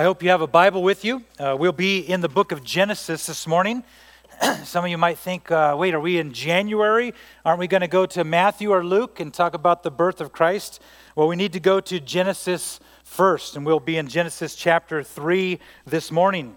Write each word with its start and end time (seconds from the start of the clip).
I 0.00 0.04
hope 0.04 0.22
you 0.22 0.30
have 0.30 0.40
a 0.40 0.46
Bible 0.46 0.82
with 0.82 1.04
you. 1.04 1.22
Uh, 1.38 1.54
we'll 1.60 1.72
be 1.72 1.98
in 1.98 2.22
the 2.22 2.28
book 2.30 2.52
of 2.52 2.64
Genesis 2.64 3.26
this 3.26 3.46
morning. 3.46 3.84
Some 4.64 4.86
of 4.86 4.90
you 4.90 4.96
might 4.96 5.18
think, 5.18 5.50
uh, 5.50 5.76
wait, 5.78 5.92
are 5.92 6.00
we 6.00 6.16
in 6.16 6.32
January? 6.32 7.12
Aren't 7.44 7.58
we 7.58 7.66
going 7.66 7.82
to 7.82 7.86
go 7.86 8.06
to 8.06 8.24
Matthew 8.24 8.70
or 8.70 8.82
Luke 8.82 9.20
and 9.20 9.34
talk 9.34 9.52
about 9.52 9.82
the 9.82 9.90
birth 9.90 10.22
of 10.22 10.32
Christ? 10.32 10.80
Well, 11.14 11.28
we 11.28 11.36
need 11.36 11.52
to 11.52 11.60
go 11.60 11.80
to 11.80 12.00
Genesis 12.00 12.80
first, 13.04 13.56
and 13.56 13.66
we'll 13.66 13.78
be 13.78 13.98
in 13.98 14.08
Genesis 14.08 14.54
chapter 14.54 15.02
3 15.02 15.58
this 15.84 16.10
morning. 16.10 16.56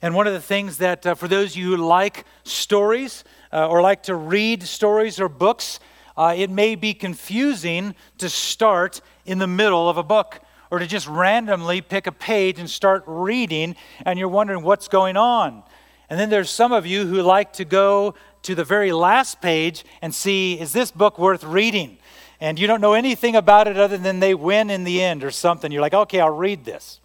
And 0.00 0.14
one 0.14 0.26
of 0.26 0.32
the 0.32 0.40
things 0.40 0.78
that, 0.78 1.04
uh, 1.04 1.14
for 1.14 1.28
those 1.28 1.50
of 1.50 1.56
you 1.58 1.76
who 1.76 1.86
like 1.86 2.24
stories 2.44 3.24
uh, 3.52 3.68
or 3.68 3.82
like 3.82 4.04
to 4.04 4.14
read 4.14 4.62
stories 4.62 5.20
or 5.20 5.28
books, 5.28 5.80
uh, 6.16 6.32
it 6.34 6.48
may 6.48 6.76
be 6.76 6.94
confusing 6.94 7.94
to 8.16 8.30
start 8.30 9.02
in 9.26 9.38
the 9.38 9.46
middle 9.46 9.86
of 9.86 9.98
a 9.98 10.02
book 10.02 10.40
or 10.72 10.78
to 10.78 10.86
just 10.86 11.06
randomly 11.06 11.82
pick 11.82 12.06
a 12.06 12.12
page 12.12 12.58
and 12.58 12.68
start 12.68 13.04
reading, 13.06 13.76
and 14.06 14.18
you're 14.18 14.26
wondering 14.26 14.62
what's 14.62 14.88
going 14.88 15.18
on. 15.18 15.62
And 16.08 16.18
then 16.18 16.30
there's 16.30 16.48
some 16.48 16.72
of 16.72 16.86
you 16.86 17.04
who 17.06 17.20
like 17.20 17.52
to 17.54 17.66
go 17.66 18.14
to 18.44 18.54
the 18.54 18.64
very 18.64 18.90
last 18.90 19.42
page 19.42 19.84
and 20.00 20.14
see, 20.14 20.58
is 20.58 20.72
this 20.72 20.90
book 20.90 21.18
worth 21.18 21.44
reading? 21.44 21.98
And 22.40 22.58
you 22.58 22.66
don't 22.66 22.80
know 22.80 22.94
anything 22.94 23.36
about 23.36 23.68
it 23.68 23.76
other 23.76 23.98
than 23.98 24.20
they 24.20 24.34
win 24.34 24.70
in 24.70 24.84
the 24.84 25.02
end 25.02 25.22
or 25.22 25.30
something. 25.30 25.70
You're 25.70 25.82
like, 25.82 25.92
okay, 25.92 26.20
I'll 26.20 26.30
read 26.30 26.64
this. 26.64 27.00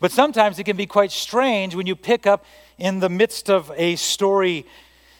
But 0.00 0.10
sometimes 0.10 0.58
it 0.58 0.64
can 0.64 0.76
be 0.76 0.86
quite 0.86 1.12
strange 1.12 1.76
when 1.76 1.86
you 1.86 1.94
pick 1.94 2.26
up 2.26 2.44
in 2.78 2.98
the 2.98 3.08
midst 3.08 3.48
of 3.48 3.70
a 3.76 3.94
story. 3.94 4.66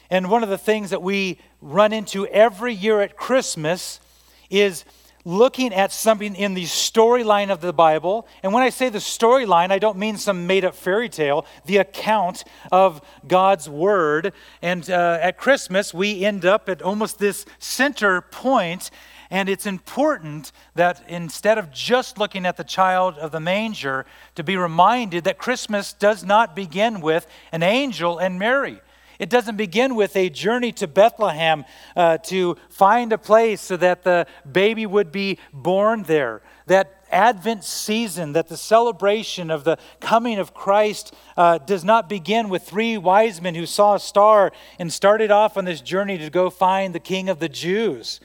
And 0.09 0.29
one 0.29 0.43
of 0.43 0.49
the 0.49 0.57
things 0.57 0.89
that 0.89 1.01
we 1.01 1.39
run 1.61 1.93
into 1.93 2.27
every 2.27 2.73
year 2.73 2.99
at 2.99 3.15
Christmas 3.15 4.01
is 4.49 4.83
looking 5.25 5.73
at 5.73 5.91
something 5.91 6.35
in 6.35 6.53
the 6.53 6.63
storyline 6.63 7.49
of 7.49 7.59
the 7.59 7.73
Bible. 7.73 8.27
And 8.43 8.53
when 8.53 8.63
I 8.63 8.69
say 8.69 8.89
the 8.89 8.99
storyline, 8.99 9.71
I 9.71 9.79
don't 9.79 9.97
mean 9.97 10.17
some 10.17 10.45
made 10.45 10.63
up 10.63 10.75
fairy 10.75 11.09
tale, 11.09 11.45
the 11.65 11.77
account 11.77 12.43
of 12.71 13.01
God's 13.27 13.67
Word. 13.67 14.33
And 14.61 14.87
uh, 14.89 15.17
at 15.19 15.37
Christmas, 15.37 15.93
we 15.93 16.23
end 16.23 16.45
up 16.45 16.69
at 16.69 16.83
almost 16.83 17.17
this 17.17 17.45
center 17.57 18.21
point. 18.21 18.91
And 19.31 19.49
it's 19.49 19.65
important 19.65 20.51
that 20.75 21.03
instead 21.07 21.57
of 21.57 21.71
just 21.71 22.19
looking 22.19 22.45
at 22.45 22.57
the 22.57 22.63
child 22.63 23.17
of 23.17 23.31
the 23.31 23.39
manger, 23.39 24.05
to 24.35 24.43
be 24.43 24.55
reminded 24.55 25.23
that 25.23 25.39
Christmas 25.39 25.93
does 25.93 26.23
not 26.23 26.55
begin 26.55 27.01
with 27.01 27.25
an 27.51 27.63
angel 27.63 28.19
and 28.19 28.37
Mary. 28.37 28.79
It 29.19 29.29
doesn't 29.29 29.55
begin 29.55 29.95
with 29.95 30.15
a 30.15 30.29
journey 30.29 30.71
to 30.73 30.87
Bethlehem 30.87 31.65
uh, 31.95 32.17
to 32.19 32.57
find 32.69 33.13
a 33.13 33.17
place 33.17 33.61
so 33.61 33.77
that 33.77 34.03
the 34.03 34.27
baby 34.49 34.85
would 34.85 35.11
be 35.11 35.39
born 35.53 36.03
there. 36.03 36.41
That 36.67 37.05
Advent 37.11 37.63
season, 37.63 38.33
that 38.33 38.49
the 38.49 38.57
celebration 38.57 39.49
of 39.51 39.63
the 39.63 39.77
coming 39.99 40.39
of 40.39 40.53
Christ 40.53 41.13
uh, 41.37 41.59
does 41.59 41.83
not 41.83 42.09
begin 42.09 42.49
with 42.49 42.63
three 42.63 42.97
wise 42.97 43.41
men 43.41 43.55
who 43.55 43.65
saw 43.65 43.95
a 43.95 43.99
star 43.99 44.51
and 44.79 44.91
started 44.91 45.31
off 45.31 45.55
on 45.55 45.65
this 45.65 45.81
journey 45.81 46.17
to 46.17 46.29
go 46.29 46.49
find 46.49 46.93
the 46.93 46.99
King 46.99 47.29
of 47.29 47.39
the 47.39 47.49
Jews. 47.49 48.19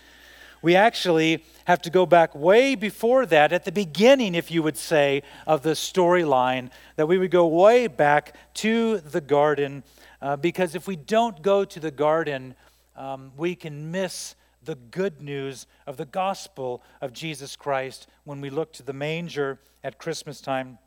We 0.62 0.76
actually 0.76 1.44
have 1.64 1.80
to 1.82 1.90
go 1.90 2.04
back 2.04 2.34
way 2.34 2.74
before 2.74 3.24
that, 3.26 3.52
at 3.52 3.64
the 3.64 3.72
beginning, 3.72 4.34
if 4.34 4.50
you 4.50 4.62
would 4.62 4.76
say, 4.76 5.22
of 5.46 5.62
the 5.62 5.70
storyline, 5.70 6.70
that 6.96 7.06
we 7.06 7.16
would 7.16 7.30
go 7.30 7.46
way 7.46 7.86
back 7.86 8.34
to 8.54 8.98
the 8.98 9.20
Garden 9.20 9.82
uh, 10.22 10.36
because 10.36 10.74
if 10.74 10.86
we 10.86 10.96
don't 10.96 11.42
go 11.42 11.64
to 11.64 11.80
the 11.80 11.90
garden, 11.90 12.54
um, 12.96 13.32
we 13.36 13.54
can 13.54 13.90
miss 13.90 14.34
the 14.62 14.74
good 14.74 15.22
news 15.22 15.66
of 15.86 15.96
the 15.96 16.04
gospel 16.04 16.82
of 17.00 17.12
Jesus 17.12 17.56
Christ 17.56 18.06
when 18.24 18.40
we 18.40 18.50
look 18.50 18.72
to 18.74 18.82
the 18.82 18.92
manger 18.92 19.58
at 19.82 19.98
Christmas 19.98 20.40
time. 20.40 20.78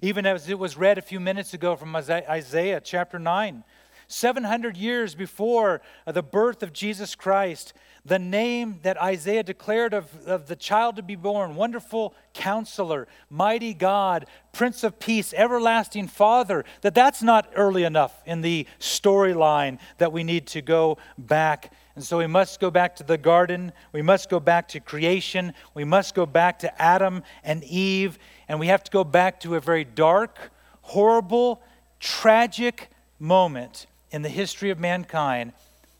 Even 0.00 0.26
as 0.26 0.48
it 0.48 0.58
was 0.58 0.76
read 0.76 0.96
a 0.96 1.02
few 1.02 1.20
minutes 1.20 1.52
ago 1.54 1.76
from 1.76 1.94
Isaiah 1.94 2.80
chapter 2.80 3.18
9, 3.18 3.64
700 4.08 4.78
years 4.78 5.14
before 5.14 5.82
uh, 6.06 6.12
the 6.12 6.22
birth 6.22 6.62
of 6.62 6.72
Jesus 6.72 7.14
Christ, 7.14 7.74
the 8.06 8.18
name 8.18 8.80
that 8.82 9.00
Isaiah 9.00 9.42
declared 9.42 9.92
of, 9.92 10.26
of 10.26 10.46
the 10.46 10.56
child 10.56 10.96
to 10.96 11.02
be 11.02 11.14
born 11.14 11.54
wonderful 11.56 12.14
counselor, 12.32 13.06
mighty 13.28 13.74
God, 13.74 14.24
Prince 14.52 14.82
of 14.82 14.98
Peace, 14.98 15.34
everlasting 15.36 16.08
Father 16.08 16.64
that 16.80 16.94
that's 16.94 17.22
not 17.22 17.52
early 17.54 17.84
enough 17.84 18.22
in 18.24 18.40
the 18.40 18.66
storyline 18.80 19.78
that 19.98 20.10
we 20.10 20.24
need 20.24 20.46
to 20.48 20.62
go 20.62 20.96
back. 21.18 21.70
And 21.94 22.02
so 22.02 22.16
we 22.16 22.26
must 22.26 22.60
go 22.60 22.70
back 22.70 22.96
to 22.96 23.02
the 23.02 23.18
garden, 23.18 23.72
we 23.92 24.00
must 24.00 24.30
go 24.30 24.40
back 24.40 24.68
to 24.68 24.80
creation, 24.80 25.52
we 25.74 25.84
must 25.84 26.14
go 26.14 26.24
back 26.24 26.60
to 26.60 26.82
Adam 26.82 27.22
and 27.44 27.62
Eve, 27.64 28.18
and 28.48 28.58
we 28.58 28.68
have 28.68 28.82
to 28.84 28.90
go 28.90 29.04
back 29.04 29.38
to 29.40 29.56
a 29.56 29.60
very 29.60 29.84
dark, 29.84 30.50
horrible, 30.80 31.60
tragic 32.00 32.88
moment 33.18 33.86
in 34.10 34.22
the 34.22 34.28
history 34.28 34.70
of 34.70 34.78
mankind 34.78 35.52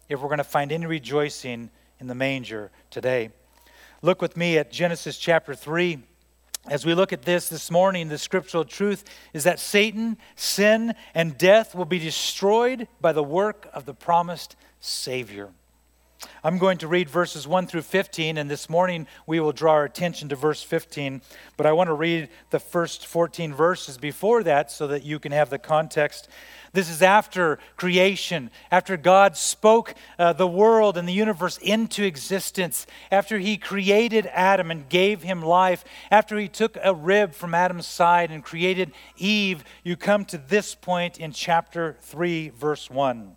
if 0.08 0.20
we're 0.20 0.28
going 0.28 0.38
to 0.38 0.44
find 0.44 0.72
any 0.72 0.86
rejoicing 0.86 1.70
in 2.00 2.06
the 2.06 2.14
manger 2.14 2.70
today. 2.90 3.30
Look 4.00 4.22
with 4.22 4.36
me 4.36 4.58
at 4.58 4.70
Genesis 4.70 5.18
chapter 5.18 5.54
3. 5.54 5.98
As 6.66 6.84
we 6.84 6.94
look 6.94 7.12
at 7.12 7.22
this 7.22 7.48
this 7.48 7.70
morning, 7.70 8.08
the 8.08 8.18
scriptural 8.18 8.64
truth 8.64 9.04
is 9.32 9.44
that 9.44 9.58
Satan, 9.58 10.18
sin, 10.36 10.94
and 11.14 11.38
death 11.38 11.74
will 11.74 11.84
be 11.84 11.98
destroyed 11.98 12.88
by 13.00 13.12
the 13.12 13.22
work 13.22 13.68
of 13.72 13.86
the 13.86 13.94
promised 13.94 14.54
Savior. 14.80 15.48
I'm 16.42 16.58
going 16.58 16.78
to 16.78 16.88
read 16.88 17.08
verses 17.08 17.46
1 17.46 17.66
through 17.66 17.82
15, 17.82 18.38
and 18.38 18.50
this 18.50 18.68
morning 18.68 19.06
we 19.26 19.40
will 19.40 19.52
draw 19.52 19.72
our 19.72 19.84
attention 19.84 20.28
to 20.30 20.36
verse 20.36 20.62
15. 20.62 21.22
But 21.56 21.66
I 21.66 21.72
want 21.72 21.88
to 21.88 21.94
read 21.94 22.28
the 22.50 22.60
first 22.60 23.06
14 23.06 23.54
verses 23.54 23.98
before 23.98 24.42
that 24.42 24.70
so 24.70 24.86
that 24.88 25.04
you 25.04 25.18
can 25.18 25.32
have 25.32 25.50
the 25.50 25.58
context 25.58 26.28
this 26.72 26.90
is 26.90 27.02
after 27.02 27.58
creation, 27.76 28.50
after 28.70 28.96
God 28.96 29.36
spoke 29.36 29.94
uh, 30.18 30.32
the 30.32 30.46
world 30.46 30.96
and 30.96 31.08
the 31.08 31.12
universe 31.12 31.58
into 31.58 32.04
existence, 32.04 32.86
after 33.10 33.38
He 33.38 33.56
created 33.56 34.26
Adam 34.32 34.70
and 34.70 34.88
gave 34.88 35.22
him 35.22 35.42
life, 35.42 35.84
after 36.10 36.38
He 36.38 36.48
took 36.48 36.76
a 36.82 36.94
rib 36.94 37.34
from 37.34 37.54
Adam's 37.54 37.86
side 37.86 38.30
and 38.30 38.44
created 38.44 38.92
Eve. 39.16 39.64
You 39.82 39.96
come 39.96 40.24
to 40.26 40.38
this 40.38 40.74
point 40.74 41.18
in 41.18 41.32
chapter 41.32 41.96
3, 42.00 42.50
verse 42.50 42.90
1. 42.90 43.36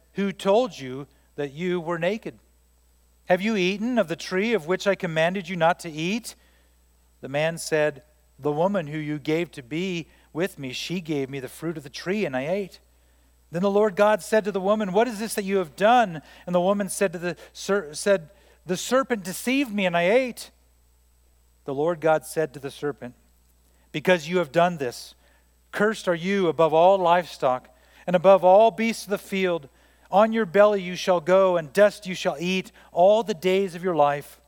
Who 0.13 0.31
told 0.31 0.77
you 0.77 1.07
that 1.35 1.53
you 1.53 1.79
were 1.79 1.99
naked? 1.99 2.37
Have 3.25 3.41
you 3.41 3.55
eaten 3.55 3.97
of 3.97 4.07
the 4.07 4.15
tree 4.15 4.53
of 4.53 4.67
which 4.67 4.87
I 4.87 4.95
commanded 4.95 5.47
you 5.47 5.55
not 5.55 5.79
to 5.81 5.89
eat? 5.89 6.35
The 7.21 7.29
man 7.29 7.57
said, 7.57 8.03
the 8.41 8.51
woman 8.51 8.87
who 8.87 8.97
you 8.97 9.19
gave 9.19 9.51
to 9.51 9.63
be 9.63 10.07
with 10.33 10.57
me, 10.57 10.73
she 10.73 11.01
gave 11.01 11.29
me 11.29 11.39
the 11.39 11.47
fruit 11.47 11.77
of 11.77 11.83
the 11.83 11.89
tree, 11.89 12.25
and 12.25 12.35
I 12.35 12.47
ate. 12.47 12.79
Then 13.51 13.61
the 13.61 13.71
Lord 13.71 13.95
God 13.95 14.23
said 14.23 14.45
to 14.45 14.51
the 14.51 14.61
woman, 14.61 14.93
What 14.93 15.07
is 15.07 15.19
this 15.19 15.33
that 15.35 15.43
you 15.43 15.57
have 15.57 15.75
done? 15.75 16.21
And 16.45 16.55
the 16.55 16.61
woman 16.61 16.89
said 16.89 17.13
to 17.13 17.19
the 17.19 17.35
ser- 17.53 17.93
said, 17.93 18.29
The 18.65 18.77
serpent 18.77 19.23
deceived 19.23 19.73
me, 19.73 19.85
and 19.85 19.95
I 19.95 20.09
ate. 20.09 20.51
The 21.65 21.73
Lord 21.73 21.99
God 21.99 22.25
said 22.25 22.53
to 22.53 22.59
the 22.59 22.71
serpent, 22.71 23.13
Because 23.91 24.27
you 24.27 24.37
have 24.37 24.51
done 24.51 24.77
this, 24.77 25.15
cursed 25.71 26.07
are 26.07 26.15
you 26.15 26.47
above 26.47 26.73
all 26.73 26.97
livestock, 26.97 27.69
and 28.07 28.15
above 28.15 28.43
all 28.43 28.71
beasts 28.71 29.03
of 29.03 29.11
the 29.11 29.17
field. 29.17 29.67
On 30.11 30.33
your 30.33 30.45
belly 30.45 30.81
you 30.81 30.95
shall 30.95 31.21
go, 31.21 31.57
and 31.57 31.71
dust 31.71 32.05
you 32.05 32.15
shall 32.15 32.35
eat 32.39 32.71
all 32.91 33.23
the 33.23 33.33
days 33.33 33.75
of 33.75 33.83
your 33.83 33.95
life. 33.95 34.41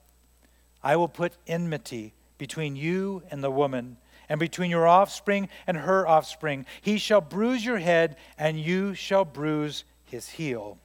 I 0.84 0.98
will 0.98 1.08
put 1.08 1.38
enmity 1.48 2.14
between 2.38 2.76
you 2.76 3.24
and 3.32 3.42
the 3.42 3.52
woman 3.52 3.98
and 4.28 4.40
between 4.40 4.70
your 4.70 4.88
offspring 4.88 5.48
and 5.66 5.78
her 5.78 6.06
offspring. 6.08 6.66
He 6.82 6.98
shall 6.98 7.22
bruise 7.22 7.64
your 7.64 7.78
head, 7.78 8.18
and 8.38 8.60
you 8.60 8.94
shall 8.94 9.24
bruise 9.24 9.86
his 10.04 10.30
heel. 10.30 10.78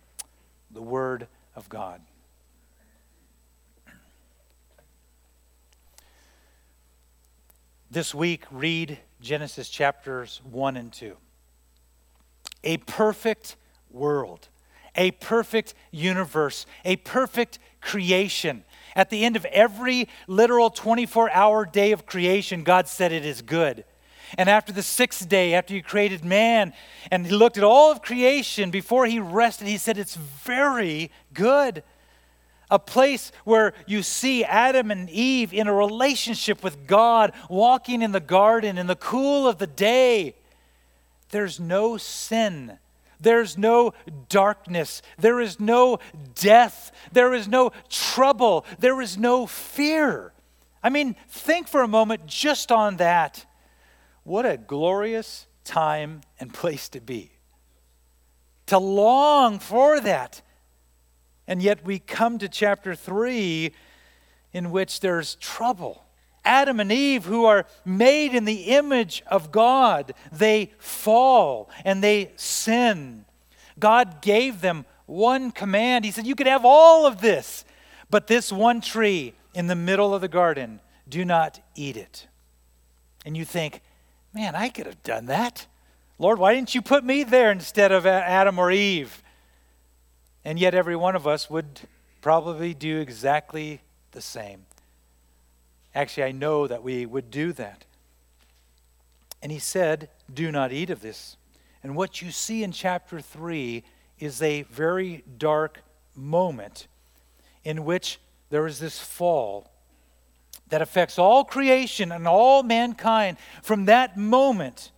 The 0.71 0.83
word 0.83 1.27
of 1.57 1.69
God. 1.69 2.01
This 7.91 8.15
week, 8.15 8.45
read 8.51 8.99
Genesis 9.21 9.69
chapters 9.69 10.43
1 10.49 10.77
and 10.77 10.93
2. 10.93 11.17
A 12.65 12.77
perfect 12.77 13.57
world, 13.91 14.49
a 14.99 15.13
perfect 15.13 15.73
universe, 15.91 16.67
a 16.85 16.97
perfect 16.97 17.59
creation 17.81 18.65
at 18.99 19.11
the 19.11 19.25
end 19.25 19.37
of 19.37 19.45
every 19.47 20.09
literal 20.27 20.71
24 20.71 21.31
hour 21.31 21.65
day 21.65 21.93
of 21.93 22.05
creation, 22.05 22.65
God 22.65 22.89
said 22.89 23.13
it 23.13 23.25
is 23.25 23.43
good. 23.43 23.85
And 24.37 24.51
after 24.51 24.73
the 24.73 24.83
sixth 24.83 25.29
day, 25.29 25.55
after 25.55 25.73
He 25.73 25.81
created 25.81 26.25
man, 26.25 26.73
and 27.11 27.25
He 27.25 27.33
looked 27.33 27.57
at 27.57 27.63
all 27.63 27.93
of 27.93 28.03
creation 28.03 28.71
before 28.73 29.07
He 29.07 29.21
rested, 29.21 29.69
He 29.69 29.79
said, 29.79 29.99
It's 29.99 30.17
very 30.17 31.13
good. 31.33 31.85
A 32.71 32.79
place 32.79 33.31
where 33.45 33.73
you 33.87 34.03
see 34.03 34.45
Adam 34.45 34.91
and 34.91 35.09
Eve 35.09 35.55
in 35.55 35.69
a 35.69 35.73
relationship 35.73 36.63
with 36.65 36.87
God, 36.89 37.33
walking 37.49 38.03
in 38.03 38.11
the 38.11 38.21
garden 38.21 38.77
in 38.77 38.89
the 38.89 38.97
cool 38.97 39.47
of 39.47 39.59
the 39.59 39.67
day. 39.67 40.35
There's 41.31 41.61
no 41.61 41.97
sin 41.97 42.79
there's 43.21 43.59
no 43.59 43.93
darkness. 44.29 45.03
There 45.19 45.41
is 45.41 45.59
no 45.59 45.99
death. 46.35 46.93
There 47.13 47.35
is 47.35 47.49
no 47.49 47.73
trouble. 47.89 48.65
There 48.79 49.01
is 49.01 49.19
no 49.19 49.47
fear. 49.47 50.33
I 50.83 50.91
mean, 50.91 51.17
think 51.29 51.69
for 51.69 51.83
a 51.83 51.89
moment 51.89 52.27
just 52.27 52.71
on 52.71 52.97
that. 52.99 53.45
What 54.23 54.47
a 54.47 54.57
glorious 54.57 55.47
time 55.65 56.21
and 56.39 56.53
place 56.53 56.89
to 56.91 57.01
be. 57.01 57.33
To 58.67 58.79
long 58.79 59.59
for 59.59 60.01
that. 60.01 60.43
And 61.47 61.63
yet 61.63 61.85
we 61.85 61.99
come 61.99 62.39
to 62.39 62.49
chapter 62.49 62.95
3 62.95 63.73
in 64.53 64.71
which 64.71 65.01
there's 65.01 65.35
trouble 65.37 66.05
Adam 66.49 66.81
and 66.81 66.91
Eve, 66.91 67.27
who 67.27 67.45
are 67.45 67.67
made 67.85 68.35
in 68.35 68.47
the 68.47 68.63
image 68.63 69.23
of 69.27 69.53
God, 69.53 70.15
they 70.33 70.73
fall 70.79 71.69
and 71.85 72.03
they 72.03 72.33
sin. 72.37 73.27
God 73.79 74.23
gave 74.23 74.63
them 74.63 74.87
one 75.05 75.51
command. 75.51 76.07
He 76.07 76.11
said, 76.11 76.27
You 76.27 76.35
could 76.35 76.47
have 76.47 76.65
all 76.65 77.07
of 77.07 77.21
this, 77.21 77.67
but 78.09 78.29
this 78.29 78.51
one 78.51 78.81
tree 78.81 79.35
in 79.55 79.67
the 79.67 79.75
middle 79.75 80.15
of 80.15 80.23
the 80.23 80.29
garden, 80.29 80.81
do 81.07 81.23
not 81.23 81.61
eat 81.75 81.99
it. 81.99 82.27
And 83.27 83.37
you 83.37 83.45
think, 83.45 83.83
Man, 84.33 84.55
I 84.55 84.71
could 84.71 84.87
have 84.87 85.03
done 85.03 85.27
that. 85.27 85.67
Lord, 86.19 86.39
why 86.39 86.55
didn't 86.55 86.75
you 86.75 86.81
put 86.81 87.05
me 87.05 87.25
there 87.25 87.53
instead 87.53 87.93
of 87.93 88.07
Adam 88.07 88.59
or 88.59 88.71
Eve? 88.71 89.23
And 90.45 90.59
yet, 90.59 90.75
every 90.75 90.97
one 90.97 91.15
of 91.15 91.27
us 91.27 91.51
would 91.51 91.81
probably 92.23 92.73
do 92.73 93.01
exactly 93.01 93.83
the 94.13 94.23
same. 94.23 94.65
Actually, 95.95 96.25
I 96.25 96.33
know 96.33 96.67
that 96.67 96.83
we 96.83 97.07
would 97.07 97.31
do 97.31 97.53
that. 97.55 97.85
And 99.43 99.53
he 99.53 99.59
said, 99.59 100.09
Do 100.33 100.51
not 100.51 100.73
eat 100.73 100.91
of 100.91 101.01
this. 101.01 101.37
And 101.83 101.97
what 101.97 102.21
you 102.21 102.31
see 102.31 102.63
in 102.63 102.73
chapter 102.73 103.21
3 103.21 103.85
is 104.19 104.43
a 104.43 104.63
very 104.63 105.23
dark 105.39 105.83
moment 106.15 106.89
in 107.65 107.85
which 107.85 108.19
there 108.51 108.67
is 108.67 108.79
this 108.79 108.99
fall 108.99 109.71
that 110.69 110.83
affects 110.83 111.19
all 111.19 111.45
creation 111.45 112.13
and 112.13 112.27
all 112.27 112.63
mankind. 112.63 113.39
From 113.63 113.87
that 113.87 114.17
moment, 114.17 114.91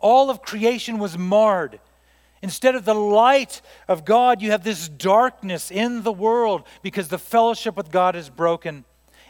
all 0.00 0.30
of 0.30 0.42
creation 0.42 0.98
was 0.98 1.16
marred. 1.16 1.78
Instead 2.42 2.74
of 2.74 2.84
the 2.84 2.94
light 2.94 3.60
of 3.88 4.04
God, 4.04 4.42
you 4.42 4.50
have 4.50 4.64
this 4.64 4.88
darkness 4.88 5.70
in 5.70 6.02
the 6.02 6.12
world 6.12 6.64
because 6.82 7.08
the 7.08 7.18
fellowship 7.18 7.76
with 7.76 7.90
God 7.90 8.16
is 8.16 8.28
broken 8.28 8.84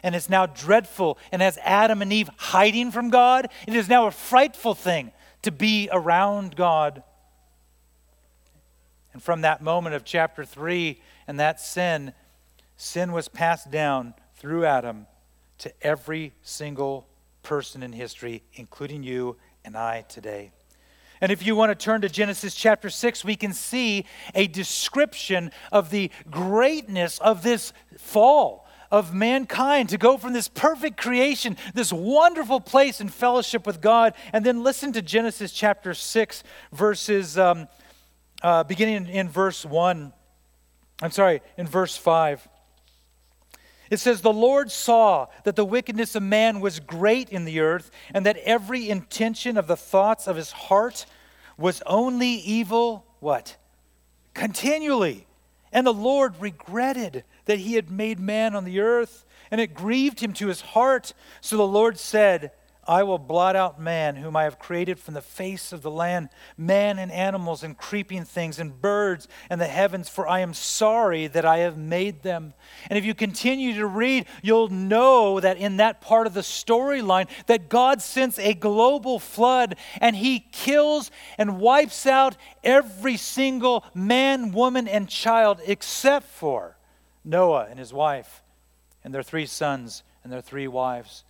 and 0.07 0.15
it's 0.15 0.29
now 0.29 0.45
dreadful 0.45 1.17
and 1.33 1.41
has 1.41 1.59
Adam 1.63 2.01
and 2.01 2.13
Eve 2.13 2.29
hiding 2.37 2.91
from 2.91 3.09
God. 3.09 3.49
It 3.67 3.73
is 3.73 3.89
now 3.89 4.07
a 4.07 4.11
frightful 4.11 4.73
thing 4.73 5.11
to 5.41 5.51
be 5.51 5.89
around 5.91 6.55
God. 6.55 7.03
And 9.11 9.21
from 9.21 9.41
that 9.41 9.61
moment 9.61 9.95
of 9.95 10.05
chapter 10.05 10.45
3 10.45 11.01
and 11.27 11.41
that 11.41 11.59
sin, 11.59 12.13
sin 12.77 13.11
was 13.11 13.27
passed 13.27 13.69
down 13.69 14.13
through 14.37 14.63
Adam 14.63 15.07
to 15.57 15.73
every 15.81 16.31
single 16.41 17.05
person 17.43 17.83
in 17.83 17.91
history, 17.91 18.43
including 18.53 19.03
you 19.03 19.35
and 19.65 19.75
I 19.75 20.05
today. 20.07 20.51
And 21.19 21.33
if 21.33 21.45
you 21.45 21.53
want 21.53 21.77
to 21.77 21.83
turn 21.83 21.99
to 21.99 22.07
Genesis 22.07 22.55
chapter 22.55 22.89
6, 22.89 23.25
we 23.25 23.35
can 23.35 23.51
see 23.51 24.05
a 24.33 24.47
description 24.47 25.51
of 25.69 25.89
the 25.89 26.11
greatness 26.31 27.19
of 27.19 27.43
this 27.43 27.73
fall 27.97 28.66
of 28.91 29.13
mankind 29.13 29.89
to 29.89 29.97
go 29.97 30.17
from 30.17 30.33
this 30.33 30.47
perfect 30.47 30.97
creation, 30.97 31.57
this 31.73 31.91
wonderful 31.91 32.59
place 32.59 33.01
in 33.01 33.09
fellowship 33.09 33.65
with 33.65 33.81
God, 33.81 34.13
and 34.33 34.45
then 34.45 34.63
listen 34.63 34.93
to 34.93 35.01
Genesis 35.01 35.51
chapter 35.51 35.93
6, 35.93 36.43
verses, 36.71 37.37
um, 37.37 37.67
uh, 38.41 38.63
beginning 38.63 38.95
in, 38.95 39.07
in 39.07 39.29
verse 39.29 39.65
1. 39.65 40.13
I'm 41.01 41.11
sorry, 41.11 41.41
in 41.57 41.67
verse 41.67 41.95
5. 41.95 42.47
It 43.89 43.97
says, 43.97 44.21
The 44.21 44.33
Lord 44.33 44.71
saw 44.71 45.27
that 45.43 45.55
the 45.55 45.65
wickedness 45.65 46.15
of 46.15 46.23
man 46.23 46.59
was 46.59 46.79
great 46.79 47.29
in 47.29 47.45
the 47.45 47.59
earth, 47.59 47.91
and 48.13 48.25
that 48.25 48.37
every 48.37 48.89
intention 48.89 49.57
of 49.57 49.67
the 49.67 49.77
thoughts 49.77 50.27
of 50.27 50.35
his 50.35 50.51
heart 50.51 51.05
was 51.57 51.81
only 51.85 52.29
evil, 52.29 53.05
what? 53.19 53.57
Continually. 54.33 55.26
And 55.71 55.85
the 55.85 55.93
Lord 55.93 56.39
regretted 56.39 57.23
that 57.45 57.59
he 57.59 57.73
had 57.73 57.91
made 57.91 58.19
man 58.19 58.55
on 58.55 58.63
the 58.63 58.79
earth, 58.79 59.25
and 59.51 59.59
it 59.59 59.73
grieved 59.73 60.19
him 60.19 60.33
to 60.33 60.47
his 60.47 60.61
heart. 60.61 61.13
So 61.41 61.57
the 61.57 61.67
Lord 61.67 61.97
said, 61.99 62.51
I 62.87 63.03
will 63.03 63.17
blot 63.17 63.55
out 63.55 63.79
man, 63.79 64.15
whom 64.15 64.35
I 64.35 64.43
have 64.43 64.59
created 64.59 64.97
from 64.97 65.13
the 65.13 65.21
face 65.21 65.73
of 65.73 65.81
the 65.81 65.91
land, 65.91 66.29
man 66.57 66.97
and 66.99 67.11
animals 67.11 67.61
and 67.63 67.77
creeping 67.77 68.23
things 68.23 68.59
and 68.59 68.81
birds 68.81 69.27
and 69.49 69.59
the 69.59 69.67
heavens, 69.67 70.07
for 70.07 70.27
I 70.27 70.39
am 70.39 70.53
sorry 70.53 71.27
that 71.27 71.45
I 71.45 71.57
have 71.59 71.77
made 71.77 72.23
them. 72.23 72.53
And 72.89 72.97
if 72.97 73.03
you 73.03 73.13
continue 73.13 73.73
to 73.75 73.85
read, 73.85 74.25
you'll 74.41 74.69
know 74.69 75.39
that 75.39 75.57
in 75.57 75.77
that 75.77 75.99
part 75.99 76.27
of 76.27 76.33
the 76.33 76.41
storyline 76.41 77.27
that 77.47 77.69
God 77.69 78.01
sends 78.01 78.39
a 78.39 78.53
global 78.53 79.19
flood 79.19 79.75
and 79.99 80.15
he 80.15 80.39
kills 80.39 81.11
and 81.37 81.59
wipes 81.59 82.05
out 82.05 82.37
every 82.63 83.17
single 83.17 83.83
man, 83.93 84.51
woman, 84.53 84.87
and 84.87 85.09
child 85.09 85.59
except 85.65 86.27
for 86.27 86.77
Noah 87.25 87.67
and 87.69 87.77
his 87.77 87.91
wife 87.91 88.43
and 89.03 89.13
their 89.13 89.23
three 89.23 89.45
sons 89.45 90.03
and 90.23 90.31
their 90.31 90.41
three 90.41 90.67
wives. 90.67 91.25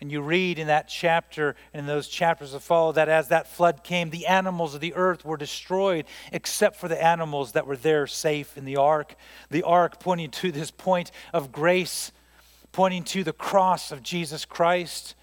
And 0.00 0.10
you 0.10 0.22
read 0.22 0.58
in 0.58 0.68
that 0.68 0.88
chapter 0.88 1.54
and 1.74 1.80
in 1.80 1.86
those 1.86 2.08
chapters 2.08 2.52
that 2.52 2.60
follow 2.60 2.92
that 2.92 3.10
as 3.10 3.28
that 3.28 3.46
flood 3.46 3.84
came, 3.84 4.08
the 4.08 4.26
animals 4.26 4.74
of 4.74 4.80
the 4.80 4.94
earth 4.94 5.24
were 5.24 5.36
destroyed, 5.36 6.06
except 6.32 6.76
for 6.76 6.88
the 6.88 7.02
animals 7.02 7.52
that 7.52 7.66
were 7.66 7.76
there 7.76 8.06
safe 8.06 8.56
in 8.56 8.64
the 8.64 8.76
ark. 8.76 9.14
The 9.50 9.62
ark 9.62 10.00
pointing 10.00 10.30
to 10.30 10.52
this 10.52 10.70
point 10.70 11.10
of 11.34 11.52
grace, 11.52 12.12
pointing 12.72 13.04
to 13.04 13.22
the 13.22 13.34
cross 13.34 13.92
of 13.92 14.02
Jesus 14.02 14.46
Christ. 14.46 15.14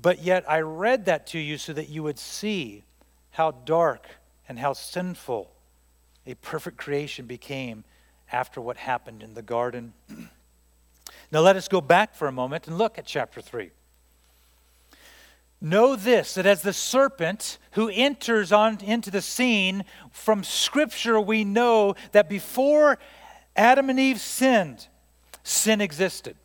But 0.00 0.22
yet, 0.22 0.48
I 0.48 0.60
read 0.60 1.06
that 1.06 1.26
to 1.28 1.38
you 1.40 1.58
so 1.58 1.72
that 1.72 1.88
you 1.88 2.04
would 2.04 2.18
see 2.18 2.84
how 3.30 3.50
dark 3.50 4.06
and 4.48 4.58
how 4.58 4.72
sinful 4.72 5.50
a 6.26 6.34
perfect 6.34 6.76
creation 6.76 7.26
became 7.26 7.82
after 8.30 8.60
what 8.60 8.76
happened 8.76 9.22
in 9.22 9.34
the 9.34 9.42
garden. 9.42 9.92
Now 11.30 11.40
let 11.40 11.56
us 11.56 11.68
go 11.68 11.80
back 11.80 12.14
for 12.14 12.28
a 12.28 12.32
moment 12.32 12.66
and 12.66 12.78
look 12.78 12.98
at 12.98 13.06
chapter 13.06 13.40
3. 13.40 13.70
Know 15.60 15.96
this 15.96 16.34
that 16.34 16.46
as 16.46 16.62
the 16.62 16.72
serpent 16.72 17.58
who 17.72 17.88
enters 17.88 18.52
on 18.52 18.78
into 18.82 19.10
the 19.10 19.22
scene 19.22 19.84
from 20.10 20.44
scripture 20.44 21.18
we 21.20 21.44
know 21.44 21.94
that 22.12 22.28
before 22.28 22.98
Adam 23.56 23.88
and 23.88 23.98
Eve 23.98 24.20
sinned 24.20 24.88
sin 25.42 25.80
existed. 25.80 26.36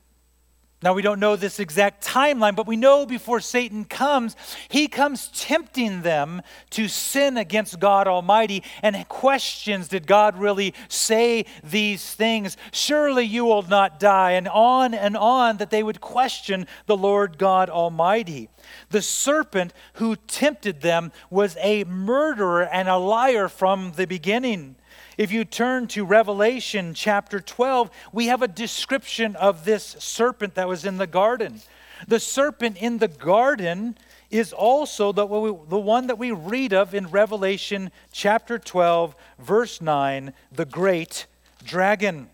Now, 0.81 0.93
we 0.93 1.01
don't 1.01 1.19
know 1.19 1.35
this 1.35 1.59
exact 1.59 2.05
timeline, 2.05 2.55
but 2.55 2.65
we 2.65 2.77
know 2.77 3.05
before 3.05 3.41
Satan 3.41 3.83
comes, 3.83 4.37
he 4.69 4.87
comes 4.87 5.27
tempting 5.35 6.03
them 6.03 6.41
to 6.69 6.87
sin 6.87 7.35
against 7.35 7.81
God 7.81 8.07
Almighty 8.07 8.63
and 8.81 9.05
questions 9.09 9.89
Did 9.89 10.07
God 10.07 10.37
really 10.37 10.73
say 10.87 11.45
these 11.65 12.13
things? 12.13 12.55
Surely 12.71 13.25
you 13.25 13.43
will 13.43 13.63
not 13.63 13.99
die. 13.99 14.31
And 14.31 14.47
on 14.47 14.93
and 14.93 15.17
on 15.17 15.57
that 15.57 15.69
they 15.69 15.83
would 15.83 15.99
question 15.99 16.65
the 16.85 16.95
Lord 16.95 17.37
God 17.37 17.69
Almighty. 17.69 18.47
The 18.89 19.01
serpent 19.01 19.73
who 19.95 20.15
tempted 20.15 20.79
them 20.79 21.11
was 21.29 21.57
a 21.59 21.83
murderer 21.83 22.63
and 22.63 22.87
a 22.87 22.95
liar 22.97 23.49
from 23.49 23.91
the 23.97 24.07
beginning. 24.07 24.77
If 25.19 25.33
you 25.33 25.43
turn 25.43 25.87
to 25.87 26.05
Revelation 26.05 26.93
chapter 26.93 27.41
12, 27.41 27.91
we 28.13 28.27
have 28.27 28.41
a 28.41 28.47
description 28.47 29.35
of 29.35 29.65
this 29.65 29.97
serpent 29.99 30.55
that 30.55 30.69
was 30.69 30.85
in 30.85 30.95
the 30.95 31.07
garden. 31.07 31.59
The 32.07 32.21
serpent 32.21 32.77
in 32.77 32.99
the 32.99 33.09
garden 33.09 33.97
is 34.29 34.53
also 34.53 35.11
the, 35.11 35.27
the 35.27 35.77
one 35.77 36.07
that 36.07 36.17
we 36.17 36.31
read 36.31 36.71
of 36.71 36.95
in 36.95 37.07
Revelation 37.07 37.91
chapter 38.13 38.57
12, 38.57 39.13
verse 39.37 39.81
9, 39.81 40.31
the 40.53 40.63
great 40.63 41.25
dragon. 41.65 42.29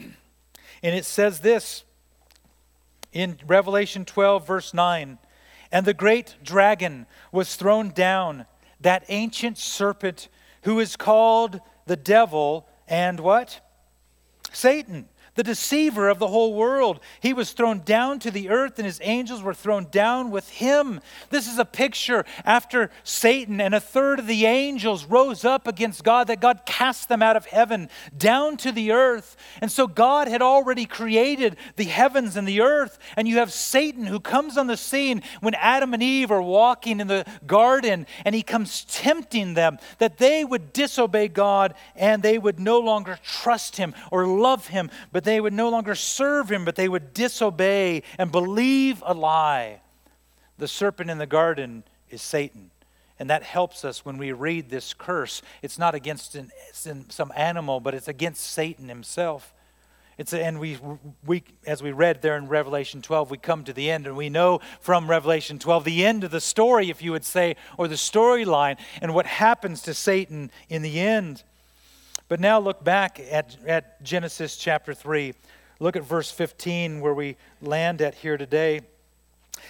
And 0.00 0.12
it 0.82 1.04
says 1.04 1.38
this 1.38 1.84
in 3.12 3.38
Revelation 3.46 4.04
12, 4.04 4.44
verse 4.44 4.74
9 4.74 5.18
And 5.70 5.86
the 5.86 5.94
great 5.94 6.34
dragon 6.42 7.06
was 7.30 7.54
thrown 7.54 7.90
down, 7.90 8.46
that 8.80 9.04
ancient 9.08 9.56
serpent 9.56 10.28
who 10.62 10.80
is 10.80 10.96
called 10.96 11.60
the 11.86 11.96
devil 11.96 12.68
and 12.88 13.20
what? 13.20 13.60
Satan 14.52 15.08
the 15.36 15.44
deceiver 15.44 16.08
of 16.08 16.18
the 16.18 16.26
whole 16.26 16.54
world. 16.54 17.00
He 17.20 17.32
was 17.32 17.52
thrown 17.52 17.80
down 17.80 18.18
to 18.20 18.30
the 18.30 18.48
earth, 18.48 18.78
and 18.78 18.86
his 18.86 19.00
angels 19.02 19.42
were 19.42 19.54
thrown 19.54 19.86
down 19.90 20.30
with 20.30 20.48
him. 20.48 21.00
This 21.30 21.46
is 21.46 21.58
a 21.58 21.64
picture 21.64 22.24
after 22.44 22.90
Satan 23.04 23.60
and 23.60 23.74
a 23.74 23.80
third 23.80 24.18
of 24.18 24.26
the 24.26 24.46
angels 24.46 25.04
rose 25.04 25.44
up 25.44 25.66
against 25.66 26.02
God, 26.02 26.26
that 26.26 26.40
God 26.40 26.62
cast 26.66 27.08
them 27.08 27.22
out 27.22 27.36
of 27.36 27.46
heaven 27.46 27.88
down 28.16 28.56
to 28.58 28.72
the 28.72 28.92
earth. 28.92 29.36
And 29.60 29.70
so 29.70 29.86
God 29.86 30.28
had 30.28 30.42
already 30.42 30.86
created 30.86 31.56
the 31.76 31.84
heavens 31.84 32.36
and 32.36 32.48
the 32.48 32.60
earth, 32.60 32.98
and 33.16 33.28
you 33.28 33.36
have 33.36 33.52
Satan 33.52 34.06
who 34.06 34.20
comes 34.20 34.58
on 34.58 34.66
the 34.66 34.76
scene 34.76 35.22
when 35.40 35.54
Adam 35.54 35.94
and 35.94 36.02
Eve 36.02 36.30
are 36.30 36.42
walking 36.42 37.00
in 37.00 37.06
the 37.06 37.26
garden, 37.46 38.06
and 38.24 38.34
he 38.34 38.42
comes 38.42 38.84
tempting 38.86 39.54
them 39.54 39.78
that 39.98 40.18
they 40.18 40.44
would 40.44 40.72
disobey 40.72 41.28
God 41.28 41.74
and 41.94 42.22
they 42.22 42.38
would 42.38 42.58
no 42.58 42.78
longer 42.78 43.18
trust 43.22 43.76
him 43.76 43.94
or 44.10 44.26
love 44.26 44.68
him, 44.68 44.90
but 45.12 45.24
they 45.26 45.40
would 45.40 45.52
no 45.52 45.68
longer 45.68 45.94
serve 45.94 46.50
him, 46.50 46.64
but 46.64 46.76
they 46.76 46.88
would 46.88 47.12
disobey 47.12 48.02
and 48.18 48.32
believe 48.32 49.02
a 49.04 49.12
lie. 49.12 49.80
The 50.58 50.68
serpent 50.68 51.10
in 51.10 51.18
the 51.18 51.26
garden 51.26 51.84
is 52.08 52.22
Satan. 52.22 52.70
And 53.18 53.30
that 53.30 53.42
helps 53.42 53.84
us 53.84 54.04
when 54.04 54.18
we 54.18 54.32
read 54.32 54.68
this 54.68 54.92
curse. 54.92 55.42
It's 55.62 55.78
not 55.78 55.94
against 55.94 56.34
an, 56.34 56.50
some 57.08 57.32
animal, 57.34 57.80
but 57.80 57.94
it's 57.94 58.08
against 58.08 58.44
Satan 58.44 58.88
himself. 58.88 59.54
It's 60.18 60.32
and 60.32 60.58
we, 60.60 60.78
we, 61.26 61.42
as 61.66 61.82
we 61.82 61.92
read 61.92 62.22
there 62.22 62.36
in 62.36 62.48
Revelation 62.48 63.02
12, 63.02 63.30
we 63.30 63.36
come 63.36 63.64
to 63.64 63.72
the 63.72 63.90
end, 63.90 64.06
and 64.06 64.16
we 64.16 64.30
know 64.30 64.60
from 64.80 65.10
Revelation 65.10 65.58
12 65.58 65.84
the 65.84 66.06
end 66.06 66.24
of 66.24 66.30
the 66.30 66.40
story, 66.40 66.88
if 66.88 67.02
you 67.02 67.12
would 67.12 67.24
say, 67.24 67.56
or 67.76 67.86
the 67.86 67.96
storyline, 67.96 68.78
and 69.02 69.14
what 69.14 69.26
happens 69.26 69.82
to 69.82 69.92
Satan 69.92 70.50
in 70.68 70.82
the 70.82 71.00
end. 71.00 71.42
But 72.28 72.40
now 72.40 72.58
look 72.58 72.82
back 72.82 73.20
at, 73.20 73.56
at 73.66 74.02
Genesis 74.02 74.56
chapter 74.56 74.94
3. 74.94 75.34
Look 75.78 75.96
at 75.96 76.02
verse 76.02 76.30
15 76.30 77.00
where 77.00 77.14
we 77.14 77.36
land 77.60 78.02
at 78.02 78.16
here 78.16 78.36
today. 78.36 78.80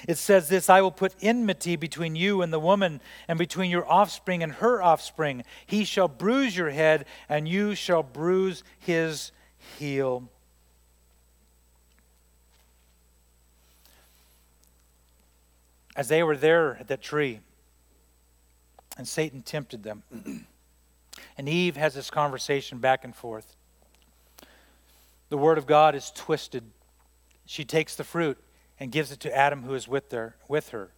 It 0.09 0.19
says 0.19 0.49
this 0.49 0.69
I 0.69 0.81
will 0.81 0.91
put 0.91 1.15
enmity 1.21 1.77
between 1.77 2.17
you 2.17 2.43
and 2.43 2.53
the 2.53 2.59
woman, 2.59 3.01
and 3.29 3.39
between 3.39 3.71
your 3.71 3.91
offspring 3.91 4.43
and 4.43 4.53
her 4.55 4.83
offspring. 4.83 5.45
He 5.67 5.85
shall 5.85 6.09
bruise 6.09 6.57
your 6.57 6.71
head, 6.71 7.07
and 7.29 7.49
you 7.49 7.75
shall 7.75 8.03
bruise 8.03 8.65
his 8.79 9.33
heel. 9.79 10.29
As 15.95 16.09
they 16.09 16.23
were 16.23 16.37
there 16.37 16.77
at 16.79 16.89
that 16.89 17.01
tree, 17.01 17.41
and 18.99 19.07
Satan 19.07 19.43
tempted 19.43 19.83
them. 19.83 20.03
And 21.39 21.49
Eve 21.49 21.77
has 21.77 21.95
this 21.95 22.11
conversation 22.11 22.79
back 22.79 23.05
and 23.05 23.15
forth. 23.15 23.57
The 25.29 25.39
Word 25.39 25.59
of 25.59 25.67
God 25.67 25.95
is 25.95 26.11
twisted. 26.15 26.65
She 27.45 27.65
takes 27.65 27.97
the 27.97 28.05
fruit 28.05 28.39
and 28.79 28.93
gives 28.93 29.13
it 29.13 29.21
to 29.21 29.37
Adam, 29.37 29.63
who 29.63 29.75
is 29.75 29.89
with 29.89 30.11
her, 30.13 30.37
with 30.49 30.71
her, 30.71 30.91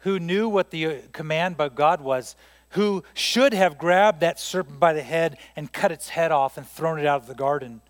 who 0.00 0.18
knew 0.18 0.48
what 0.48 0.70
the 0.70 0.86
uh, 0.86 0.94
command 1.12 1.56
by 1.56 1.68
God 1.68 2.00
was, 2.00 2.36
who 2.70 3.02
should 3.14 3.54
have 3.54 3.78
grabbed 3.78 4.20
that 4.20 4.40
serpent 4.40 4.78
by 4.80 4.92
the 4.92 5.02
head 5.02 5.38
and 5.54 5.72
cut 5.72 5.92
its 5.92 6.10
head 6.10 6.32
off 6.32 6.56
and 6.56 6.66
thrown 6.66 6.98
it 6.98 7.06
out 7.06 7.22
of 7.22 7.26
the 7.26 7.34
garden. 7.34 7.80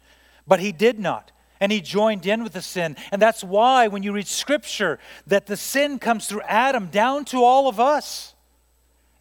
But 0.47 0.61
he 0.61 0.71
did 0.73 0.99
not. 0.99 1.33
And 1.59 1.73
he 1.73 1.81
joined 1.81 2.27
in 2.27 2.43
with 2.45 2.53
the 2.53 2.61
sin. 2.63 2.97
And 3.11 3.21
that's 3.21 3.43
why, 3.43 3.89
when 3.89 4.03
you 4.03 4.13
read 4.13 4.27
Scripture, 4.27 4.99
that 5.27 5.47
the 5.47 5.57
sin 5.57 5.99
comes 5.99 6.27
through 6.27 6.43
Adam 6.43 6.89
down 6.89 7.25
to 7.27 7.43
all 7.43 7.67
of 7.67 7.81
us. 7.81 8.35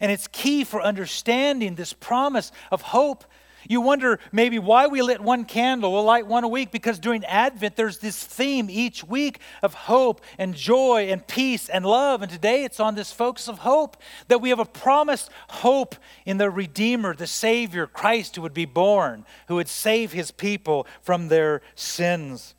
And 0.00 0.12
it's 0.12 0.28
key 0.28 0.64
for 0.64 0.82
understanding 0.82 1.74
this 1.74 1.92
promise 1.92 2.52
of 2.70 2.82
hope. 2.82 3.24
You 3.68 3.80
wonder 3.80 4.20
maybe 4.30 4.60
why 4.60 4.86
we 4.86 5.02
lit 5.02 5.20
one 5.20 5.44
candle, 5.44 5.92
we'll 5.92 6.04
light 6.04 6.26
one 6.26 6.44
a 6.44 6.48
week, 6.48 6.70
because 6.70 7.00
during 7.00 7.24
Advent 7.24 7.74
there's 7.74 7.98
this 7.98 8.22
theme 8.22 8.70
each 8.70 9.02
week 9.02 9.40
of 9.60 9.74
hope 9.74 10.20
and 10.38 10.54
joy 10.54 11.08
and 11.10 11.26
peace 11.26 11.68
and 11.68 11.84
love. 11.84 12.22
And 12.22 12.30
today 12.30 12.62
it's 12.62 12.78
on 12.78 12.94
this 12.94 13.10
focus 13.10 13.48
of 13.48 13.58
hope 13.58 13.96
that 14.28 14.40
we 14.40 14.50
have 14.50 14.60
a 14.60 14.64
promised 14.64 15.30
hope 15.48 15.96
in 16.24 16.38
the 16.38 16.48
Redeemer, 16.48 17.14
the 17.14 17.26
Savior, 17.26 17.88
Christ, 17.88 18.36
who 18.36 18.42
would 18.42 18.54
be 18.54 18.66
born, 18.66 19.24
who 19.48 19.56
would 19.56 19.68
save 19.68 20.12
his 20.12 20.30
people 20.30 20.86
from 21.02 21.26
their 21.26 21.60
sins. 21.74 22.54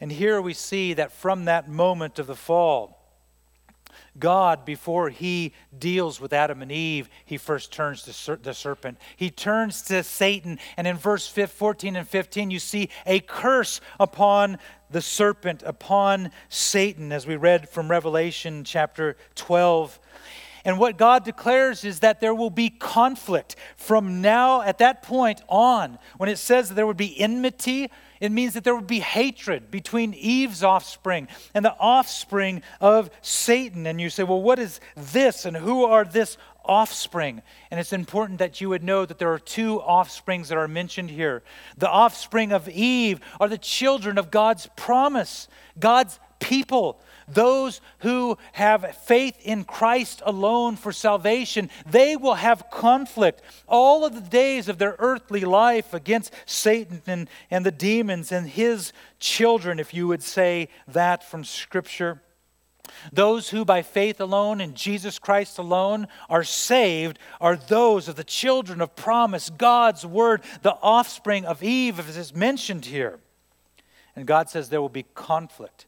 And 0.00 0.10
here 0.10 0.42
we 0.42 0.54
see 0.54 0.92
that 0.94 1.12
from 1.12 1.44
that 1.44 1.68
moment 1.68 2.18
of 2.18 2.26
the 2.26 2.34
fall, 2.34 2.98
God, 4.18 4.64
before 4.64 5.10
he 5.10 5.52
deals 5.78 6.20
with 6.20 6.32
Adam 6.32 6.62
and 6.62 6.72
Eve, 6.72 7.08
he 7.24 7.36
first 7.36 7.72
turns 7.72 8.02
to 8.02 8.36
the 8.36 8.54
serpent. 8.54 8.98
He 9.16 9.30
turns 9.30 9.82
to 9.82 10.02
Satan. 10.02 10.58
And 10.76 10.86
in 10.86 10.96
verse 10.96 11.26
14 11.28 11.96
and 11.96 12.08
15, 12.08 12.50
you 12.50 12.58
see 12.58 12.88
a 13.04 13.20
curse 13.20 13.80
upon 14.00 14.58
the 14.90 15.02
serpent, 15.02 15.62
upon 15.64 16.30
Satan, 16.48 17.12
as 17.12 17.26
we 17.26 17.36
read 17.36 17.68
from 17.68 17.90
Revelation 17.90 18.64
chapter 18.64 19.16
12. 19.34 19.98
And 20.64 20.78
what 20.78 20.98
God 20.98 21.24
declares 21.24 21.84
is 21.84 22.00
that 22.00 22.20
there 22.20 22.34
will 22.34 22.50
be 22.50 22.70
conflict 22.70 23.54
from 23.76 24.20
now, 24.20 24.62
at 24.62 24.78
that 24.78 25.02
point 25.02 25.40
on, 25.48 25.98
when 26.16 26.28
it 26.28 26.38
says 26.38 26.68
that 26.68 26.74
there 26.74 26.86
would 26.86 26.96
be 26.96 27.18
enmity 27.20 27.90
it 28.20 28.32
means 28.32 28.54
that 28.54 28.64
there 28.64 28.74
would 28.74 28.86
be 28.86 29.00
hatred 29.00 29.70
between 29.70 30.14
Eve's 30.14 30.62
offspring 30.62 31.28
and 31.54 31.64
the 31.64 31.76
offspring 31.78 32.62
of 32.80 33.10
Satan. 33.22 33.86
And 33.86 34.00
you 34.00 34.10
say, 34.10 34.22
well, 34.22 34.42
what 34.42 34.58
is 34.58 34.80
this 34.96 35.44
and 35.44 35.56
who 35.56 35.84
are 35.84 36.04
this 36.04 36.38
offspring? 36.64 37.42
And 37.70 37.78
it's 37.78 37.92
important 37.92 38.38
that 38.38 38.60
you 38.60 38.68
would 38.68 38.82
know 38.82 39.04
that 39.04 39.18
there 39.18 39.32
are 39.32 39.38
two 39.38 39.80
offsprings 39.80 40.48
that 40.48 40.58
are 40.58 40.68
mentioned 40.68 41.10
here. 41.10 41.42
The 41.76 41.90
offspring 41.90 42.52
of 42.52 42.68
Eve 42.68 43.20
are 43.40 43.48
the 43.48 43.58
children 43.58 44.18
of 44.18 44.30
God's 44.30 44.68
promise, 44.76 45.48
God's 45.78 46.18
people 46.38 47.00
those 47.28 47.80
who 47.98 48.38
have 48.52 48.96
faith 49.04 49.36
in 49.42 49.64
Christ 49.64 50.22
alone 50.24 50.76
for 50.76 50.92
salvation, 50.92 51.70
they 51.84 52.16
will 52.16 52.34
have 52.34 52.70
conflict 52.70 53.42
all 53.66 54.04
of 54.04 54.14
the 54.14 54.20
days 54.20 54.68
of 54.68 54.78
their 54.78 54.96
earthly 54.98 55.40
life 55.40 55.92
against 55.92 56.32
Satan 56.46 57.02
and, 57.06 57.28
and 57.50 57.66
the 57.66 57.70
demons 57.70 58.30
and 58.30 58.48
his 58.48 58.92
children, 59.18 59.80
if 59.80 59.92
you 59.92 60.06
would 60.06 60.22
say 60.22 60.68
that 60.88 61.24
from 61.24 61.44
Scripture. 61.44 62.22
Those 63.12 63.50
who 63.50 63.64
by 63.64 63.82
faith 63.82 64.20
alone 64.20 64.60
in 64.60 64.74
Jesus 64.74 65.18
Christ 65.18 65.58
alone 65.58 66.06
are 66.28 66.44
saved 66.44 67.18
are 67.40 67.56
those 67.56 68.06
of 68.06 68.14
the 68.14 68.24
children 68.24 68.80
of 68.80 68.94
promise, 68.94 69.50
God's 69.50 70.06
word, 70.06 70.42
the 70.62 70.76
offspring 70.80 71.44
of 71.44 71.62
Eve, 71.64 71.98
as 71.98 72.16
is 72.16 72.34
mentioned 72.34 72.84
here. 72.84 73.18
And 74.14 74.26
God 74.26 74.48
says 74.48 74.68
there 74.68 74.80
will 74.80 74.88
be 74.88 75.06
conflict 75.14 75.85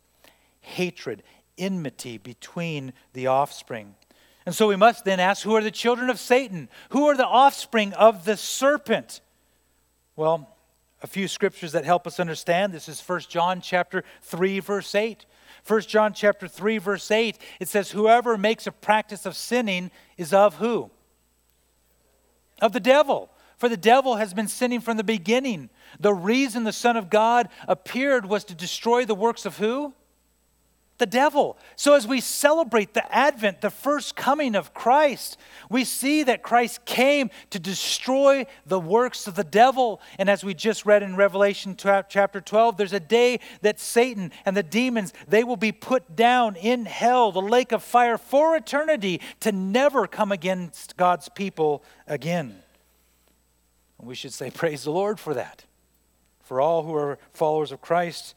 hatred, 0.69 1.23
enmity 1.57 2.19
between 2.19 2.93
the 3.13 3.27
offspring. 3.27 3.95
And 4.47 4.55
so 4.55 4.69
we 4.69 4.77
must 4.77 5.05
then 5.05 5.21
ask 5.21 5.43
who 5.43 5.57
are 5.57 5.63
the 5.63 5.71
children 5.71 6.09
of 6.09 6.19
Satan? 6.19 6.69
Who 6.91 7.07
are 7.09 7.17
the 7.17 7.27
offspring 7.27 7.93
of 7.95 8.25
the 8.25 8.37
serpent? 8.37 9.21
Well, 10.17 10.57
a 11.03 11.07
few 11.07 11.29
scriptures 11.29 11.73
that 11.73 11.85
help 11.85 12.07
us 12.07 12.19
understand 12.19 12.73
this 12.73 12.89
is 12.89 13.01
1 13.01 13.21
John 13.29 13.61
chapter 13.61 14.05
3 14.23 14.61
verse 14.61 14.95
8. 14.95 15.27
1 15.67 15.81
John 15.83 16.13
chapter 16.13 16.49
3 16.49 16.79
verse 16.79 17.11
8 17.11 17.39
it 17.61 17.69
says 17.69 17.91
whoever 17.91 18.39
makes 18.39 18.67
a 18.67 18.73
practice 18.73 19.27
of 19.27 19.37
sinning 19.37 19.91
is 20.17 20.33
of 20.33 20.57
who? 20.57 20.91
Of 22.61 22.73
the 22.73 22.81
devil. 22.81 23.31
For 23.59 23.69
the 23.69 23.77
devil 23.77 24.17
has 24.17 24.35
been 24.35 24.49
sinning 24.49 24.81
from 24.81 24.97
the 24.97 25.05
beginning. 25.05 25.69
The 25.99 26.15
reason 26.15 26.65
the 26.65 26.73
Son 26.73 26.97
of 26.97 27.11
God 27.11 27.49
appeared 27.67 28.27
was 28.27 28.45
to 28.45 28.55
destroy 28.55 29.05
the 29.05 29.15
works 29.15 29.45
of 29.45 29.59
who? 29.59 29.95
The 30.99 31.07
devil. 31.07 31.57
So, 31.77 31.95
as 31.95 32.07
we 32.07 32.21
celebrate 32.21 32.95
the 32.95 33.15
advent, 33.15 33.61
the 33.61 33.71
first 33.71 34.17
coming 34.17 34.55
of 34.55 34.75
Christ, 34.75 35.39
we 35.71 35.85
see 35.85 36.25
that 36.25 36.43
Christ 36.43 36.85
came 36.85 37.31
to 37.51 37.59
destroy 37.59 38.47
the 38.67 38.81
works 38.81 39.27
of 39.27 39.35
the 39.35 39.45
devil. 39.45 40.01
And 40.19 40.29
as 40.29 40.45
we 40.45 40.55
just 40.55 40.85
read 40.85 41.03
in 41.03 41.17
Revelation 41.17 41.77
chapter 41.77 42.41
12, 42.41 42.77
there's 42.77 42.93
a 42.93 43.01
day 43.01 43.41
that 43.63 43.81
Satan 43.81 44.33
and 44.45 44.57
the 44.57 44.63
demons, 44.63 45.13
they 45.27 45.45
will 45.45 45.57
be 45.57 45.73
put 45.73 46.17
down 46.17 46.57
in 46.57 46.85
hell, 46.85 47.33
the 47.33 47.41
lake 47.41 47.73
of 47.73 47.83
fire 47.83 48.19
for 48.19 48.57
eternity 48.57 49.21
to 49.41 49.53
never 49.53 50.07
come 50.07 50.33
against 50.33 50.97
God's 50.97 51.29
people 51.29 51.83
again. 52.07 52.63
And 53.99 54.07
we 54.07 54.15
should 54.15 54.33
say 54.33 54.51
praise 54.51 54.85
the 54.85 54.91
Lord 54.91 55.19
for 55.19 55.35
that. 55.35 55.65
For 56.43 56.61
all 56.61 56.83
who 56.83 56.95
are 56.95 57.19
followers 57.33 57.73
of 57.73 57.83
Christ, 57.83 58.35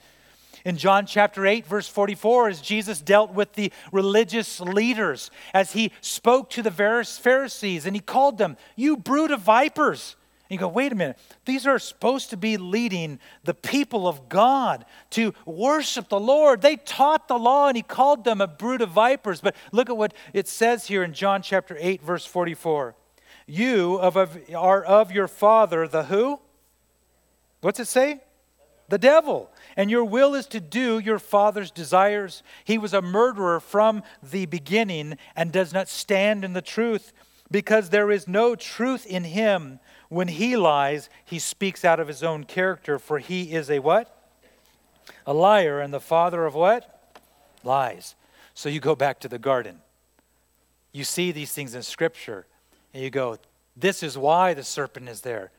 in 0.66 0.78
John 0.78 1.06
chapter 1.06 1.46
8, 1.46 1.66
verse 1.66 1.88
44, 1.88 2.50
as 2.50 2.62
Jesus 2.62 3.02
dealt 3.02 3.34
with 3.34 3.54
the 3.54 3.72
religious 3.92 4.60
leaders, 4.60 5.32
as 5.54 5.74
he 5.74 5.92
spoke 6.02 6.50
to 6.52 6.62
the 6.62 6.72
Pharisees 6.72 7.86
and 7.86 7.96
he 7.96 8.02
called 8.02 8.38
them, 8.38 8.58
You 8.76 8.98
brood 8.98 9.32
of 9.32 9.42
vipers. 9.42 10.16
And 10.50 10.60
you 10.60 10.60
go, 10.60 10.68
wait 10.68 10.92
a 10.92 10.96
minute, 10.96 11.18
these 11.46 11.66
are 11.66 11.80
supposed 11.80 12.30
to 12.32 12.36
be 12.36 12.58
leading 12.58 13.20
the 13.46 13.54
people 13.54 14.06
of 14.06 14.28
God 14.28 14.84
to 15.12 15.34
worship 15.46 16.10
the 16.10 16.20
Lord. 16.20 16.62
They 16.62 16.76
taught 16.76 17.30
the 17.30 17.40
law 17.40 17.70
and 17.70 17.78
he 17.78 17.84
called 17.84 18.26
them 18.26 18.42
a 18.42 18.48
brood 18.48 18.82
of 18.82 18.90
vipers. 18.90 19.40
But 19.40 19.56
look 19.72 19.90
at 19.90 19.96
what 19.96 20.14
it 20.34 20.50
says 20.50 20.88
here 20.88 21.04
in 21.04 21.14
John 21.14 21.42
chapter 21.42 21.78
8, 21.80 22.02
verse 22.02 22.26
44. 22.26 22.96
You 23.48 23.96
of, 23.96 24.18
of, 24.18 24.38
are 24.54 24.84
of 24.84 25.14
your 25.14 25.30
father, 25.30 25.88
the 25.88 26.04
who? 26.04 26.42
What's 27.62 27.80
it 27.80 27.88
say? 27.88 28.20
The 28.92 28.98
devil 28.98 29.50
and 29.78 29.90
your 29.90 30.04
will 30.04 30.36
is 30.36 30.48
to 30.48 30.60
do 30.60 31.00
your 31.00 31.18
father's 31.18 31.72
desires. 31.72 32.44
He 32.66 32.78
was 32.78 32.94
a 32.94 33.02
murderer 33.02 33.62
from 33.62 34.04
the 34.22 34.46
beginning 34.48 35.18
and 35.34 35.50
does 35.50 35.72
not 35.72 35.88
stand 35.88 36.44
in 36.44 36.52
the 36.52 36.62
truth 36.62 37.14
because 37.50 37.90
there 37.90 38.12
is 38.12 38.28
no 38.28 38.54
truth 38.54 39.06
in 39.06 39.24
him. 39.24 39.80
When 40.10 40.28
he 40.28 40.58
lies, 40.58 41.10
he 41.24 41.40
speaks 41.40 41.86
out 41.86 42.02
of 42.02 42.10
his 42.10 42.22
own 42.22 42.44
character, 42.44 43.00
for 43.00 43.20
he 43.20 43.54
is 43.54 43.70
a 43.70 43.80
what? 43.80 44.14
A 45.26 45.34
liar 45.34 45.80
and 45.80 45.94
the 45.94 46.02
father 46.02 46.46
of 46.46 46.54
what? 46.54 47.16
Lies. 47.64 48.16
So 48.54 48.68
you 48.68 48.82
go 48.82 48.94
back 48.94 49.22
to 49.22 49.30
the 49.30 49.40
garden. 49.40 49.80
You 50.92 51.06
see 51.06 51.32
these 51.32 51.54
things 51.54 51.76
in 51.76 51.84
Scripture, 51.84 52.46
and 52.94 53.02
you 53.02 53.10
go, 53.10 53.38
This 53.78 54.04
is 54.04 54.18
why 54.18 54.54
the 54.54 54.66
serpent 54.66 55.08
is 55.08 55.22
there. 55.22 55.52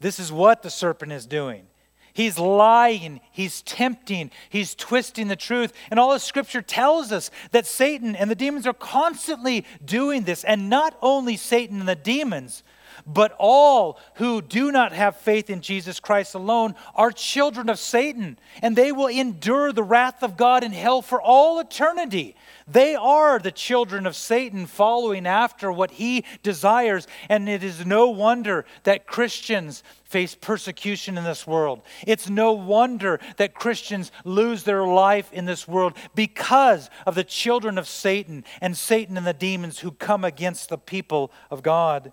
This 0.00 0.20
is 0.20 0.30
what 0.30 0.62
the 0.62 0.68
serpent 0.68 1.12
is 1.12 1.24
doing. 1.24 1.68
He's 2.14 2.38
lying, 2.38 3.20
he's 3.30 3.62
tempting, 3.62 4.30
he's 4.50 4.74
twisting 4.74 5.28
the 5.28 5.36
truth. 5.36 5.72
And 5.90 5.98
all 5.98 6.12
the 6.12 6.20
scripture 6.20 6.62
tells 6.62 7.10
us 7.10 7.30
that 7.52 7.66
Satan 7.66 8.14
and 8.14 8.30
the 8.30 8.34
demons 8.34 8.66
are 8.66 8.74
constantly 8.74 9.64
doing 9.84 10.24
this. 10.24 10.44
And 10.44 10.68
not 10.68 10.96
only 11.00 11.36
Satan 11.36 11.80
and 11.80 11.88
the 11.88 11.94
demons, 11.94 12.62
but 13.06 13.34
all 13.38 13.98
who 14.14 14.42
do 14.42 14.72
not 14.72 14.92
have 14.92 15.16
faith 15.16 15.50
in 15.50 15.60
Jesus 15.60 16.00
Christ 16.00 16.34
alone 16.34 16.74
are 16.94 17.10
children 17.10 17.68
of 17.68 17.78
Satan, 17.78 18.38
and 18.62 18.76
they 18.76 18.92
will 18.92 19.06
endure 19.06 19.72
the 19.72 19.82
wrath 19.82 20.22
of 20.22 20.36
God 20.36 20.64
in 20.64 20.72
hell 20.72 21.02
for 21.02 21.20
all 21.20 21.60
eternity. 21.60 22.36
They 22.66 22.94
are 22.94 23.38
the 23.38 23.50
children 23.50 24.06
of 24.06 24.16
Satan 24.16 24.66
following 24.66 25.26
after 25.26 25.70
what 25.72 25.92
he 25.92 26.24
desires, 26.42 27.06
and 27.28 27.48
it 27.48 27.62
is 27.62 27.84
no 27.84 28.08
wonder 28.08 28.64
that 28.84 29.06
Christians 29.06 29.82
face 30.04 30.34
persecution 30.34 31.16
in 31.16 31.24
this 31.24 31.46
world. 31.46 31.80
It's 32.06 32.28
no 32.28 32.52
wonder 32.52 33.18
that 33.38 33.54
Christians 33.54 34.12
lose 34.24 34.62
their 34.62 34.86
life 34.86 35.32
in 35.32 35.46
this 35.46 35.66
world 35.66 35.94
because 36.14 36.90
of 37.06 37.14
the 37.14 37.24
children 37.24 37.78
of 37.78 37.88
Satan 37.88 38.44
and 38.60 38.76
Satan 38.76 39.16
and 39.16 39.26
the 39.26 39.32
demons 39.32 39.78
who 39.78 39.90
come 39.90 40.24
against 40.24 40.68
the 40.68 40.78
people 40.78 41.32
of 41.50 41.62
God. 41.62 42.12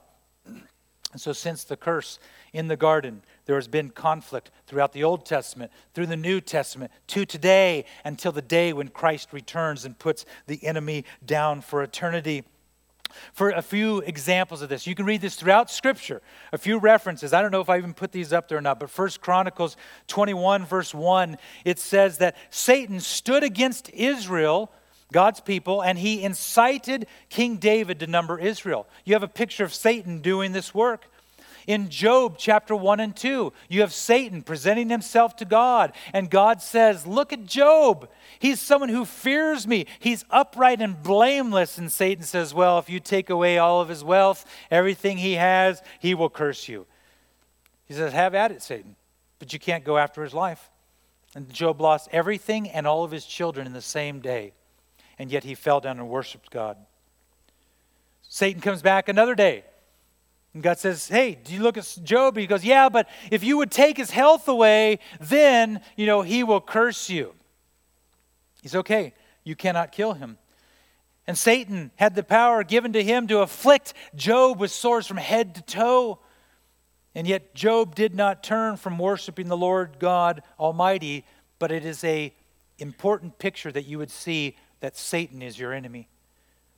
And 1.11 1.19
so, 1.19 1.33
since 1.33 1.63
the 1.63 1.75
curse 1.75 2.19
in 2.53 2.67
the 2.67 2.77
garden, 2.77 3.23
there 3.45 3.55
has 3.55 3.67
been 3.67 3.89
conflict 3.89 4.51
throughout 4.67 4.93
the 4.93 5.03
Old 5.03 5.25
Testament, 5.25 5.71
through 5.93 6.05
the 6.05 6.15
New 6.15 6.39
Testament, 6.39 6.91
to 7.07 7.25
today, 7.25 7.85
until 8.05 8.31
the 8.31 8.43
day 8.43 8.73
when 8.73 8.89
Christ 8.89 9.33
returns 9.33 9.85
and 9.85 9.97
puts 9.97 10.25
the 10.45 10.63
enemy 10.63 11.05
down 11.25 11.61
for 11.61 11.81
eternity. 11.81 12.43
For 13.33 13.49
a 13.49 13.63
few 13.63 13.99
examples 14.01 14.61
of 14.61 14.69
this, 14.69 14.85
you 14.85 14.93
can 14.93 15.05
read 15.05 15.21
this 15.21 15.35
throughout 15.35 15.71
Scripture. 15.71 16.21
A 16.53 16.59
few 16.59 16.77
references. 16.77 17.33
I 17.33 17.41
don't 17.41 17.51
know 17.51 17.61
if 17.61 17.69
I 17.69 17.77
even 17.77 17.95
put 17.95 18.11
these 18.11 18.31
up 18.31 18.47
there 18.47 18.59
or 18.59 18.61
not, 18.61 18.79
but 18.79 18.91
First 18.91 19.19
Chronicles 19.19 19.77
21, 20.07 20.65
verse 20.65 20.93
1, 20.93 21.37
it 21.65 21.79
says 21.79 22.19
that 22.19 22.35
Satan 22.51 22.99
stood 22.99 23.43
against 23.43 23.89
Israel 23.89 24.71
God's 25.11 25.39
people, 25.39 25.81
and 25.81 25.97
he 25.97 26.23
incited 26.23 27.07
King 27.29 27.57
David 27.57 27.99
to 27.99 28.07
number 28.07 28.37
Israel. 28.37 28.87
You 29.05 29.13
have 29.13 29.23
a 29.23 29.27
picture 29.27 29.63
of 29.63 29.73
Satan 29.73 30.19
doing 30.19 30.51
this 30.51 30.73
work. 30.73 31.07
In 31.65 31.89
Job 31.89 32.35
chapter 32.37 32.75
1 32.75 32.99
and 32.99 33.15
2, 33.15 33.53
you 33.69 33.81
have 33.81 33.93
Satan 33.93 34.41
presenting 34.41 34.89
himself 34.89 35.35
to 35.37 35.45
God, 35.45 35.93
and 36.13 36.29
God 36.29 36.61
says, 36.61 37.05
Look 37.05 37.33
at 37.33 37.45
Job. 37.45 38.09
He's 38.39 38.59
someone 38.59 38.89
who 38.89 39.05
fears 39.05 39.67
me. 39.67 39.85
He's 39.99 40.25
upright 40.29 40.81
and 40.81 41.01
blameless. 41.01 41.77
And 41.77 41.91
Satan 41.91 42.23
says, 42.23 42.53
Well, 42.53 42.79
if 42.79 42.89
you 42.89 42.99
take 42.99 43.29
away 43.29 43.57
all 43.57 43.81
of 43.81 43.89
his 43.89 44.03
wealth, 44.03 44.45
everything 44.71 45.17
he 45.17 45.33
has, 45.33 45.81
he 45.99 46.15
will 46.15 46.29
curse 46.29 46.67
you. 46.67 46.87
He 47.85 47.93
says, 47.93 48.13
Have 48.13 48.33
at 48.33 48.51
it, 48.51 48.61
Satan, 48.61 48.95
but 49.37 49.53
you 49.53 49.59
can't 49.59 49.83
go 49.83 49.97
after 49.97 50.23
his 50.23 50.33
life. 50.33 50.71
And 51.35 51.51
Job 51.51 51.81
lost 51.81 52.09
everything 52.11 52.69
and 52.69 52.87
all 52.87 53.03
of 53.03 53.11
his 53.11 53.25
children 53.25 53.67
in 53.67 53.73
the 53.73 53.81
same 53.81 54.19
day 54.19 54.53
and 55.19 55.29
yet 55.29 55.43
he 55.43 55.53
fell 55.53 55.81
down 55.81 55.99
and 55.99 56.09
worshiped 56.09 56.49
God. 56.49 56.77
Satan 58.29 58.61
comes 58.61 58.81
back 58.81 59.09
another 59.09 59.35
day. 59.35 59.65
And 60.53 60.63
God 60.63 60.79
says, 60.79 61.09
Hey, 61.09 61.37
do 61.43 61.53
you 61.53 61.61
look 61.61 61.77
at 61.77 61.97
Job? 62.03 62.37
He 62.37 62.47
goes, 62.47 62.63
Yeah, 62.63 62.89
but 62.89 63.07
if 63.29 63.43
you 63.43 63.57
would 63.57 63.69
take 63.69 63.97
his 63.97 64.11
health 64.11 64.47
away, 64.47 64.99
then, 65.19 65.81
you 65.95 66.05
know, 66.05 66.21
he 66.21 66.43
will 66.43 66.61
curse 66.61 67.09
you. 67.09 67.35
He's 68.63 68.75
okay. 68.75 69.13
You 69.43 69.55
cannot 69.55 69.91
kill 69.91 70.13
him. 70.13 70.37
And 71.27 71.37
Satan 71.37 71.91
had 71.97 72.15
the 72.15 72.23
power 72.23 72.63
given 72.63 72.93
to 72.93 73.03
him 73.03 73.27
to 73.27 73.39
afflict 73.39 73.93
Job 74.15 74.59
with 74.59 74.71
sores 74.71 75.05
from 75.05 75.17
head 75.17 75.53
to 75.55 75.61
toe. 75.61 76.19
And 77.13 77.27
yet 77.27 77.53
Job 77.53 77.93
did 77.93 78.15
not 78.15 78.43
turn 78.43 78.77
from 78.77 78.97
worshiping 78.97 79.47
the 79.47 79.57
Lord 79.57 79.97
God 79.99 80.41
Almighty, 80.59 81.25
but 81.59 81.71
it 81.71 81.85
is 81.85 82.03
a 82.03 82.33
important 82.79 83.37
picture 83.37 83.71
that 83.71 83.85
you 83.85 83.97
would 83.97 84.09
see 84.09 84.55
that 84.79 84.97
Satan 84.97 85.41
is 85.41 85.59
your 85.59 85.73
enemy. 85.73 86.09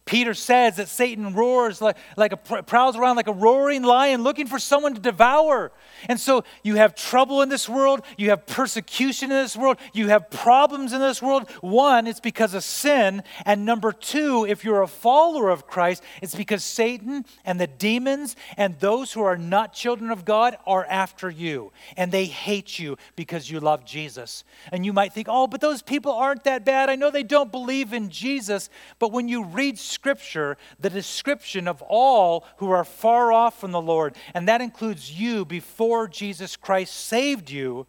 Peter 0.05 0.33
says 0.33 0.77
that 0.77 0.89
Satan 0.89 1.33
roars 1.33 1.79
like, 1.79 1.95
like 2.17 2.33
a 2.33 2.37
prowls 2.37 2.97
around 2.97 3.17
like 3.17 3.27
a 3.27 3.33
roaring 3.33 3.83
lion 3.83 4.23
looking 4.23 4.47
for 4.47 4.57
someone 4.57 4.95
to 4.95 4.99
devour. 4.99 5.71
And 6.09 6.19
so 6.19 6.43
you 6.63 6.75
have 6.75 6.95
trouble 6.95 7.41
in 7.41 7.49
this 7.49 7.69
world, 7.69 8.01
you 8.17 8.31
have 8.31 8.47
persecution 8.47 9.31
in 9.31 9.37
this 9.37 9.55
world, 9.55 9.77
you 9.93 10.07
have 10.09 10.31
problems 10.31 10.91
in 10.93 10.99
this 10.99 11.21
world. 11.21 11.49
One, 11.61 12.07
it's 12.07 12.19
because 12.19 12.55
of 12.55 12.63
sin. 12.63 13.21
And 13.45 13.65
number 13.65 13.91
two, 13.91 14.45
if 14.45 14.63
you're 14.63 14.81
a 14.81 14.87
follower 14.87 15.49
of 15.49 15.67
Christ, 15.67 16.03
it's 16.21 16.35
because 16.35 16.63
Satan 16.63 17.23
and 17.45 17.59
the 17.59 17.67
demons 17.67 18.35
and 18.57 18.79
those 18.79 19.13
who 19.13 19.21
are 19.21 19.37
not 19.37 19.73
children 19.73 20.09
of 20.09 20.25
God 20.25 20.57
are 20.65 20.85
after 20.85 21.29
you. 21.29 21.71
And 21.95 22.11
they 22.11 22.25
hate 22.25 22.79
you 22.79 22.97
because 23.15 23.51
you 23.51 23.59
love 23.59 23.85
Jesus. 23.85 24.43
And 24.71 24.83
you 24.83 24.93
might 24.93 25.13
think, 25.13 25.27
oh, 25.29 25.45
but 25.45 25.61
those 25.61 25.83
people 25.83 26.11
aren't 26.11 26.43
that 26.45 26.65
bad. 26.65 26.89
I 26.89 26.95
know 26.95 27.11
they 27.11 27.23
don't 27.23 27.51
believe 27.51 27.93
in 27.93 28.09
Jesus. 28.09 28.69
But 28.97 29.11
when 29.11 29.27
you 29.27 29.43
read 29.43 29.77
Scripture 29.91 30.57
the 30.79 30.89
description 30.89 31.67
of 31.67 31.81
all 31.83 32.45
who 32.57 32.71
are 32.71 32.83
far 32.83 33.31
off 33.31 33.59
from 33.59 33.71
the 33.71 33.81
Lord, 33.81 34.15
and 34.33 34.47
that 34.47 34.61
includes 34.61 35.11
you 35.19 35.45
before 35.45 36.07
Jesus 36.07 36.55
Christ 36.55 36.93
saved 36.95 37.49
you, 37.49 37.87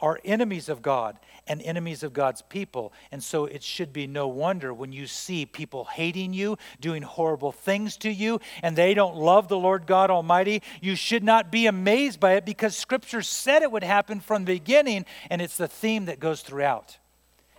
are 0.00 0.20
enemies 0.24 0.68
of 0.68 0.82
God 0.82 1.18
and 1.46 1.62
enemies 1.62 2.02
of 2.02 2.12
God's 2.12 2.42
people. 2.42 2.92
And 3.12 3.22
so 3.22 3.46
it 3.46 3.62
should 3.62 3.92
be 3.92 4.06
no 4.06 4.28
wonder 4.28 4.72
when 4.72 4.92
you 4.92 5.06
see 5.06 5.46
people 5.46 5.84
hating 5.84 6.32
you, 6.32 6.58
doing 6.80 7.02
horrible 7.02 7.52
things 7.52 7.96
to 7.98 8.10
you, 8.10 8.40
and 8.62 8.76
they 8.76 8.94
don't 8.94 9.16
love 9.16 9.48
the 9.48 9.58
Lord 9.58 9.86
God 9.86 10.10
Almighty. 10.10 10.62
You 10.80 10.96
should 10.96 11.24
not 11.24 11.52
be 11.52 11.66
amazed 11.66 12.20
by 12.20 12.34
it 12.34 12.44
because 12.44 12.76
Scripture 12.76 13.22
said 13.22 13.62
it 13.62 13.72
would 13.72 13.84
happen 13.84 14.20
from 14.20 14.44
the 14.44 14.54
beginning, 14.54 15.04
and 15.30 15.40
it's 15.40 15.56
the 15.56 15.68
theme 15.68 16.06
that 16.06 16.20
goes 16.20 16.42
throughout. 16.42 16.98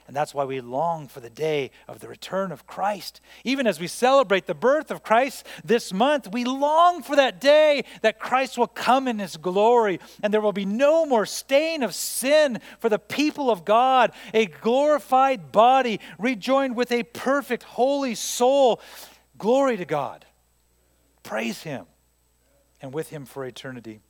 And 0.08 0.16
that's 0.16 0.36
why 0.36 0.44
we 0.44 0.62
long 0.62 1.08
for 1.08 1.20
the 1.20 1.32
day 1.32 1.72
of 1.88 2.00
the 2.00 2.08
return 2.08 2.52
of 2.52 2.68
Christ. 2.68 3.22
Even 3.44 3.66
as 3.66 3.80
we 3.80 3.88
celebrate 3.88 4.46
the 4.46 4.54
birth 4.54 4.92
of 4.92 5.02
Christ 5.02 5.48
this 5.64 5.92
month, 5.92 6.32
we 6.32 6.46
long 6.46 7.02
for 7.02 7.16
that 7.16 7.42
day 7.42 7.86
that 8.02 8.20
Christ 8.20 8.56
will 8.58 8.68
come 8.68 9.08
in 9.08 9.18
his 9.18 9.36
glory 9.36 10.00
and 10.22 10.32
there 10.32 10.42
will 10.42 10.54
be 10.54 10.66
no 10.66 11.08
more 11.08 11.26
stain 11.26 11.82
of 11.82 11.96
sin 11.96 12.60
for 12.80 12.88
the 12.88 13.00
people 13.00 13.50
of 13.50 13.66
God, 13.66 14.12
a 14.34 14.46
glorified 14.46 15.52
body 15.52 16.00
rejoined 16.20 16.76
with 16.76 16.92
a 16.92 17.02
perfect, 17.04 17.64
holy 17.64 18.14
soul. 18.14 18.80
Glory 19.40 19.76
to 19.78 19.86
God. 19.86 20.26
Praise 21.24 21.64
him. 21.64 21.88
and 22.82 22.94
with 22.94 23.10
him 23.10 23.26
for 23.26 23.44
eternity. 23.46 24.02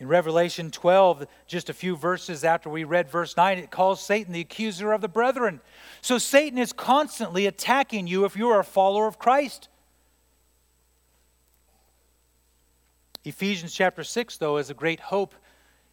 In 0.00 0.06
Revelation 0.06 0.70
12, 0.70 1.26
just 1.48 1.68
a 1.68 1.72
few 1.72 1.96
verses 1.96 2.44
after 2.44 2.70
we 2.70 2.84
read 2.84 3.08
verse 3.08 3.36
9, 3.36 3.58
it 3.58 3.70
calls 3.70 4.00
Satan 4.00 4.32
the 4.32 4.40
accuser 4.40 4.92
of 4.92 5.00
the 5.00 5.08
brethren. 5.08 5.60
So 6.02 6.18
Satan 6.18 6.56
is 6.58 6.72
constantly 6.72 7.46
attacking 7.46 8.06
you 8.06 8.24
if 8.24 8.36
you 8.36 8.48
are 8.48 8.60
a 8.60 8.64
follower 8.64 9.08
of 9.08 9.18
Christ. 9.18 9.68
Ephesians 13.24 13.74
chapter 13.74 14.04
6, 14.04 14.36
though, 14.36 14.56
is 14.56 14.70
a 14.70 14.74
great 14.74 15.00
hope 15.00 15.34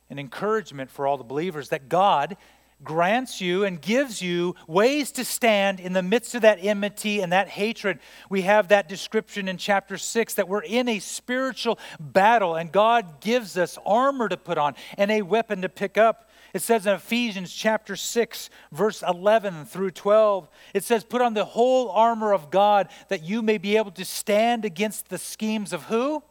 and 0.09 0.19
encouragement 0.19 0.91
for 0.91 1.07
all 1.07 1.17
the 1.17 1.23
believers 1.23 1.69
that 1.69 1.89
God 1.89 2.37
grants 2.83 3.41
you 3.41 3.63
and 3.63 3.81
gives 3.81 4.21
you 4.21 4.55
ways 4.67 5.11
to 5.13 5.25
stand 5.25 5.79
in 5.79 5.93
the 5.93 6.03
midst 6.03 6.35
of 6.35 6.41
that 6.41 6.59
enmity 6.61 7.21
and 7.21 7.31
that 7.31 7.47
hatred. 7.47 7.99
We 8.29 8.41
have 8.43 8.67
that 8.67 8.89
description 8.89 9.47
in 9.47 9.57
chapter 9.57 9.97
6 9.97 10.33
that 10.35 10.47
we're 10.47 10.61
in 10.61 10.87
a 10.87 10.99
spiritual 10.99 11.79
battle 11.99 12.55
and 12.55 12.71
God 12.71 13.21
gives 13.21 13.57
us 13.57 13.77
armor 13.85 14.29
to 14.29 14.37
put 14.37 14.57
on 14.57 14.75
and 14.97 15.09
a 15.11 15.21
weapon 15.21 15.61
to 15.61 15.69
pick 15.69 15.97
up. 15.97 16.29
It 16.53 16.61
says 16.61 16.85
in 16.85 16.93
Ephesians 16.93 17.53
chapter 17.53 17.97
6, 17.97 18.49
verse 18.71 19.03
11 19.05 19.65
through 19.65 19.91
12, 19.91 20.47
it 20.73 20.85
says, 20.85 21.03
Put 21.03 21.21
on 21.21 21.33
the 21.33 21.43
whole 21.43 21.89
armor 21.89 22.33
of 22.33 22.49
God 22.49 22.87
that 23.09 23.23
you 23.23 23.41
may 23.41 23.57
be 23.57 23.75
able 23.75 23.91
to 23.91 24.05
stand 24.05 24.63
against 24.63 25.09
the 25.09 25.17
schemes 25.17 25.73
of 25.73 25.83
who? 25.83 26.23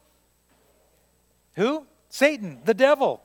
Who? 1.57 1.87
Satan, 2.09 2.61
the 2.65 2.73
devil. 2.73 3.23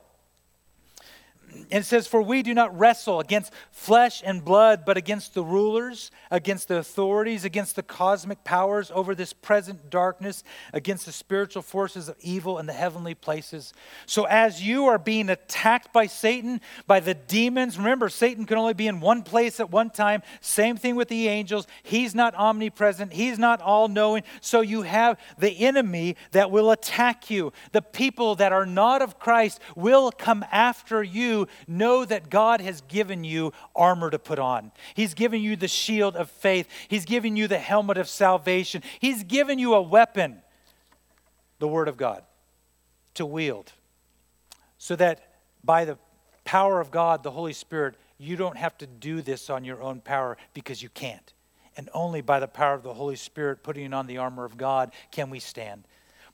It 1.70 1.84
says, 1.84 2.06
For 2.06 2.20
we 2.20 2.42
do 2.42 2.54
not 2.54 2.76
wrestle 2.76 3.20
against 3.20 3.52
flesh 3.70 4.22
and 4.24 4.44
blood, 4.44 4.84
but 4.84 4.96
against 4.96 5.34
the 5.34 5.44
rulers, 5.44 6.10
against 6.30 6.68
the 6.68 6.76
authorities, 6.76 7.44
against 7.44 7.76
the 7.76 7.82
cosmic 7.82 8.44
powers 8.44 8.90
over 8.94 9.14
this 9.14 9.32
present 9.32 9.90
darkness, 9.90 10.42
against 10.72 11.06
the 11.06 11.12
spiritual 11.12 11.62
forces 11.62 12.08
of 12.08 12.16
evil 12.20 12.58
in 12.58 12.66
the 12.66 12.72
heavenly 12.72 13.14
places. 13.14 13.72
So, 14.06 14.24
as 14.24 14.62
you 14.62 14.86
are 14.86 14.98
being 14.98 15.28
attacked 15.28 15.92
by 15.92 16.06
Satan, 16.06 16.60
by 16.86 17.00
the 17.00 17.14
demons, 17.14 17.78
remember, 17.78 18.08
Satan 18.08 18.46
can 18.46 18.58
only 18.58 18.74
be 18.74 18.88
in 18.88 19.00
one 19.00 19.22
place 19.22 19.60
at 19.60 19.70
one 19.70 19.90
time. 19.90 20.22
Same 20.40 20.76
thing 20.76 20.96
with 20.96 21.08
the 21.08 21.28
angels. 21.28 21.66
He's 21.82 22.14
not 22.14 22.34
omnipresent, 22.34 23.12
he's 23.12 23.38
not 23.38 23.60
all 23.60 23.88
knowing. 23.88 24.22
So, 24.40 24.60
you 24.60 24.82
have 24.82 25.18
the 25.38 25.50
enemy 25.60 26.16
that 26.32 26.50
will 26.50 26.70
attack 26.70 27.30
you. 27.30 27.52
The 27.72 27.82
people 27.82 28.34
that 28.36 28.52
are 28.52 28.66
not 28.66 29.02
of 29.02 29.18
Christ 29.18 29.60
will 29.76 30.10
come 30.10 30.44
after 30.50 31.02
you 31.02 31.39
know 31.66 32.04
that 32.04 32.30
God 32.30 32.60
has 32.60 32.80
given 32.82 33.24
you 33.24 33.52
armor 33.74 34.10
to 34.10 34.18
put 34.18 34.38
on. 34.38 34.72
He's 34.94 35.14
given 35.14 35.40
you 35.40 35.56
the 35.56 35.68
shield 35.68 36.16
of 36.16 36.30
faith, 36.30 36.68
He's 36.88 37.04
given 37.04 37.36
you 37.36 37.48
the 37.48 37.58
helmet 37.58 37.98
of 37.98 38.08
salvation, 38.08 38.82
He's 38.98 39.22
given 39.22 39.58
you 39.58 39.74
a 39.74 39.82
weapon, 39.82 40.42
the 41.58 41.68
Word 41.68 41.88
of 41.88 41.96
God, 41.96 42.22
to 43.14 43.26
wield. 43.26 43.72
So 44.78 44.96
that 44.96 45.20
by 45.62 45.84
the 45.84 45.98
power 46.44 46.80
of 46.80 46.90
God, 46.90 47.22
the 47.22 47.30
Holy 47.30 47.52
Spirit, 47.52 47.96
you 48.18 48.36
don't 48.36 48.56
have 48.56 48.76
to 48.78 48.86
do 48.86 49.22
this 49.22 49.50
on 49.50 49.64
your 49.64 49.82
own 49.82 50.00
power 50.00 50.36
because 50.54 50.82
you 50.82 50.88
can't. 50.88 51.32
And 51.76 51.88
only 51.94 52.20
by 52.20 52.40
the 52.40 52.48
power 52.48 52.74
of 52.74 52.82
the 52.82 52.94
Holy 52.94 53.16
Spirit, 53.16 53.62
putting 53.62 53.94
on 53.94 54.06
the 54.06 54.18
armor 54.18 54.44
of 54.44 54.56
God, 54.56 54.92
can 55.10 55.30
we 55.30 55.38
stand. 55.38 55.84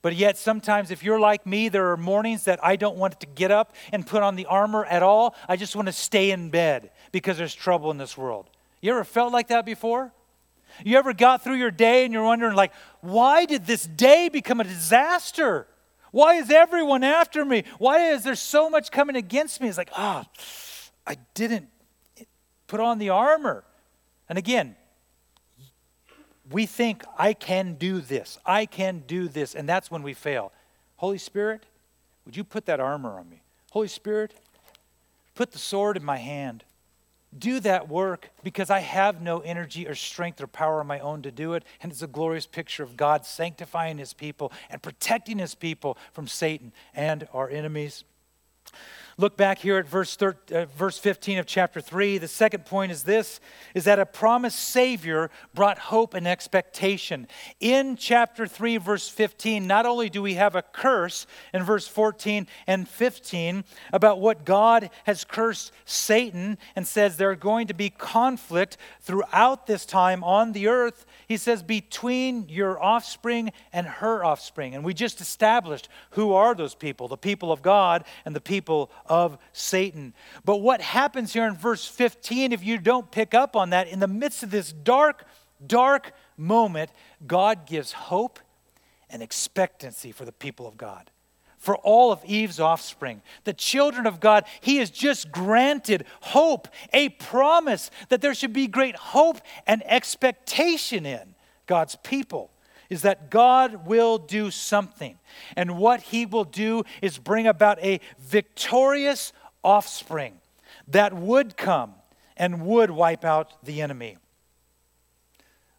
But 0.07 0.15
yet, 0.15 0.37
sometimes, 0.39 0.93
if 0.93 1.03
you're 1.03 1.19
like 1.19 1.45
me, 1.47 1.69
there 1.69 1.91
are 1.91 1.97
mornings 1.97 2.45
that 2.45 2.65
I 2.65 2.77
don't 2.77 2.97
want 2.97 3.19
to 3.19 3.27
get 3.27 3.51
up 3.51 3.75
and 3.91 4.07
put 4.07 4.23
on 4.23 4.37
the 4.37 4.47
armor 4.47 4.85
at 4.85 5.03
all. 5.03 5.35
I 5.49 5.57
just 5.57 5.75
want 5.75 5.87
to 5.87 5.93
stay 5.93 6.31
in 6.31 6.49
bed 6.49 6.93
because 7.11 7.39
there's 7.39 7.53
trouble 7.53 7.91
in 7.91 7.99
this 7.99 8.17
world. 8.17 8.49
You 8.81 8.93
ever 8.93 9.03
felt 9.03 9.33
like 9.33 9.49
that 9.49 9.67
before? 9.67 10.13
You 10.85 10.97
ever 10.97 11.13
got 11.13 11.43
through 11.43 11.57
your 11.57 11.73
day 11.73 12.05
and 12.05 12.15
you're 12.15 12.23
wondering, 12.23 12.55
like, 12.55 12.73
why 13.01 13.47
did 13.47 13.67
this 13.67 13.85
day 13.85 14.29
become 14.29 14.61
a 14.61 14.65
disaster? 14.65 15.67
Why 16.13 16.35
is 16.35 16.53
everyone 16.53 17.03
after 17.03 17.45
me? 17.45 17.65
Why 17.81 18.13
is 18.13 18.23
there 18.23 18.37
so 18.37 18.71
much 18.71 18.93
coming 18.93 19.17
against 19.17 19.61
me? 19.61 19.67
It's 19.67 19.77
like, 19.77 19.91
ah, 19.97 20.25
oh, 20.25 20.43
I 21.05 21.17
didn't 21.35 21.67
put 22.69 22.79
on 22.79 23.01
the 23.01 23.09
armor. 23.09 23.65
And 24.29 24.39
again, 24.39 24.77
we 26.51 26.67
think, 26.67 27.03
I 27.19 27.33
can 27.33 27.75
do 27.75 28.01
this, 28.01 28.39
I 28.47 28.67
can 28.67 29.03
do 29.07 29.29
this, 29.29 29.55
and 29.55 29.69
that's 29.69 29.91
when 29.91 30.03
we 30.03 30.15
fail. 30.15 30.53
Holy 30.97 31.19
Spirit, 31.19 31.65
would 32.25 32.37
you 32.37 32.45
put 32.45 32.67
that 32.67 32.81
armor 32.81 33.19
on 33.19 33.29
me? 33.29 33.43
Holy 33.73 33.89
Spirit, 33.89 34.33
put 35.35 35.53
the 35.53 35.59
sword 35.59 35.97
in 35.97 36.05
my 36.05 36.17
hand. 36.17 36.65
Do 37.37 37.61
that 37.61 37.89
work 37.89 38.31
because 38.43 38.71
I 38.71 38.79
have 38.79 39.21
no 39.21 39.41
energy 39.41 39.87
or 39.87 39.95
strength 39.95 40.41
or 40.41 40.47
power 40.47 40.81
of 40.81 40.87
my 40.87 41.01
own 41.01 41.23
to 41.23 41.31
do 41.31 41.53
it. 41.53 41.65
And 41.83 41.93
it's 41.93 42.01
a 42.01 42.07
glorious 42.07 42.47
picture 42.47 42.83
of 42.83 42.97
God 42.97 43.27
sanctifying 43.27 43.99
his 43.99 44.15
people 44.15 44.53
and 44.71 44.81
protecting 44.81 45.39
his 45.39 45.55
people 45.55 45.99
from 46.13 46.29
Satan 46.29 46.73
and 46.95 47.29
our 47.35 47.51
enemies. 47.51 48.05
Look 49.19 49.39
back 49.39 49.61
here 49.61 49.79
at 49.79 49.89
verse, 49.89 50.15
thir- 50.15 50.37
uh, 50.53 50.67
verse 50.77 50.99
15 50.99 51.39
of 51.39 51.47
chapter 51.47 51.81
3. 51.81 52.19
The 52.19 52.29
second 52.29 52.67
point 52.67 52.93
is 52.93 53.05
this 53.05 53.41
is 53.75 53.85
that 53.85 53.99
a 53.99 54.05
promised 54.05 54.59
Savior 54.59 55.31
brought 55.55 55.79
hope 55.79 56.13
and 56.13 56.29
expectation. 56.29 57.27
In 57.59 57.97
chapter 57.97 58.47
3, 58.47 58.77
verse 58.77 59.09
15, 59.09 59.67
not 59.67 59.87
only 59.87 60.11
do 60.11 60.21
we 60.21 60.35
have 60.35 60.55
a 60.55 60.61
curse 60.61 61.27
in 61.55 61.63
verse 61.63 61.89
14 61.89 62.47
and 62.67 62.87
15 62.87 63.65
about 63.91 64.21
what 64.21 64.45
God 64.45 64.91
has 65.05 65.25
cursed 65.25 65.73
Satan 65.87 66.59
and 66.75 66.87
says 66.87 67.17
there 67.17 67.31
are 67.31 67.37
going 67.37 67.69
to 67.69 67.75
be 67.75 67.89
conflict 67.89 68.77
throughout 69.01 69.67
this 69.67 69.87
time 69.87 70.23
on 70.25 70.53
the 70.53 70.69
earth, 70.69 71.07
he 71.27 71.39
says, 71.39 71.63
between 71.63 72.51
your 72.51 72.83
offspring 72.83 73.51
and 73.73 73.87
her 73.87 74.23
offspring. 74.23 74.75
And 74.75 74.85
we 74.85 74.93
just 74.93 75.23
established 75.23 75.89
who 76.11 76.35
are 76.35 76.55
those 76.55 76.75
people 76.75 77.09
the 77.09 77.17
people 77.17 77.51
of 77.51 77.63
God 77.63 78.05
and 78.27 78.37
the 78.37 78.41
people 78.43 78.91
of 79.09 79.39
Satan. 79.53 80.15
But 80.45 80.59
what 80.59 80.81
happens 80.81 81.33
here 81.33 81.47
in 81.47 81.55
verse 81.55 81.87
15, 81.87 82.53
if 82.53 82.65
you 82.65 82.79
don't 82.79 83.11
pick 83.11 83.35
up 83.35 83.57
on 83.57 83.71
that, 83.71 83.89
in 83.89 84.01
the 84.01 84.09
midst 84.09 84.43
of 84.43 84.51
this 84.51 84.73
dark, 84.73 85.25
dark 85.67 86.13
moment, 86.37 86.91
God 87.27 87.67
gives 87.67 87.93
hope 87.93 88.39
and 89.09 89.23
expectancy 89.23 90.13
for 90.13 90.25
the 90.25 90.33
people 90.33 90.67
of 90.67 90.77
God 90.77 91.11
for 91.67 91.77
all 91.79 92.13
of 92.13 92.25
Eve's 92.25 92.61
offspring, 92.61 93.23
the 93.43 93.53
children 93.53 94.07
of 94.07 94.21
God, 94.21 94.45
he 94.61 94.77
has 94.77 94.89
just 94.89 95.33
granted 95.33 96.05
hope, 96.21 96.69
a 96.93 97.09
promise 97.09 97.91
that 98.09 98.21
there 98.21 98.35
should 98.35 98.53
be 98.53 98.69
great 98.69 98.95
hope 98.95 99.39
and 99.67 99.83
expectation 99.85 101.05
in 101.05 101.35
God's 101.67 101.97
people. 101.97 102.53
Is 102.89 103.03
that 103.03 103.31
God 103.31 103.87
will 103.87 104.19
do 104.19 104.51
something. 104.51 105.19
And 105.57 105.79
what 105.79 106.01
he 106.01 106.27
will 106.27 106.45
do 106.45 106.85
is 107.03 107.19
bring 107.19 107.47
about 107.47 107.83
a 107.83 108.01
victorious 108.19 109.33
offspring 109.63 110.41
that 110.89 111.13
would 111.13 111.57
come 111.57 111.95
and 112.37 112.65
would 112.67 112.91
wipe 112.91 113.25
out 113.25 113.65
the 113.65 113.81
enemy. 113.83 114.19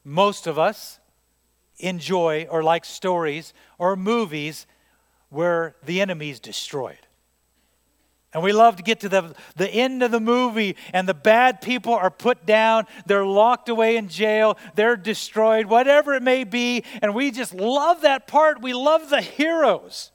Most 0.03 0.47
of 0.47 0.57
us 0.57 0.99
enjoy 1.79 2.47
or 2.49 2.63
like 2.63 2.85
stories 2.85 3.53
or 3.77 3.95
movies 3.95 4.65
where 5.29 5.75
the 5.83 6.01
enemy 6.01 6.29
is 6.29 6.39
destroyed. 6.39 7.06
And 8.33 8.43
we 8.43 8.51
love 8.51 8.75
to 8.75 8.83
get 8.83 8.99
to 9.01 9.09
the, 9.09 9.33
the 9.55 9.69
end 9.69 10.03
of 10.03 10.11
the 10.11 10.19
movie, 10.19 10.75
and 10.93 11.07
the 11.07 11.13
bad 11.13 11.61
people 11.61 11.93
are 11.93 12.11
put 12.11 12.45
down, 12.45 12.85
they're 13.05 13.25
locked 13.25 13.69
away 13.69 13.95
in 13.95 14.09
jail, 14.09 14.57
they're 14.75 14.97
destroyed, 14.97 15.67
whatever 15.67 16.13
it 16.13 16.21
may 16.21 16.43
be. 16.43 16.83
And 17.01 17.15
we 17.15 17.31
just 17.31 17.53
love 17.53 18.01
that 18.01 18.27
part. 18.27 18.61
We 18.61 18.73
love 18.73 19.09
the 19.09 19.21
heroes. 19.21 20.11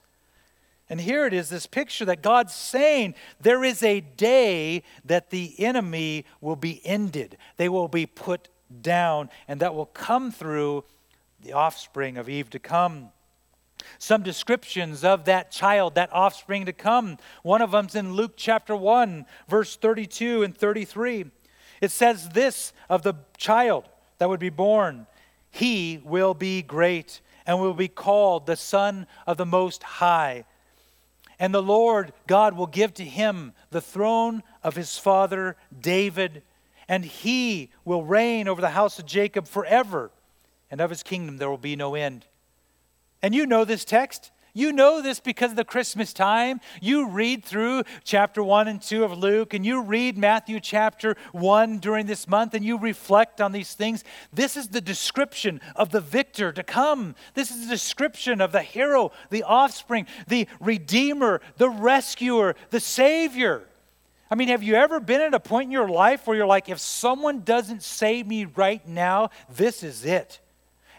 And 0.90 1.01
here 1.01 1.25
it 1.25 1.33
is 1.33 1.48
this 1.48 1.66
picture 1.66 2.05
that 2.05 2.22
God's 2.22 2.55
saying 2.55 3.14
there 3.40 3.64
is 3.64 3.83
a 3.83 4.01
day 4.01 4.83
that 5.07 5.31
the 5.31 5.55
enemy 5.59 6.27
will 6.42 6.57
be 6.57 6.83
ended, 6.85 7.38
they 7.57 7.70
will 7.70 7.88
be 7.88 8.05
put 8.05 8.48
down, 8.83 9.31
and 9.48 9.59
that 9.61 9.75
will 9.75 9.87
come 9.87 10.31
through 10.31 10.85
the 11.40 11.55
offspring 11.55 12.18
of 12.18 12.29
Eve 12.29 12.51
to 12.51 12.59
come 12.59 13.11
some 13.99 14.23
descriptions 14.23 15.05
of 15.05 15.25
that 15.25 15.51
child, 15.51 15.95
that 15.95 16.12
offspring 16.12 16.66
to 16.66 16.73
come. 16.73 17.18
One 17.42 17.62
of 17.62 17.71
them's 17.71 17.95
in 17.95 18.14
Luke 18.14 18.35
chapter 18.37 18.77
1, 18.77 19.27
verse 19.49 19.77
32 19.77 20.42
and 20.42 20.57
33. 20.57 21.27
It 21.81 21.90
says 21.90 22.31
this 22.31 22.73
of 22.88 23.03
the 23.03 23.14
child 23.37 23.88
that 24.18 24.29
would 24.29 24.40
be 24.40 24.51
born 24.51 25.07
He 25.51 26.01
will 26.05 26.35
be 26.35 26.62
great 26.62 27.21
and 27.47 27.61
will 27.61 27.75
be 27.75 27.88
called 27.88 28.47
the 28.47 28.57
Son 28.57 29.07
of 29.27 29.37
the 29.37 29.47
Most 29.47 29.83
High. 29.83 30.45
And 31.38 31.53
the 31.53 31.62
Lord 31.62 32.12
God 32.29 32.57
will 32.57 32.68
give 32.68 32.95
to 32.95 33.05
him 33.05 33.53
the 33.71 33.81
throne 33.81 34.45
of 34.62 34.77
his 34.77 34.97
father 34.97 35.57
David, 35.77 36.42
and 36.88 37.05
he 37.05 37.71
will 37.85 38.05
reign 38.05 38.47
over 38.47 38.61
the 38.61 38.71
house 38.71 39.01
of 39.01 39.07
Jacob 39.07 39.49
forever, 39.49 40.12
and 40.71 40.81
of 40.81 40.90
his 40.90 41.03
kingdom 41.03 41.38
there 41.38 41.51
will 41.51 41.59
be 41.59 41.75
no 41.75 41.97
end. 41.97 42.27
And 43.22 43.35
you 43.35 43.46
know 43.46 43.64
this 43.64 43.85
text. 43.85 44.32
You 44.54 44.70
know 44.70 45.00
this 45.00 45.18
because 45.18 45.52
of 45.52 45.56
the 45.56 45.64
Christmas 45.64 46.12
time. 46.12 46.61
You 46.82 47.08
read 47.08 47.42
through 47.42 47.85
chapter 48.04 48.42
1 48.42 48.68
and 48.68 48.82
2 48.82 49.02
of 49.02 49.16
Luke, 49.16 49.54
and 49.54 49.64
you 49.64 49.80
read 49.80 50.18
Matthew 50.18 50.61
chapter 50.61 51.16
1 51.32 51.78
during 51.78 52.04
this 52.04 52.28
month, 52.28 52.52
and 52.52 52.62
you 52.62 52.76
reflect 52.76 53.40
on 53.40 53.52
these 53.52 53.72
things. 53.72 54.04
This 54.30 54.58
is 54.58 54.68
the 54.68 54.82
description 54.82 55.62
of 55.74 55.90
the 55.90 56.00
victor 56.00 56.52
to 56.52 56.62
come. 56.62 57.14
This 57.32 57.50
is 57.50 57.64
the 57.64 57.72
description 57.72 58.42
of 58.42 58.52
the 58.52 58.61
hero, 58.61 59.12
the 59.30 59.42
offspring, 59.44 60.06
the 60.26 60.46
redeemer, 60.61 61.40
the 61.56 61.70
rescuer, 61.70 62.54
the 62.68 62.80
savior. 62.80 63.66
I 64.30 64.35
mean, 64.35 64.48
have 64.48 64.62
you 64.62 64.74
ever 64.74 65.00
been 65.00 65.22
at 65.22 65.32
a 65.32 65.40
point 65.40 65.66
in 65.66 65.72
your 65.72 65.88
life 65.88 66.26
where 66.26 66.37
you're 66.37 66.46
like, 66.46 66.68
if 66.68 66.78
someone 66.78 67.40
doesn't 67.40 67.82
save 67.82 68.26
me 68.26 68.44
right 68.44 68.87
now, 68.87 69.30
this 69.48 69.82
is 69.82 70.04
it? 70.04 70.40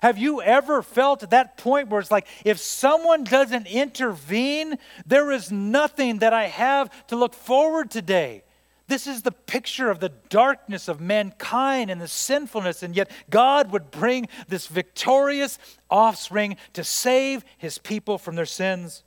Have 0.04 0.18
you 0.18 0.42
ever 0.42 0.82
felt 0.82 1.24
at 1.24 1.30
that 1.30 1.56
point 1.56 1.88
where 1.88 2.02
it's 2.02 2.12
like, 2.12 2.28
if 2.44 2.60
someone 2.60 3.24
doesn't 3.24 3.68
intervene, 3.68 4.78
there 5.06 5.32
is 5.32 5.50
nothing 5.50 6.20
that 6.20 6.34
I 6.34 6.48
have 6.48 6.90
to 7.08 7.16
look 7.16 7.34
forward 7.34 7.90
to 7.92 8.02
today? 8.02 8.44
This 8.90 9.08
is 9.08 9.22
the 9.22 9.32
picture 9.32 9.90
of 9.90 10.02
the 10.02 10.12
darkness 10.28 10.90
of 10.90 11.00
mankind 11.00 11.90
and 11.90 12.02
the 12.02 12.10
sinfulness, 12.10 12.84
and 12.84 12.98
yet 12.98 13.10
God 13.30 13.72
would 13.72 13.92
bring 13.92 14.28
this 14.50 14.68
victorious 14.68 15.58
offspring 15.90 16.58
to 16.74 16.84
save 16.84 17.46
his 17.58 17.78
people 17.78 18.18
from 18.18 18.36
their 18.36 18.46
sins. 18.46 19.06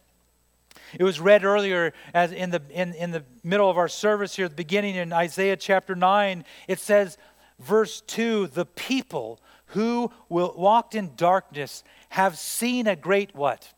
It 0.98 1.04
was 1.04 1.20
read 1.20 1.44
earlier 1.44 1.92
as 2.14 2.32
in 2.32 2.48
the, 2.48 2.62
in, 2.70 2.94
in 2.94 3.10
the 3.10 3.22
middle 3.44 3.68
of 3.68 3.76
our 3.76 3.88
service 3.88 4.34
here 4.34 4.46
at 4.46 4.52
the 4.52 4.56
beginning 4.56 4.94
in 4.94 5.12
Isaiah 5.12 5.58
chapter 5.58 5.94
9. 5.94 6.42
It 6.68 6.78
says, 6.78 7.18
verse 7.58 8.00
2 8.00 8.46
the 8.48 8.64
people 8.64 9.40
who 9.68 10.12
will, 10.28 10.54
walked 10.56 10.94
in 10.94 11.14
darkness 11.16 11.82
have 12.10 12.38
seen 12.38 12.86
a 12.86 12.96
great 12.96 13.34
what? 13.34 13.72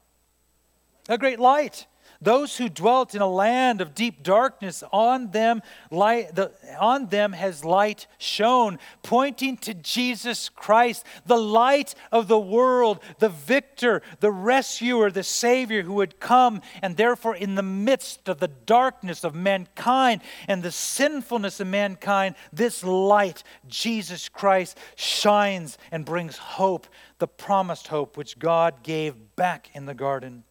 A 1.09 1.19
great 1.19 1.41
light. 1.41 1.87
Those 2.21 2.57
who 2.57 2.69
dwelt 2.69 3.15
in 3.15 3.23
a 3.23 3.31
land 3.31 3.81
of 3.81 3.95
deep 3.95 4.25
darkness, 4.25 4.83
on 4.93 5.31
them, 5.31 5.63
light, 5.93 6.35
the, 6.35 6.51
on 6.81 7.07
them 7.07 7.33
has 7.33 7.65
light 7.65 8.09
shone, 8.19 8.81
pointing 9.05 9.57
to 9.59 9.73
Jesus 9.73 10.49
Christ, 10.49 11.07
the 11.27 11.37
light 11.37 11.95
of 12.11 12.27
the 12.27 12.39
world, 12.39 12.99
the 13.21 13.29
victor, 13.29 14.03
the 14.19 14.33
rescuer, 14.33 15.13
the 15.13 15.23
Savior 15.23 15.83
who 15.83 15.95
would 15.95 16.19
come. 16.19 16.61
And 16.83 16.97
therefore, 16.97 17.37
in 17.37 17.55
the 17.55 17.63
midst 17.63 18.29
of 18.29 18.41
the 18.41 18.49
darkness 18.49 19.23
of 19.23 19.37
mankind 19.37 20.23
and 20.49 20.65
the 20.65 20.73
sinfulness 20.73 21.61
of 21.61 21.69
mankind, 21.69 22.35
this 22.53 22.83
light, 22.83 23.45
Jesus 23.69 24.29
Christ, 24.29 24.77
shines 24.97 25.79
and 25.93 26.05
brings 26.05 26.37
hope, 26.37 26.89
the 27.21 27.29
promised 27.29 27.87
hope 27.87 28.17
which 28.17 28.41
God 28.41 28.83
gave 28.83 29.37
back 29.37 29.71
in 29.73 29.87
the 29.87 29.95
garden. 29.95 30.43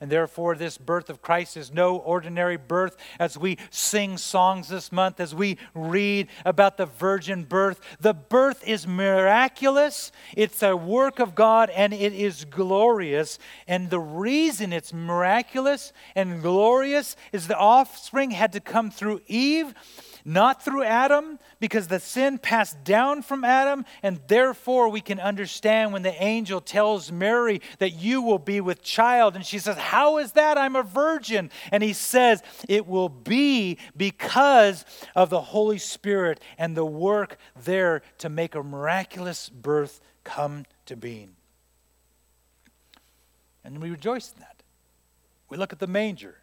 And 0.00 0.10
therefore, 0.10 0.54
this 0.54 0.78
birth 0.78 1.10
of 1.10 1.20
Christ 1.20 1.58
is 1.58 1.72
no 1.72 1.96
ordinary 1.96 2.56
birth 2.56 2.96
as 3.18 3.36
we 3.36 3.58
sing 3.68 4.16
songs 4.16 4.68
this 4.68 4.90
month, 4.90 5.20
as 5.20 5.34
we 5.34 5.58
read 5.74 6.28
about 6.46 6.78
the 6.78 6.86
virgin 6.86 7.44
birth. 7.44 7.80
The 8.00 8.14
birth 8.14 8.66
is 8.66 8.86
miraculous, 8.86 10.10
it's 10.34 10.62
a 10.62 10.74
work 10.74 11.18
of 11.18 11.34
God, 11.34 11.68
and 11.68 11.92
it 11.92 12.14
is 12.14 12.46
glorious. 12.46 13.38
And 13.68 13.90
the 13.90 14.00
reason 14.00 14.72
it's 14.72 14.94
miraculous 14.94 15.92
and 16.14 16.40
glorious 16.40 17.14
is 17.30 17.46
the 17.46 17.58
offspring 17.58 18.30
had 18.30 18.52
to 18.54 18.60
come 18.60 18.90
through 18.90 19.20
Eve 19.26 19.74
not 20.24 20.64
through 20.64 20.84
Adam, 20.84 21.38
because 21.58 21.88
the 21.88 22.00
sin 22.00 22.38
passed 22.38 22.82
down 22.84 23.22
from 23.22 23.44
Adam, 23.44 23.84
and 24.02 24.20
therefore 24.26 24.88
we 24.88 25.00
can 25.00 25.20
understand 25.20 25.92
when 25.92 26.02
the 26.02 26.22
angel 26.22 26.60
tells 26.60 27.10
Mary 27.10 27.60
that 27.78 27.92
you 27.92 28.22
will 28.22 28.38
be 28.38 28.60
with 28.60 28.82
child, 28.82 29.36
and 29.36 29.44
she 29.44 29.58
says, 29.58 29.76
How 29.76 30.18
is 30.18 30.32
that? 30.32 30.58
I'm 30.58 30.76
a 30.76 30.82
virgin. 30.82 31.50
And 31.70 31.82
he 31.82 31.92
says, 31.92 32.42
It 32.68 32.86
will 32.86 33.08
be 33.08 33.78
because 33.96 34.84
of 35.14 35.30
the 35.30 35.40
Holy 35.40 35.78
Spirit 35.78 36.40
and 36.58 36.76
the 36.76 36.84
work 36.84 37.36
there 37.62 38.02
to 38.18 38.28
make 38.28 38.54
a 38.54 38.62
miraculous 38.62 39.48
birth 39.48 40.00
come 40.24 40.64
to 40.86 40.96
being. 40.96 41.36
And 43.64 43.80
we 43.80 43.90
rejoice 43.90 44.32
in 44.32 44.40
that. 44.40 44.62
We 45.48 45.56
look 45.56 45.72
at 45.72 45.78
the 45.78 45.86
manger. 45.86 46.38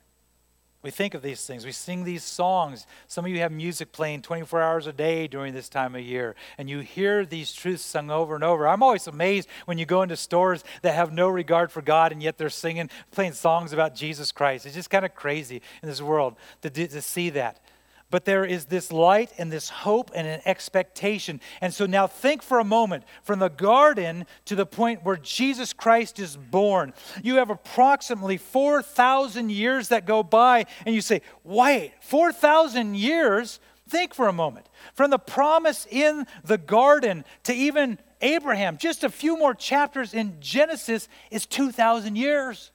We 0.87 0.91
think 0.91 1.15
of 1.15 1.21
these 1.21 1.45
things. 1.45 1.65
We 1.65 1.73
sing 1.73 2.05
these 2.05 2.23
songs. 2.23 2.87
Some 3.09 3.25
of 3.25 3.31
you 3.31 3.39
have 3.39 3.51
music 3.51 3.91
playing 3.91 4.21
24 4.21 4.61
hours 4.61 4.87
a 4.87 4.93
day 4.93 5.27
during 5.27 5.53
this 5.53 5.67
time 5.67 5.95
of 5.95 6.01
year, 6.01 6.33
and 6.57 6.69
you 6.69 6.79
hear 6.79 7.25
these 7.25 7.51
truths 7.51 7.83
sung 7.83 8.09
over 8.09 8.35
and 8.35 8.43
over. 8.45 8.65
I'm 8.65 8.81
always 8.81 9.05
amazed 9.05 9.49
when 9.65 9.77
you 9.77 9.85
go 9.85 10.01
into 10.01 10.15
stores 10.15 10.63
that 10.83 10.95
have 10.95 11.11
no 11.11 11.27
regard 11.27 11.73
for 11.73 11.81
God, 11.81 12.13
and 12.13 12.23
yet 12.23 12.37
they're 12.37 12.49
singing, 12.49 12.89
playing 13.11 13.33
songs 13.33 13.73
about 13.73 13.95
Jesus 13.95 14.31
Christ. 14.31 14.65
It's 14.65 14.75
just 14.75 14.89
kind 14.89 15.03
of 15.03 15.13
crazy 15.13 15.61
in 15.83 15.89
this 15.89 16.01
world 16.01 16.37
to, 16.61 16.69
to 16.69 17.01
see 17.01 17.31
that. 17.31 17.59
But 18.09 18.23
there 18.23 18.45
is 18.45 18.65
this 18.65 18.91
light 18.91 19.33
and 19.37 19.51
this 19.51 19.67
hope 19.67 20.11
and 20.15 20.25
an 20.25 20.39
expectation. 20.45 21.41
And 21.59 21.73
so 21.73 21.85
now 21.85 22.07
think 22.07 22.41
for 22.41 22.59
a 22.59 22.63
moment 22.63 23.03
from 23.21 23.39
the 23.39 23.49
garden 23.49 24.25
to 24.45 24.55
the 24.55 24.65
point 24.65 25.03
where 25.03 25.17
Jesus 25.17 25.73
Christ 25.73 26.17
is 26.17 26.37
born. 26.37 26.93
You 27.21 27.35
have 27.35 27.49
approximately 27.49 28.37
4,000 28.37 29.51
years 29.51 29.89
that 29.89 30.05
go 30.05 30.23
by, 30.23 30.65
and 30.85 30.95
you 30.95 31.01
say, 31.01 31.21
wait, 31.43 31.93
4,000 31.99 32.95
years? 32.95 33.59
Think 33.89 34.13
for 34.13 34.27
a 34.27 34.33
moment. 34.33 34.69
From 34.93 35.11
the 35.11 35.19
promise 35.19 35.85
in 35.89 36.27
the 36.45 36.57
garden 36.57 37.25
to 37.43 37.53
even 37.53 37.99
Abraham, 38.21 38.77
just 38.77 39.03
a 39.03 39.09
few 39.09 39.37
more 39.37 39.53
chapters 39.53 40.13
in 40.13 40.37
Genesis 40.39 41.09
is 41.29 41.45
2,000 41.45 42.15
years. 42.15 42.71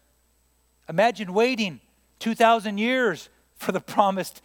Imagine 0.88 1.32
waiting 1.32 1.80
2,000 2.18 2.76
years 2.76 3.30
for 3.56 3.72
the 3.72 3.80
promised 3.80 4.42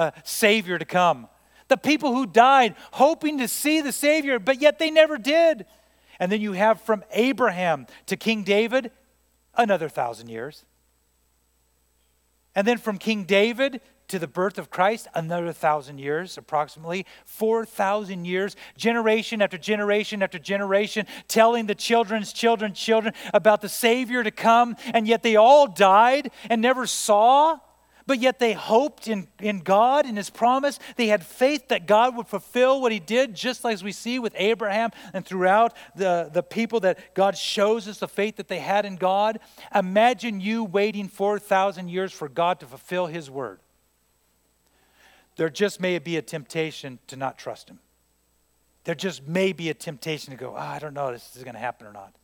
uh, 0.00 0.10
Savior 0.24 0.78
to 0.78 0.84
come. 0.86 1.28
The 1.68 1.76
people 1.76 2.14
who 2.14 2.26
died 2.26 2.74
hoping 2.92 3.38
to 3.38 3.46
see 3.46 3.82
the 3.82 3.92
Savior, 3.92 4.38
but 4.38 4.60
yet 4.60 4.78
they 4.78 4.90
never 4.90 5.18
did. 5.18 5.66
And 6.18 6.32
then 6.32 6.40
you 6.40 6.52
have 6.52 6.80
from 6.80 7.04
Abraham 7.12 7.86
to 8.06 8.16
King 8.16 8.42
David, 8.42 8.90
another 9.54 9.88
thousand 9.88 10.28
years. 10.28 10.64
And 12.54 12.66
then 12.66 12.78
from 12.78 12.96
King 12.98 13.24
David 13.24 13.82
to 14.08 14.18
the 14.18 14.26
birth 14.26 14.58
of 14.58 14.70
Christ, 14.70 15.06
another 15.14 15.52
thousand 15.52 15.98
years, 15.98 16.36
approximately 16.36 17.06
4,000 17.26 18.24
years, 18.24 18.56
generation 18.76 19.40
after 19.40 19.58
generation 19.58 20.22
after 20.22 20.38
generation, 20.38 21.06
telling 21.28 21.66
the 21.66 21.74
children's 21.74 22.32
children's 22.32 22.80
children 22.80 23.14
about 23.32 23.60
the 23.60 23.68
Savior 23.68 24.24
to 24.24 24.30
come, 24.30 24.76
and 24.94 25.06
yet 25.06 25.22
they 25.22 25.36
all 25.36 25.66
died 25.68 26.32
and 26.48 26.60
never 26.60 26.86
saw 26.86 27.60
but 28.06 28.18
yet 28.18 28.38
they 28.38 28.52
hoped 28.52 29.08
in, 29.08 29.28
in 29.40 29.60
God 29.60 30.06
and 30.06 30.16
His 30.16 30.30
promise. 30.30 30.78
They 30.96 31.08
had 31.08 31.24
faith 31.24 31.68
that 31.68 31.86
God 31.86 32.16
would 32.16 32.26
fulfill 32.26 32.80
what 32.80 32.92
He 32.92 33.00
did, 33.00 33.34
just 33.34 33.64
like 33.64 33.80
we 33.82 33.92
see 33.92 34.18
with 34.18 34.34
Abraham 34.36 34.90
and 35.12 35.24
throughout 35.24 35.74
the, 35.94 36.30
the 36.32 36.42
people 36.42 36.80
that 36.80 37.14
God 37.14 37.36
shows 37.36 37.86
us 37.88 37.98
the 37.98 38.08
faith 38.08 38.36
that 38.36 38.48
they 38.48 38.58
had 38.58 38.84
in 38.84 38.96
God. 38.96 39.40
Imagine 39.74 40.40
you 40.40 40.64
waiting 40.64 41.08
4,000 41.08 41.88
years 41.88 42.12
for 42.12 42.28
God 42.28 42.60
to 42.60 42.66
fulfill 42.66 43.06
His 43.06 43.30
word. 43.30 43.60
There 45.36 45.48
just 45.48 45.80
may 45.80 45.98
be 45.98 46.16
a 46.16 46.22
temptation 46.22 46.98
to 47.06 47.16
not 47.16 47.38
trust 47.38 47.70
Him. 47.70 47.78
There 48.84 48.94
just 48.94 49.26
may 49.26 49.52
be 49.52 49.70
a 49.70 49.74
temptation 49.74 50.32
to 50.32 50.36
go, 50.38 50.54
oh, 50.54 50.58
I 50.58 50.78
don't 50.78 50.94
know 50.94 51.08
if 51.08 51.14
this 51.14 51.36
is 51.36 51.44
going 51.44 51.54
to 51.54 51.60
happen 51.60 51.86
or 51.86 51.92
not. 51.92 52.14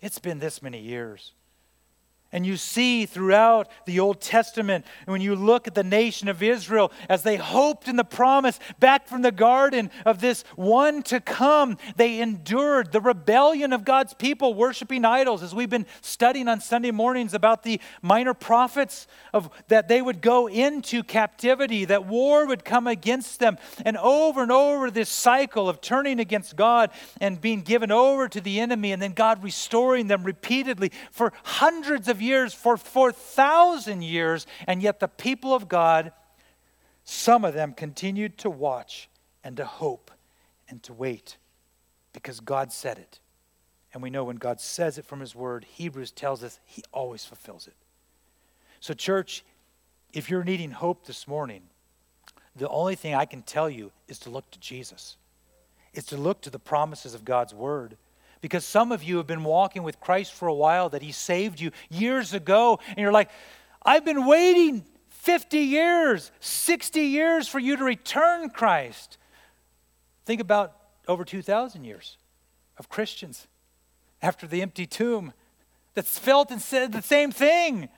It's 0.00 0.18
been 0.18 0.38
this 0.38 0.62
many 0.62 0.80
years. 0.80 1.32
And 2.32 2.46
you 2.46 2.56
see 2.56 3.04
throughout 3.04 3.68
the 3.84 4.00
Old 4.00 4.22
Testament, 4.22 4.86
when 5.04 5.20
you 5.20 5.36
look 5.36 5.68
at 5.68 5.74
the 5.74 5.84
nation 5.84 6.28
of 6.28 6.42
Israel, 6.42 6.90
as 7.08 7.22
they 7.22 7.36
hoped 7.36 7.88
in 7.88 7.96
the 7.96 8.04
promise 8.04 8.58
back 8.80 9.06
from 9.06 9.20
the 9.20 9.30
garden 9.30 9.90
of 10.06 10.20
this 10.22 10.42
one 10.56 11.02
to 11.04 11.20
come, 11.20 11.76
they 11.96 12.20
endured 12.20 12.92
the 12.92 13.02
rebellion 13.02 13.74
of 13.74 13.84
God's 13.84 14.14
people 14.14 14.54
worshiping 14.54 15.04
idols. 15.04 15.42
As 15.42 15.54
we've 15.54 15.68
been 15.68 15.86
studying 16.00 16.48
on 16.48 16.60
Sunday 16.60 16.90
mornings 16.90 17.34
about 17.34 17.64
the 17.64 17.80
minor 18.00 18.32
prophets, 18.32 19.06
of 19.34 19.50
that 19.68 19.88
they 19.88 20.00
would 20.00 20.22
go 20.22 20.46
into 20.46 21.02
captivity, 21.02 21.84
that 21.84 22.06
war 22.06 22.46
would 22.46 22.64
come 22.64 22.86
against 22.86 23.40
them, 23.40 23.58
and 23.84 23.98
over 23.98 24.42
and 24.42 24.52
over 24.52 24.90
this 24.90 25.10
cycle 25.10 25.68
of 25.68 25.82
turning 25.82 26.18
against 26.18 26.56
God 26.56 26.90
and 27.20 27.40
being 27.40 27.60
given 27.60 27.90
over 27.90 28.26
to 28.28 28.40
the 28.40 28.58
enemy, 28.58 28.92
and 28.92 29.02
then 29.02 29.12
God 29.12 29.44
restoring 29.44 30.06
them 30.06 30.24
repeatedly 30.24 30.92
for 31.10 31.32
hundreds 31.44 32.08
of 32.08 32.21
years, 32.22 32.54
for 32.54 32.76
4,000 32.76 34.02
years, 34.02 34.46
and 34.66 34.82
yet 34.82 35.00
the 35.00 35.08
people 35.08 35.54
of 35.54 35.68
God, 35.68 36.12
some 37.04 37.44
of 37.44 37.54
them 37.54 37.74
continued 37.74 38.38
to 38.38 38.50
watch 38.50 39.08
and 39.44 39.56
to 39.56 39.64
hope 39.64 40.10
and 40.68 40.82
to 40.84 40.92
wait 40.92 41.36
because 42.12 42.40
God 42.40 42.72
said 42.72 42.98
it. 42.98 43.20
And 43.92 44.02
we 44.02 44.10
know 44.10 44.24
when 44.24 44.36
God 44.36 44.60
says 44.60 44.96
it 44.96 45.04
from 45.04 45.20
His 45.20 45.34
Word, 45.34 45.66
Hebrews 45.68 46.12
tells 46.12 46.42
us 46.42 46.58
He 46.64 46.82
always 46.92 47.24
fulfills 47.24 47.66
it. 47.66 47.76
So, 48.80 48.94
church, 48.94 49.44
if 50.12 50.30
you're 50.30 50.44
needing 50.44 50.70
hope 50.70 51.06
this 51.06 51.28
morning, 51.28 51.62
the 52.56 52.68
only 52.68 52.94
thing 52.94 53.14
I 53.14 53.24
can 53.24 53.42
tell 53.42 53.68
you 53.68 53.92
is 54.08 54.18
to 54.20 54.30
look 54.30 54.50
to 54.50 54.60
Jesus. 54.60 55.16
It's 55.94 56.06
to 56.08 56.16
look 56.16 56.40
to 56.42 56.50
the 56.50 56.58
promises 56.58 57.14
of 57.14 57.24
God's 57.24 57.54
Word 57.54 57.96
Because 58.42 58.66
some 58.66 58.90
of 58.90 59.02
you 59.04 59.16
have 59.18 59.26
been 59.26 59.44
walking 59.44 59.84
with 59.84 60.00
Christ 60.00 60.34
for 60.34 60.48
a 60.48 60.54
while, 60.54 60.90
that 60.90 61.00
He 61.00 61.12
saved 61.12 61.60
you 61.60 61.70
years 61.88 62.34
ago, 62.34 62.80
and 62.88 62.98
you're 62.98 63.12
like, 63.12 63.30
I've 63.84 64.04
been 64.04 64.26
waiting 64.26 64.84
50 65.08 65.58
years, 65.58 66.32
60 66.40 67.00
years 67.00 67.46
for 67.48 67.60
you 67.60 67.76
to 67.76 67.84
return 67.84 68.50
Christ. 68.50 69.16
Think 70.26 70.40
about 70.40 70.76
over 71.06 71.24
2,000 71.24 71.84
years 71.84 72.18
of 72.76 72.88
Christians 72.88 73.46
after 74.20 74.48
the 74.48 74.60
empty 74.60 74.86
tomb 74.86 75.32
that's 75.94 76.18
felt 76.18 76.50
and 76.50 76.60
said 76.60 76.92
the 76.92 77.02
same 77.02 77.30
thing. 77.30 77.88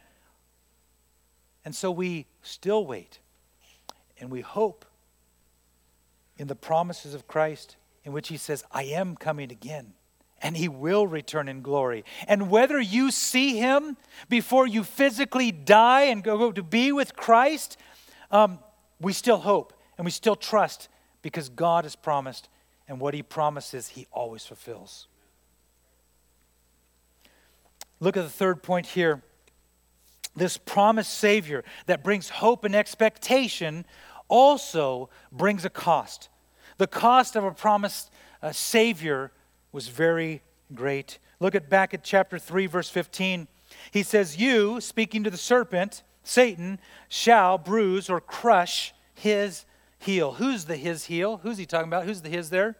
And 1.65 1.75
so 1.75 1.91
we 1.91 2.27
still 2.43 2.85
wait 2.85 3.19
and 4.21 4.31
we 4.31 4.43
hope 4.43 4.85
in 6.37 6.49
the 6.49 6.55
promises 6.55 7.15
of 7.15 7.27
Christ, 7.27 7.77
in 8.05 8.13
which 8.13 8.29
He 8.29 8.37
says, 8.37 8.63
I 8.71 8.83
am 8.85 9.17
coming 9.17 9.51
again 9.51 9.95
and 10.45 10.59
he 10.59 10.69
will 10.69 11.07
return 11.07 11.49
in 11.49 11.63
glory. 11.63 12.05
And 12.29 12.51
whether 12.51 12.79
you 12.79 13.11
see 13.11 13.57
him 13.57 13.97
before 14.29 14.67
you 14.67 14.85
physically 14.85 15.51
die 15.51 16.03
and 16.03 16.23
go 16.23 16.53
to 16.53 16.63
be 16.63 16.93
with 16.93 17.17
Christ, 17.17 17.79
um, 18.31 18.59
we 19.01 19.15
still 19.15 19.39
hope 19.39 19.73
and 19.97 20.05
we 20.05 20.11
still 20.11 20.37
trust 20.37 20.91
because 21.23 21.49
God 21.49 21.85
has 21.85 21.97
promised, 21.97 22.51
and 22.87 23.01
what 23.01 23.15
he 23.15 23.23
promises, 23.23 23.89
he 23.89 24.07
always 24.13 24.45
fulfills. 24.45 25.07
Look 27.99 28.19
at 28.19 28.25
the 28.25 28.29
third 28.29 28.63
point 28.63 28.85
here. 28.85 29.23
This 30.37 30.59
promised 30.59 31.15
Savior 31.15 31.65
that 31.87 32.05
brings 32.05 32.29
hope 32.29 32.65
and 32.65 32.75
expectation 32.75 33.87
also 34.29 35.09
brings 35.33 35.65
a 35.65 35.71
cost. 35.71 36.29
The 36.77 36.87
cost 36.87 37.35
of 37.35 37.45
a 37.45 37.53
promised 37.53 38.13
uh, 38.43 38.53
Savior 38.53 39.33
was 39.75 39.89
very 39.89 40.41
great. 40.73 41.19
Look 41.41 41.57
at 41.57 41.69
back 41.69 41.93
at 41.93 42.05
chapter 42.05 42.39
3, 42.39 42.67
verse 42.67 42.89
15. 42.89 43.49
He 43.91 44.05
says, 44.05 44.37
You, 44.37 44.81
speaking 44.81 45.25
to 45.25 45.31
the 45.31 45.37
serpent, 45.37 46.05
Satan, 46.23 46.79
shall 47.09 47.59
bruise 47.59 48.09
or 48.09 48.21
crush 48.21 48.95
his 49.13 49.67
heel. 49.99 50.35
Who's 50.35 50.67
the 50.67 50.77
his 50.77 51.07
heel? 51.07 51.39
Who's 51.39 51.59
he 51.59 51.67
talking 51.67 51.89
about? 51.89 52.05
Who's 52.05 52.23
the 52.23 52.29
his 52.29 52.51
there? 52.51 52.77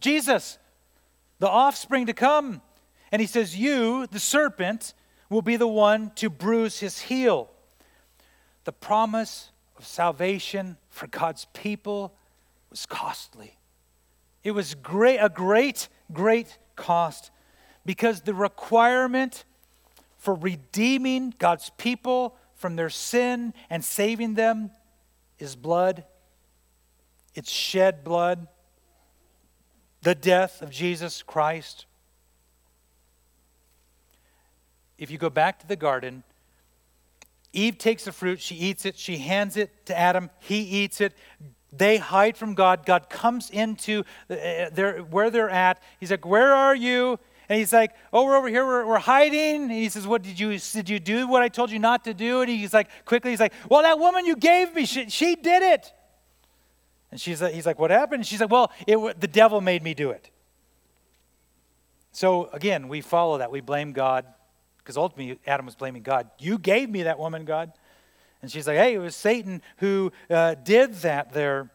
Jesus, 0.00 0.58
the 1.38 1.48
offspring 1.48 2.06
to 2.06 2.12
come. 2.12 2.60
And 3.10 3.20
he 3.20 3.26
says, 3.26 3.56
You, 3.56 4.06
the 4.06 4.20
serpent, 4.20 4.92
will 5.30 5.42
be 5.42 5.56
the 5.56 5.66
one 5.66 6.12
to 6.16 6.28
bruise 6.28 6.80
his 6.80 7.00
heel. 7.00 7.50
The 8.64 8.72
promise 8.72 9.50
of 9.78 9.86
salvation 9.86 10.76
for 10.90 11.06
God's 11.06 11.46
people 11.54 12.14
was 12.68 12.84
costly. 12.84 13.57
It 14.48 14.54
was 14.54 14.74
great, 14.74 15.18
a 15.18 15.28
great, 15.28 15.90
great 16.10 16.56
cost 16.74 17.30
because 17.84 18.22
the 18.22 18.32
requirement 18.32 19.44
for 20.16 20.34
redeeming 20.34 21.34
God's 21.38 21.70
people 21.76 22.34
from 22.54 22.74
their 22.74 22.88
sin 22.88 23.52
and 23.68 23.84
saving 23.84 24.36
them 24.36 24.70
is 25.38 25.54
blood. 25.54 26.04
It's 27.34 27.50
shed 27.50 28.02
blood, 28.02 28.48
the 30.00 30.14
death 30.14 30.62
of 30.62 30.70
Jesus 30.70 31.22
Christ. 31.22 31.84
If 34.96 35.10
you 35.10 35.18
go 35.18 35.28
back 35.28 35.58
to 35.58 35.66
the 35.66 35.76
garden, 35.76 36.22
Eve 37.52 37.76
takes 37.76 38.06
the 38.06 38.12
fruit, 38.12 38.40
she 38.40 38.54
eats 38.54 38.86
it, 38.86 38.98
she 38.98 39.18
hands 39.18 39.58
it 39.58 39.84
to 39.84 39.98
Adam, 39.98 40.30
he 40.38 40.60
eats 40.60 41.02
it. 41.02 41.12
They 41.72 41.98
hide 41.98 42.36
from 42.36 42.54
God. 42.54 42.86
God 42.86 43.10
comes 43.10 43.50
into 43.50 44.04
uh, 44.30 44.70
their, 44.72 45.00
where 45.00 45.30
they're 45.30 45.50
at. 45.50 45.82
He's 46.00 46.10
like, 46.10 46.24
Where 46.24 46.54
are 46.54 46.74
you? 46.74 47.18
And 47.48 47.58
he's 47.58 47.72
like, 47.72 47.92
Oh, 48.12 48.24
we're 48.24 48.36
over 48.36 48.48
here. 48.48 48.66
We're, 48.66 48.86
we're 48.86 48.98
hiding. 48.98 49.62
And 49.62 49.70
he 49.70 49.88
says, 49.88 50.06
What 50.06 50.22
did 50.22 50.40
you, 50.40 50.58
did 50.58 50.88
you 50.88 50.98
do 50.98 51.28
what 51.28 51.42
I 51.42 51.48
told 51.48 51.70
you 51.70 51.78
not 51.78 52.04
to 52.04 52.14
do? 52.14 52.40
And 52.40 52.50
he's 52.50 52.72
like, 52.72 52.88
Quickly, 53.04 53.30
he's 53.30 53.40
like, 53.40 53.52
Well, 53.68 53.82
that 53.82 53.98
woman 53.98 54.24
you 54.24 54.36
gave 54.36 54.74
me, 54.74 54.86
she, 54.86 55.10
she 55.10 55.34
did 55.34 55.62
it. 55.62 55.92
And 57.10 57.20
she's 57.20 57.42
like, 57.42 57.52
he's 57.54 57.66
like, 57.66 57.78
What 57.78 57.90
happened? 57.90 58.20
And 58.20 58.26
she's 58.26 58.40
like, 58.40 58.50
Well, 58.50 58.72
it, 58.86 59.20
the 59.20 59.28
devil 59.28 59.60
made 59.60 59.82
me 59.82 59.92
do 59.92 60.10
it. 60.10 60.30
So 62.12 62.48
again, 62.52 62.88
we 62.88 63.02
follow 63.02 63.38
that. 63.38 63.50
We 63.50 63.60
blame 63.60 63.92
God 63.92 64.24
because 64.78 64.96
ultimately 64.96 65.38
Adam 65.46 65.66
was 65.66 65.74
blaming 65.74 66.02
God. 66.02 66.30
You 66.38 66.58
gave 66.58 66.88
me 66.88 67.02
that 67.02 67.18
woman, 67.18 67.44
God. 67.44 67.72
And 68.40 68.50
she's 68.50 68.66
like, 68.66 68.76
hey, 68.76 68.94
it 68.94 68.98
was 68.98 69.16
Satan 69.16 69.62
who 69.78 70.12
uh, 70.30 70.54
did 70.54 70.94
that 70.96 71.32
there. 71.32 71.70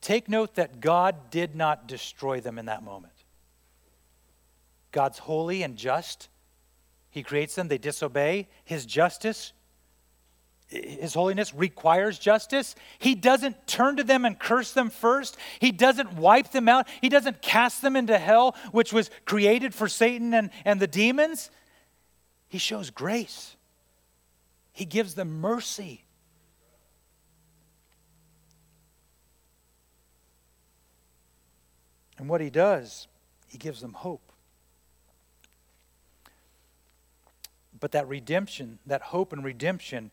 Take 0.00 0.28
note 0.28 0.54
that 0.54 0.80
God 0.80 1.30
did 1.30 1.54
not 1.54 1.86
destroy 1.86 2.40
them 2.40 2.58
in 2.58 2.66
that 2.66 2.82
moment. 2.82 3.12
God's 4.92 5.18
holy 5.18 5.62
and 5.62 5.76
just. 5.76 6.28
He 7.10 7.22
creates 7.22 7.54
them, 7.54 7.68
they 7.68 7.78
disobey. 7.78 8.48
His 8.64 8.86
justice, 8.86 9.52
His 10.68 11.12
holiness 11.12 11.52
requires 11.54 12.18
justice. 12.18 12.74
He 12.98 13.14
doesn't 13.14 13.66
turn 13.66 13.96
to 13.96 14.04
them 14.04 14.24
and 14.24 14.38
curse 14.38 14.72
them 14.72 14.88
first. 14.88 15.36
He 15.58 15.72
doesn't 15.72 16.14
wipe 16.14 16.52
them 16.52 16.68
out. 16.68 16.88
He 17.02 17.08
doesn't 17.08 17.42
cast 17.42 17.82
them 17.82 17.96
into 17.96 18.16
hell, 18.16 18.56
which 18.72 18.92
was 18.92 19.10
created 19.26 19.74
for 19.74 19.88
Satan 19.88 20.32
and, 20.32 20.50
and 20.64 20.80
the 20.80 20.86
demons. 20.86 21.50
He 22.48 22.58
shows 22.58 22.90
grace. 22.90 23.56
He 24.80 24.86
gives 24.86 25.14
them 25.14 25.42
mercy. 25.42 26.06
And 32.16 32.30
what 32.30 32.40
he 32.40 32.48
does, 32.48 33.06
he 33.46 33.58
gives 33.58 33.82
them 33.82 33.92
hope. 33.92 34.32
But 37.78 37.92
that 37.92 38.08
redemption, 38.08 38.78
that 38.86 39.02
hope 39.02 39.34
and 39.34 39.44
redemption, 39.44 40.12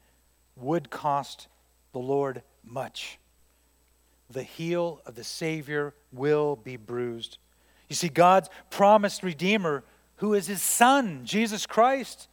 would 0.58 0.90
cost 0.90 1.48
the 1.94 2.00
Lord 2.00 2.42
much. 2.62 3.20
The 4.30 4.44
heel 4.44 5.02
of 5.06 5.16
the 5.16 5.24
Savior 5.24 5.94
will 6.12 6.58
be 6.58 6.76
bruised. 6.76 7.38
You 7.88 7.96
see, 7.96 8.10
God's 8.10 8.50
promised 8.70 9.24
Redeemer, 9.24 9.86
who 10.18 10.34
is 10.34 10.48
his 10.48 10.62
Son, 10.62 11.22
Jesus 11.24 11.66
Christ, 11.66 12.28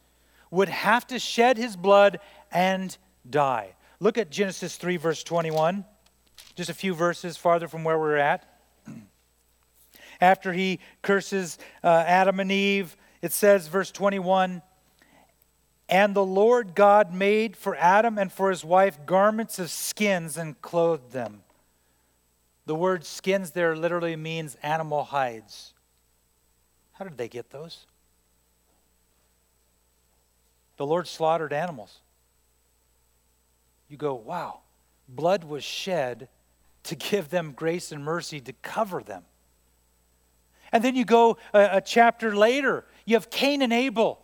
would 0.55 0.69
have 0.69 1.05
to 1.07 1.19
shed 1.19 1.57
his 1.57 1.75
blood 1.75 2.19
and 2.51 2.97
die. 3.29 3.75
Look 3.99 4.17
at 4.17 4.29
Genesis 4.29 4.77
3, 4.77 4.97
verse 4.97 5.23
21, 5.23 5.85
just 6.55 6.69
a 6.69 6.73
few 6.73 6.93
verses 6.93 7.37
farther 7.37 7.67
from 7.67 7.83
where 7.83 7.99
we're 7.99 8.17
at. 8.17 8.47
After 10.21 10.53
he 10.53 10.79
curses 11.01 11.57
uh, 11.83 12.03
Adam 12.07 12.39
and 12.39 12.51
Eve, 12.51 12.95
it 13.21 13.33
says, 13.33 13.67
verse 13.67 13.91
21 13.91 14.61
And 15.89 16.15
the 16.15 16.25
Lord 16.25 16.73
God 16.73 17.13
made 17.13 17.57
for 17.57 17.75
Adam 17.75 18.17
and 18.17 18.31
for 18.31 18.49
his 18.49 18.63
wife 18.63 19.05
garments 19.05 19.59
of 19.59 19.69
skins 19.69 20.37
and 20.37 20.61
clothed 20.61 21.11
them. 21.11 21.43
The 22.65 22.75
word 22.75 23.05
skins 23.05 23.51
there 23.51 23.75
literally 23.75 24.15
means 24.15 24.55
animal 24.63 25.03
hides. 25.03 25.73
How 26.93 27.03
did 27.03 27.17
they 27.17 27.27
get 27.27 27.49
those? 27.49 27.85
The 30.77 30.85
Lord 30.85 31.07
slaughtered 31.07 31.53
animals. 31.53 31.99
You 33.87 33.97
go, 33.97 34.15
wow, 34.15 34.59
blood 35.07 35.43
was 35.43 35.63
shed 35.63 36.27
to 36.83 36.95
give 36.95 37.29
them 37.29 37.53
grace 37.55 37.91
and 37.91 38.03
mercy 38.03 38.39
to 38.41 38.53
cover 38.53 39.01
them. 39.01 39.23
And 40.71 40.83
then 40.83 40.95
you 40.95 41.05
go 41.05 41.37
a, 41.53 41.77
a, 41.77 41.81
chapter 41.81 42.35
later, 42.35 42.85
you 43.05 43.15
have 43.15 43.29
Cain 43.29 43.61
and 43.61 43.71
Abel. 43.71 44.19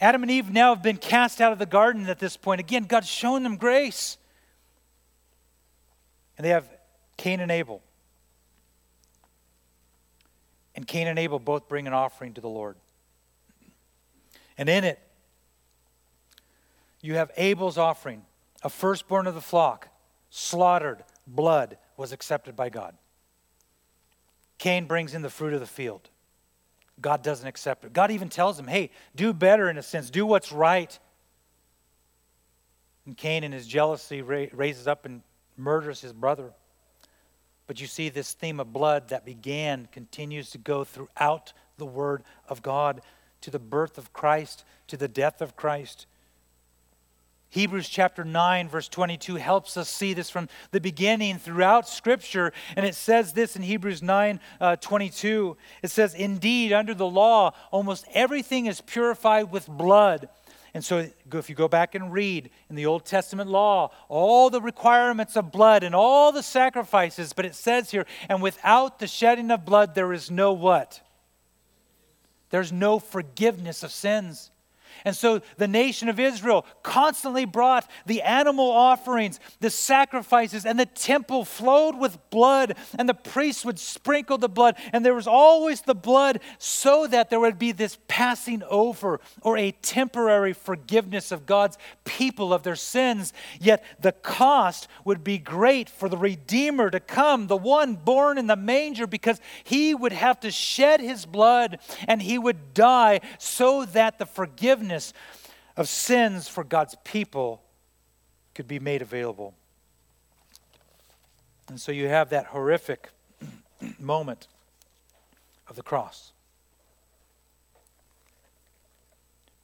Adam 0.00 0.22
and 0.22 0.30
Eve 0.30 0.50
now 0.50 0.74
have 0.74 0.82
been 0.82 0.96
cast 0.96 1.40
out 1.40 1.52
of 1.52 1.58
the 1.58 1.66
garden 1.66 2.08
at 2.08 2.18
this 2.18 2.36
point. 2.36 2.60
Again, 2.60 2.84
God's 2.84 3.08
shown 3.08 3.42
them 3.42 3.56
grace. 3.56 4.18
And 6.36 6.44
they 6.44 6.50
have 6.50 6.68
Cain 7.16 7.40
and 7.40 7.50
Abel. 7.50 7.82
And 10.74 10.86
Cain 10.86 11.08
and 11.08 11.18
Abel 11.18 11.40
both 11.40 11.68
bring 11.68 11.88
an 11.88 11.92
offering 11.92 12.34
to 12.34 12.40
the 12.40 12.48
Lord. 12.48 12.76
And 14.56 14.68
in 14.68 14.84
it, 14.84 15.00
you 17.00 17.14
have 17.14 17.30
Abel's 17.36 17.78
offering, 17.78 18.22
a 18.62 18.68
firstborn 18.68 19.26
of 19.26 19.34
the 19.34 19.40
flock, 19.40 19.88
slaughtered, 20.30 21.04
blood 21.26 21.78
was 21.96 22.12
accepted 22.12 22.56
by 22.56 22.68
God. 22.68 22.94
Cain 24.58 24.86
brings 24.86 25.14
in 25.14 25.22
the 25.22 25.30
fruit 25.30 25.54
of 25.54 25.60
the 25.60 25.66
field. 25.66 26.08
God 27.00 27.22
doesn't 27.22 27.46
accept 27.46 27.84
it. 27.84 27.92
God 27.92 28.10
even 28.10 28.28
tells 28.28 28.58
him, 28.58 28.66
hey, 28.66 28.90
do 29.14 29.32
better 29.32 29.70
in 29.70 29.78
a 29.78 29.82
sense, 29.82 30.10
do 30.10 30.26
what's 30.26 30.50
right. 30.50 30.98
And 33.06 33.16
Cain, 33.16 33.44
in 33.44 33.52
his 33.52 33.66
jealousy, 33.66 34.20
raises 34.20 34.88
up 34.88 35.06
and 35.06 35.22
murders 35.56 36.00
his 36.00 36.12
brother. 36.12 36.52
But 37.68 37.80
you 37.80 37.86
see, 37.86 38.08
this 38.08 38.32
theme 38.32 38.58
of 38.58 38.72
blood 38.72 39.08
that 39.08 39.24
began 39.24 39.88
continues 39.92 40.50
to 40.50 40.58
go 40.58 40.84
throughout 40.84 41.52
the 41.76 41.86
Word 41.86 42.24
of 42.48 42.62
God 42.62 43.02
to 43.42 43.50
the 43.50 43.58
birth 43.58 43.98
of 43.98 44.12
Christ, 44.12 44.64
to 44.88 44.96
the 44.96 45.06
death 45.06 45.40
of 45.40 45.54
Christ. 45.54 46.06
Hebrews 47.50 47.88
chapter 47.88 48.24
9, 48.24 48.68
verse 48.68 48.88
22 48.88 49.36
helps 49.36 49.76
us 49.78 49.88
see 49.88 50.12
this 50.12 50.28
from 50.28 50.48
the 50.70 50.80
beginning 50.80 51.38
throughout 51.38 51.88
Scripture. 51.88 52.52
And 52.76 52.84
it 52.84 52.94
says 52.94 53.32
this 53.32 53.56
in 53.56 53.62
Hebrews 53.62 54.02
9 54.02 54.38
uh, 54.60 54.76
22. 54.76 55.56
It 55.82 55.90
says, 55.90 56.14
Indeed, 56.14 56.72
under 56.74 56.92
the 56.92 57.06
law, 57.06 57.54
almost 57.70 58.04
everything 58.12 58.66
is 58.66 58.82
purified 58.82 59.50
with 59.50 59.66
blood. 59.66 60.28
And 60.74 60.84
so, 60.84 61.08
if 61.32 61.48
you 61.48 61.56
go 61.56 61.68
back 61.68 61.94
and 61.94 62.12
read 62.12 62.50
in 62.68 62.76
the 62.76 62.84
Old 62.84 63.06
Testament 63.06 63.48
law, 63.48 63.90
all 64.08 64.50
the 64.50 64.60
requirements 64.60 65.34
of 65.34 65.50
blood 65.50 65.82
and 65.82 65.94
all 65.94 66.30
the 66.30 66.42
sacrifices, 66.42 67.32
but 67.32 67.46
it 67.46 67.54
says 67.54 67.90
here, 67.90 68.04
and 68.28 68.42
without 68.42 68.98
the 68.98 69.06
shedding 69.06 69.50
of 69.50 69.64
blood, 69.64 69.94
there 69.94 70.12
is 70.12 70.30
no 70.30 70.52
what? 70.52 71.00
There's 72.50 72.72
no 72.72 72.98
forgiveness 72.98 73.82
of 73.82 73.90
sins. 73.90 74.50
And 75.04 75.14
so 75.14 75.40
the 75.56 75.68
nation 75.68 76.08
of 76.08 76.20
Israel 76.20 76.66
constantly 76.82 77.44
brought 77.44 77.88
the 78.06 78.22
animal 78.22 78.70
offerings, 78.70 79.40
the 79.60 79.70
sacrifices, 79.70 80.66
and 80.66 80.78
the 80.78 80.86
temple 80.86 81.44
flowed 81.44 81.98
with 81.98 82.18
blood, 82.30 82.76
and 82.98 83.08
the 83.08 83.14
priests 83.14 83.64
would 83.64 83.78
sprinkle 83.78 84.38
the 84.38 84.48
blood, 84.48 84.76
and 84.92 85.04
there 85.04 85.14
was 85.14 85.26
always 85.26 85.82
the 85.82 85.94
blood 85.94 86.40
so 86.58 87.06
that 87.06 87.30
there 87.30 87.40
would 87.40 87.58
be 87.58 87.72
this 87.72 87.98
passing 88.08 88.62
over 88.64 89.20
or 89.42 89.56
a 89.56 89.72
temporary 89.72 90.52
forgiveness 90.52 91.32
of 91.32 91.46
God's 91.46 91.78
people 92.04 92.52
of 92.52 92.62
their 92.62 92.76
sins. 92.76 93.32
Yet 93.60 93.84
the 94.00 94.12
cost 94.12 94.88
would 95.04 95.22
be 95.22 95.38
great 95.38 95.88
for 95.88 96.08
the 96.08 96.16
Redeemer 96.16 96.90
to 96.90 97.00
come, 97.00 97.46
the 97.46 97.56
one 97.56 97.94
born 97.94 98.38
in 98.38 98.46
the 98.46 98.56
manger, 98.56 99.06
because 99.06 99.40
he 99.64 99.94
would 99.94 100.12
have 100.12 100.40
to 100.40 100.50
shed 100.50 101.00
his 101.00 101.26
blood 101.26 101.78
and 102.06 102.22
he 102.22 102.38
would 102.38 102.74
die 102.74 103.20
so 103.38 103.84
that 103.84 104.18
the 104.18 104.26
forgiveness 104.26 104.87
forgiveness 104.88 105.12
of 105.76 105.88
sins 105.88 106.48
for 106.48 106.64
God's 106.64 106.96
people 107.04 107.62
could 108.54 108.66
be 108.66 108.78
made 108.78 109.02
available. 109.02 109.54
And 111.68 111.78
so 111.78 111.92
you 111.92 112.08
have 112.08 112.30
that 112.30 112.46
horrific 112.46 113.10
moment 113.98 114.48
of 115.68 115.76
the 115.76 115.82
cross 115.82 116.32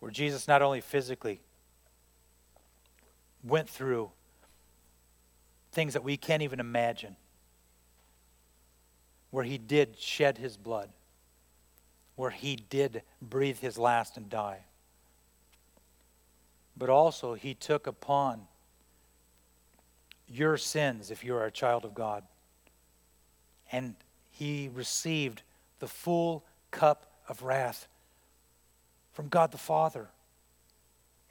where 0.01 0.11
Jesus 0.11 0.47
not 0.47 0.61
only 0.61 0.83
physically 0.83 1.41
went 3.43 3.69
through 3.71 4.11
things 5.73 5.95
that 5.95 6.05
we 6.05 6.19
can't 6.19 6.43
even 6.43 6.61
imagine, 6.61 7.17
where 9.31 9.45
he 9.45 9.57
did 9.57 9.99
shed 9.99 10.37
his 10.37 10.59
blood, 10.59 10.91
where 12.17 12.31
he 12.31 12.55
did 12.55 13.03
breathe 13.23 13.59
his 13.59 13.79
last 13.79 14.19
and 14.19 14.29
die 14.29 14.61
but 16.77 16.89
also 16.89 17.35
he 17.35 17.55
took 17.55 17.87
upon 17.87 18.47
your 20.29 20.57
sins 20.57 21.11
if 21.11 21.25
you 21.25 21.35
are 21.35 21.47
a 21.47 21.51
child 21.51 21.85
of 21.85 21.95
God. 21.95 22.25
And 23.71 23.95
he 24.31 24.71
received 24.73 25.43
the 25.79 25.87
full 25.87 26.45
cup 26.71 27.11
of 27.29 27.43
wrath 27.43 27.89
from 29.13 29.29
God 29.29 29.53
the 29.53 29.59
Father. 29.59 30.09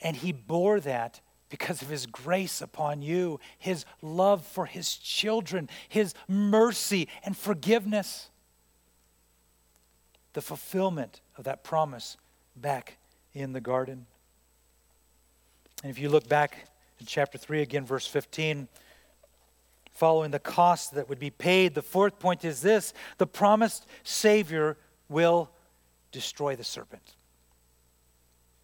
And 0.02 0.18
he 0.18 0.32
bore 0.32 0.80
that 0.80 1.22
because 1.50 1.82
of 1.82 1.90
his 1.90 2.06
grace 2.06 2.62
upon 2.62 3.02
you, 3.02 3.40
his 3.60 3.86
love 4.02 4.46
for 4.46 4.66
his 4.66 4.96
children, 4.96 5.70
his 5.88 6.14
mercy 6.28 7.08
and 7.24 7.38
forgiveness. 7.38 8.30
The 10.34 10.42
fulfillment 10.42 11.22
of 11.38 11.44
that 11.44 11.64
promise 11.64 12.18
back 12.56 12.98
in 13.34 13.54
the 13.54 13.62
garden. 13.62 14.08
And 15.84 15.92
if 15.92 16.00
you 16.00 16.10
look 16.10 16.28
back 16.30 16.66
in 17.00 17.06
chapter 17.06 17.38
3 17.38 17.62
again, 17.62 17.86
verse 17.86 18.08
15, 18.08 18.70
following 19.92 20.32
the 20.32 20.40
cost 20.40 20.96
that 20.96 21.10
would 21.10 21.20
be 21.20 21.30
paid, 21.30 21.76
the 21.76 21.82
fourth 21.82 22.20
point 22.20 22.46
is 22.46 22.62
this 22.62 22.94
the 23.18 23.28
promised 23.28 23.86
Savior 24.04 24.78
will 25.10 25.52
destroy 26.12 26.56
the 26.56 26.64
serpent. 26.64 27.16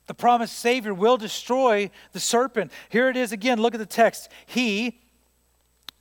The 0.08 0.14
promised 0.14 0.58
Savior 0.58 0.94
will 0.94 1.18
destroy 1.18 1.92
the 2.14 2.20
serpent. 2.20 2.72
Here 2.88 3.10
it 3.10 3.18
is 3.18 3.32
again. 3.32 3.62
Look 3.62 3.76
at 3.76 3.80
the 3.80 3.86
text. 3.86 4.30
He, 4.48 5.02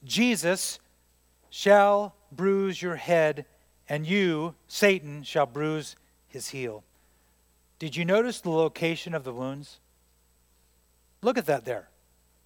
Jesus, 0.03 0.79
shall 1.51 2.15
bruise 2.33 2.81
your 2.81 2.97
head, 2.97 3.45
and 3.89 4.07
you, 4.07 4.55
Satan, 4.67 5.25
shall 5.25 5.45
bruise 5.45 5.97
his 6.27 6.49
heel. 6.49 6.85
Did 7.79 7.97
you 7.97 8.05
notice 8.05 8.41
the 8.41 8.51
location 8.51 9.15
of 9.15 9.25
the 9.25 9.33
wounds? 9.33 9.79
Look 11.23 11.39
at 11.39 11.47
that 11.47 11.65
there. 11.65 11.89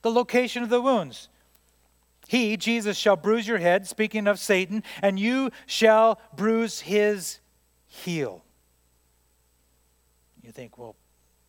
The 0.02 0.10
location 0.10 0.62
of 0.62 0.68
the 0.68 0.80
wounds. 0.80 1.28
He, 2.28 2.56
Jesus, 2.56 2.96
shall 2.96 3.16
bruise 3.16 3.46
your 3.46 3.58
head, 3.58 3.86
speaking 3.86 4.26
of 4.26 4.38
Satan, 4.38 4.82
and 5.02 5.18
you 5.18 5.50
shall 5.66 6.20
bruise 6.34 6.80
his 6.80 7.40
heel. 7.86 8.44
You 10.42 10.50
think, 10.50 10.78
well, 10.78 10.96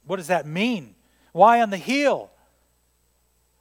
what 0.06 0.18
does 0.18 0.28
that 0.28 0.46
mean? 0.46 0.96
Why 1.32 1.62
on 1.62 1.70
the 1.70 1.78
heel? 1.78 2.32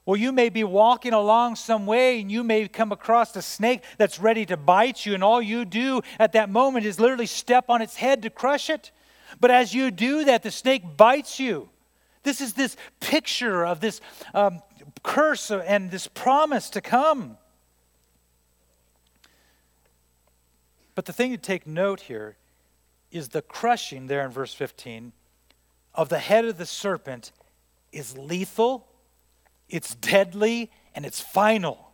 Well, 0.04 0.16
you 0.16 0.32
may 0.32 0.48
be 0.48 0.64
walking 0.64 1.12
along 1.12 1.56
some 1.56 1.86
way 1.86 2.20
and 2.20 2.30
you 2.30 2.42
may 2.42 2.66
come 2.66 2.90
across 2.90 3.36
a 3.36 3.42
snake 3.42 3.82
that's 3.98 4.18
ready 4.18 4.44
to 4.46 4.56
bite 4.56 5.06
you, 5.06 5.14
and 5.14 5.22
all 5.22 5.40
you 5.40 5.64
do 5.64 6.02
at 6.18 6.32
that 6.32 6.50
moment 6.50 6.86
is 6.86 6.98
literally 6.98 7.26
step 7.26 7.66
on 7.68 7.80
its 7.80 7.96
head 7.96 8.22
to 8.22 8.30
crush 8.30 8.68
it. 8.68 8.90
But 9.40 9.52
as 9.52 9.72
you 9.72 9.90
do 9.90 10.24
that, 10.24 10.42
the 10.42 10.50
snake 10.50 10.96
bites 10.96 11.38
you. 11.38 11.68
This 12.22 12.40
is 12.40 12.54
this 12.54 12.76
picture 13.00 13.66
of 13.66 13.80
this 13.80 14.00
um, 14.34 14.62
curse 15.02 15.50
and 15.50 15.90
this 15.90 16.06
promise 16.06 16.70
to 16.70 16.80
come. 16.80 17.36
But 20.94 21.06
the 21.06 21.12
thing 21.12 21.32
to 21.32 21.38
take 21.38 21.66
note 21.66 22.02
here 22.02 22.36
is 23.10 23.28
the 23.28 23.42
crushing 23.42 24.06
there 24.06 24.24
in 24.24 24.30
verse 24.30 24.54
15 24.54 25.12
of 25.94 26.08
the 26.08 26.18
head 26.18 26.44
of 26.44 26.58
the 26.58 26.66
serpent 26.66 27.32
is 27.92 28.16
lethal, 28.16 28.88
it's 29.68 29.94
deadly, 29.94 30.70
and 30.94 31.04
it's 31.04 31.20
final. 31.20 31.92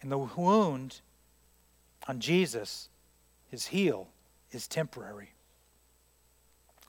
And 0.00 0.12
the 0.12 0.18
wound 0.18 1.00
on 2.06 2.20
Jesus, 2.20 2.88
his 3.50 3.68
heel, 3.68 4.08
is 4.50 4.66
temporary 4.66 5.32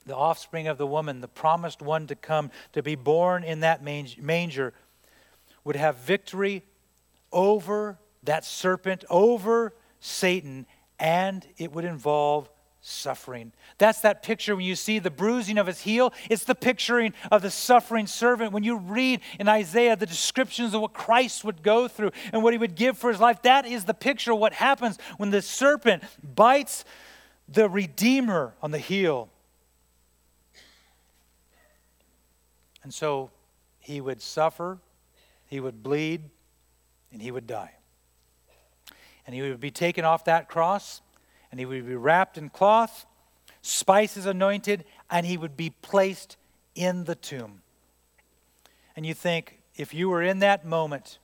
the 0.06 0.16
offspring 0.16 0.68
of 0.68 0.78
the 0.78 0.88
woman, 0.88 1.22
the 1.22 1.28
promised 1.28 1.82
one 1.82 2.08
to 2.08 2.16
come, 2.16 2.51
to 2.74 2.84
be 2.84 2.95
born 2.95 3.43
in 3.43 3.62
that 3.62 3.84
manger, 3.84 4.74
would 5.64 5.76
have 5.76 5.97
victory 5.97 6.64
over 7.32 7.97
that 8.24 8.45
serpent, 8.45 9.06
over 9.10 9.74
Satan, 9.99 10.66
and 10.99 11.47
it 11.58 11.72
would 11.72 11.86
involve 11.86 12.49
suffering. 12.86 13.54
That's 13.78 14.01
that 14.01 14.24
picture 14.24 14.58
when 14.58 14.66
you 14.66 14.76
see 14.76 14.99
the 14.99 15.10
bruising 15.10 15.58
of 15.58 15.68
his 15.68 15.82
heel. 15.82 16.14
It's 16.30 16.43
the 16.43 16.54
picturing 16.54 17.14
of 17.32 17.41
the 17.41 17.49
suffering 17.49 18.08
servant. 18.08 18.51
When 18.51 18.64
you 18.64 18.78
read 18.78 19.22
in 19.39 19.47
Isaiah 19.47 19.95
the 19.95 20.06
descriptions 20.06 20.74
of 20.74 20.82
what 20.82 20.93
Christ 20.93 21.45
would 21.45 21.64
go 21.64 21.88
through 21.88 22.12
and 22.34 22.43
what 22.43 22.54
he 22.54 22.58
would 22.58 22.76
give 22.76 22.97
for 22.97 23.10
his 23.10 23.22
life, 23.22 23.41
that 23.43 23.66
is 23.66 23.86
the 23.86 23.93
picture 23.93 24.34
of 24.34 24.39
what 24.39 24.54
happens 24.54 24.97
when 25.16 25.30
the 25.30 25.41
serpent 25.41 26.04
bites 26.36 26.84
the 27.47 27.70
Redeemer 27.70 28.54
on 28.62 28.72
the 28.72 28.80
heel. 28.80 29.30
And 32.84 32.94
so 32.94 33.32
he 33.80 34.02
would 34.02 34.22
suffer, 34.22 34.78
he 35.46 35.60
would 35.60 35.82
bleed, 35.82 36.30
and 37.12 37.22
he 37.22 37.32
would 37.32 37.48
die. 37.48 37.72
And 39.26 39.34
he 39.34 39.42
would 39.42 39.60
be 39.60 39.72
taken 39.72 40.04
off 40.04 40.26
that 40.26 40.50
cross, 40.50 41.02
and 41.50 41.60
he 41.60 41.66
would 41.66 41.88
be 41.88 41.96
wrapped 41.96 42.38
in 42.38 42.50
cloth, 42.50 43.06
spices 43.62 44.26
anointed, 44.26 44.84
and 45.10 45.26
he 45.26 45.38
would 45.38 45.56
be 45.56 45.70
placed 45.82 46.38
in 46.76 47.06
the 47.06 47.16
tomb. 47.16 47.62
And 48.96 49.06
you 49.06 49.14
think, 49.14 49.60
if 49.76 49.94
you 49.94 50.10
were 50.10 50.22
in 50.22 50.40
that 50.40 50.66
moment, 50.66 51.20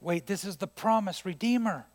wait, 0.00 0.26
this 0.26 0.44
is 0.44 0.56
the 0.56 0.66
promised 0.66 1.24
Redeemer. 1.24 1.86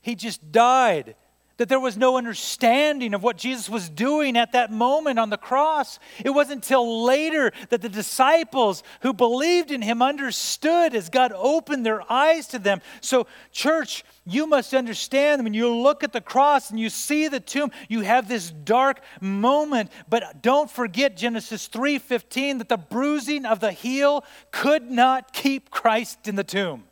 He 0.00 0.14
just 0.14 0.52
died 0.52 1.14
that 1.56 1.68
there 1.68 1.80
was 1.80 1.96
no 1.96 2.16
understanding 2.16 3.14
of 3.14 3.22
what 3.22 3.36
Jesus 3.36 3.68
was 3.68 3.88
doing 3.88 4.36
at 4.36 4.52
that 4.52 4.72
moment 4.72 5.18
on 5.18 5.30
the 5.30 5.36
cross. 5.36 5.98
It 6.24 6.30
wasn't 6.30 6.64
until 6.64 7.04
later 7.04 7.52
that 7.68 7.80
the 7.80 7.88
disciples 7.88 8.82
who 9.02 9.12
believed 9.12 9.70
in 9.70 9.82
him 9.82 10.02
understood 10.02 10.94
as 10.94 11.08
God 11.08 11.32
opened 11.34 11.86
their 11.86 12.10
eyes 12.10 12.48
to 12.48 12.58
them. 12.58 12.80
So, 13.00 13.26
church, 13.52 14.04
you 14.26 14.46
must 14.46 14.74
understand 14.74 15.44
when 15.44 15.54
you 15.54 15.68
look 15.68 16.02
at 16.02 16.12
the 16.12 16.20
cross 16.20 16.70
and 16.70 16.80
you 16.80 16.90
see 16.90 17.28
the 17.28 17.40
tomb, 17.40 17.70
you 17.88 18.00
have 18.00 18.26
this 18.26 18.50
dark 18.50 19.00
moment, 19.20 19.90
but 20.08 20.42
don't 20.42 20.70
forget 20.70 21.16
Genesis 21.16 21.68
3:15 21.68 22.58
that 22.58 22.68
the 22.68 22.76
bruising 22.76 23.46
of 23.46 23.60
the 23.60 23.72
heel 23.72 24.24
could 24.50 24.90
not 24.90 25.32
keep 25.32 25.70
Christ 25.70 26.26
in 26.26 26.34
the 26.34 26.44
tomb. 26.44 26.84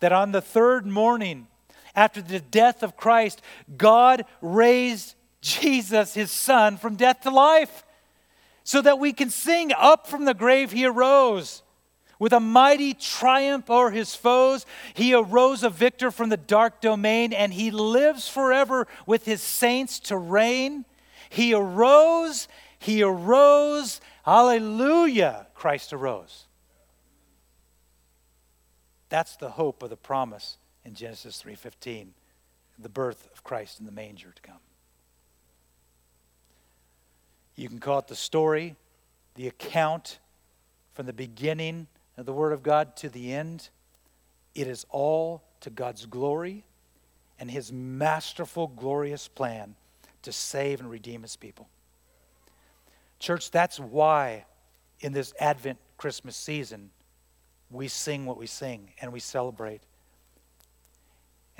That 0.00 0.12
on 0.12 0.32
the 0.32 0.40
third 0.40 0.86
morning 0.86 1.46
after 2.00 2.22
the 2.22 2.40
death 2.40 2.82
of 2.82 2.96
Christ, 2.96 3.42
God 3.76 4.24
raised 4.40 5.16
Jesus, 5.42 6.14
his 6.14 6.30
son, 6.30 6.78
from 6.78 6.96
death 6.96 7.20
to 7.20 7.30
life. 7.30 7.84
so 8.62 8.80
that 8.80 8.98
we 8.98 9.12
can 9.12 9.28
sing, 9.28 9.72
Up 9.76 10.06
from 10.06 10.24
the 10.24 10.34
grave 10.34 10.72
he 10.72 10.86
arose. 10.86 11.62
With 12.18 12.32
a 12.32 12.40
mighty 12.40 12.94
triumph 12.94 13.68
over 13.68 13.90
his 13.90 14.14
foes, 14.14 14.64
he 14.94 15.12
arose 15.12 15.62
a 15.62 15.70
victor 15.70 16.10
from 16.10 16.30
the 16.30 16.36
dark 16.36 16.80
domain, 16.80 17.32
and 17.34 17.52
he 17.52 17.70
lives 17.70 18.28
forever 18.28 18.86
with 19.06 19.26
his 19.26 19.42
saints 19.42 19.98
to 20.00 20.16
reign. 20.16 20.86
He 21.28 21.52
arose, 21.52 22.48
he 22.78 23.02
arose, 23.02 24.00
hallelujah, 24.24 25.48
Christ 25.54 25.92
arose. 25.92 26.46
That's 29.10 29.36
the 29.36 29.50
hope 29.50 29.82
of 29.82 29.90
the 29.90 29.96
promise 29.96 30.56
in 30.84 30.94
Genesis 30.94 31.42
3:15, 31.42 32.14
the 32.78 32.88
birth 32.88 33.30
of 33.32 33.44
Christ 33.44 33.80
in 33.80 33.86
the 33.86 33.92
manger 33.92 34.32
to 34.32 34.42
come. 34.42 34.60
You 37.56 37.68
can 37.68 37.78
call 37.78 37.98
it 37.98 38.08
the 38.08 38.16
story, 38.16 38.76
the 39.34 39.46
account 39.46 40.18
from 40.92 41.06
the 41.06 41.12
beginning 41.12 41.88
of 42.16 42.26
the 42.26 42.32
Word 42.32 42.52
of 42.52 42.62
God 42.62 42.96
to 42.96 43.08
the 43.08 43.32
end. 43.32 43.68
It 44.54 44.66
is 44.66 44.86
all 44.90 45.42
to 45.60 45.70
God's 45.70 46.06
glory 46.06 46.64
and 47.38 47.50
His 47.50 47.72
masterful, 47.72 48.68
glorious 48.68 49.28
plan 49.28 49.76
to 50.22 50.32
save 50.32 50.80
and 50.80 50.90
redeem 50.90 51.22
His 51.22 51.36
people. 51.36 51.68
Church, 53.18 53.50
that's 53.50 53.78
why 53.78 54.46
in 55.00 55.12
this 55.12 55.34
Advent 55.38 55.78
Christmas 55.98 56.36
season, 56.36 56.90
we 57.70 57.88
sing 57.88 58.26
what 58.26 58.36
we 58.36 58.46
sing 58.46 58.92
and 59.00 59.12
we 59.12 59.20
celebrate. 59.20 59.82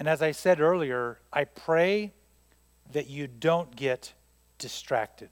And 0.00 0.08
as 0.08 0.20
I 0.20 0.32
said 0.32 0.60
earlier, 0.60 1.20
I 1.32 1.44
pray 1.44 2.12
that 2.92 3.08
you 3.08 3.28
don't 3.28 3.76
get 3.76 4.14
distracted 4.58 5.30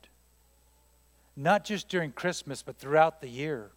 not 1.39 1.65
just 1.65 1.89
during 1.89 2.11
Christmas, 2.11 2.63
but 2.63 2.77
throughout 2.77 3.21
the 3.21 3.29
year. 3.29 3.71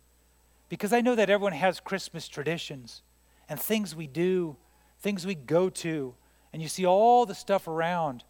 Because 0.68 0.92
I 0.92 1.02
know 1.02 1.14
that 1.14 1.30
everyone 1.30 1.54
has 1.54 1.80
Christmas 1.80 2.28
traditions 2.28 3.04
and 3.48 3.60
things 3.60 3.96
we 3.96 4.08
do, 4.08 4.58
things 5.00 5.28
we 5.28 5.36
go 5.36 5.70
to, 5.70 6.16
and 6.52 6.62
you 6.62 6.68
see 6.68 6.88
all 6.88 7.26
the 7.28 7.36
stuff 7.36 7.68
around. 7.68 8.24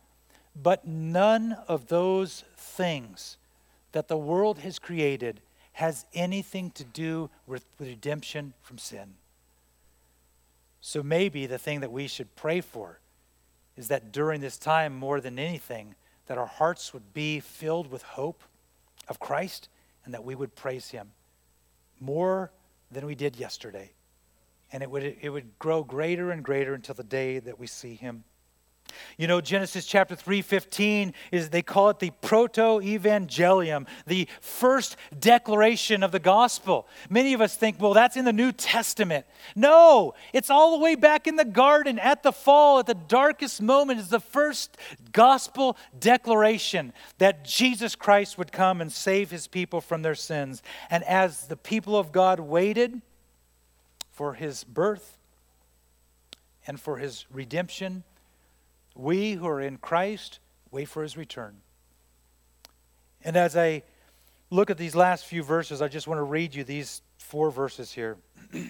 But 0.53 0.85
none 0.85 1.53
of 1.69 1.87
those 1.87 2.43
things 2.57 3.37
that 3.93 4.09
the 4.09 4.17
world 4.17 4.59
has 4.59 4.79
created 4.79 5.39
has 5.73 6.05
anything 6.13 6.71
to 6.71 6.83
do 6.83 7.29
with 7.47 7.65
redemption 7.79 8.53
from 8.61 8.77
sin. 8.77 9.13
So 10.81 11.03
maybe 11.03 11.45
the 11.45 11.59
thing 11.59 11.79
that 11.81 11.91
we 11.91 12.07
should 12.07 12.35
pray 12.35 12.59
for 12.59 12.99
is 13.77 13.87
that 13.87 14.11
during 14.11 14.41
this 14.41 14.57
time, 14.57 14.97
more 14.97 15.21
than 15.21 15.39
anything, 15.39 15.95
that 16.25 16.37
our 16.37 16.47
hearts 16.47 16.93
would 16.93 17.13
be 17.13 17.39
filled 17.39 17.91
with 17.91 18.01
hope 18.01 18.43
of 19.07 19.19
Christ 19.19 19.69
and 20.03 20.13
that 20.13 20.23
we 20.23 20.35
would 20.35 20.55
praise 20.55 20.89
him 20.89 21.11
more 21.99 22.51
than 22.89 23.05
we 23.05 23.15
did 23.15 23.35
yesterday. 23.35 23.91
And 24.71 24.81
it 24.81 24.89
would, 24.89 25.17
it 25.21 25.29
would 25.29 25.57
grow 25.59 25.83
greater 25.83 26.31
and 26.31 26.43
greater 26.43 26.73
until 26.73 26.95
the 26.95 27.03
day 27.03 27.39
that 27.39 27.59
we 27.59 27.67
see 27.67 27.95
him 27.95 28.23
you 29.17 29.27
know, 29.27 29.41
Genesis 29.41 29.85
chapter 29.85 30.15
3:15 30.15 31.13
is 31.31 31.49
they 31.49 31.61
call 31.61 31.89
it 31.89 31.99
the 31.99 32.11
proto-evangelium, 32.21 33.87
the 34.05 34.27
first 34.39 34.97
declaration 35.17 36.03
of 36.03 36.11
the 36.11 36.19
gospel. 36.19 36.87
Many 37.09 37.33
of 37.33 37.41
us 37.41 37.55
think, 37.55 37.79
well, 37.79 37.93
that's 37.93 38.17
in 38.17 38.25
the 38.25 38.33
New 38.33 38.51
Testament. 38.51 39.25
No, 39.55 40.13
it's 40.33 40.49
all 40.49 40.71
the 40.77 40.83
way 40.83 40.95
back 40.95 41.27
in 41.27 41.35
the 41.35 41.45
garden 41.45 41.99
at 41.99 42.23
the 42.23 42.31
fall, 42.31 42.79
at 42.79 42.85
the 42.85 42.93
darkest 42.93 43.61
moment 43.61 43.99
is 43.99 44.09
the 44.09 44.19
first 44.19 44.77
gospel 45.11 45.77
declaration 45.97 46.93
that 47.17 47.45
Jesus 47.45 47.95
Christ 47.95 48.37
would 48.37 48.51
come 48.51 48.81
and 48.81 48.91
save 48.91 49.31
his 49.31 49.47
people 49.47 49.81
from 49.81 50.01
their 50.01 50.15
sins. 50.15 50.61
And 50.89 51.03
as 51.03 51.47
the 51.47 51.57
people 51.57 51.97
of 51.97 52.11
God 52.11 52.39
waited 52.39 53.01
for 54.11 54.33
his 54.33 54.63
birth 54.63 55.17
and 56.67 56.79
for 56.79 56.97
his 56.97 57.25
redemption, 57.31 58.03
we 59.01 59.33
who 59.33 59.47
are 59.47 59.61
in 59.61 59.77
Christ 59.77 60.39
wait 60.69 60.87
for 60.87 61.03
his 61.03 61.17
return. 61.17 61.57
And 63.23 63.35
as 63.35 63.57
I 63.57 63.83
look 64.49 64.69
at 64.69 64.77
these 64.77 64.95
last 64.95 65.25
few 65.25 65.43
verses, 65.43 65.81
I 65.81 65.87
just 65.87 66.07
want 66.07 66.19
to 66.19 66.23
read 66.23 66.55
you 66.55 66.63
these 66.63 67.01
four 67.17 67.51
verses 67.51 67.91
here. 67.91 68.17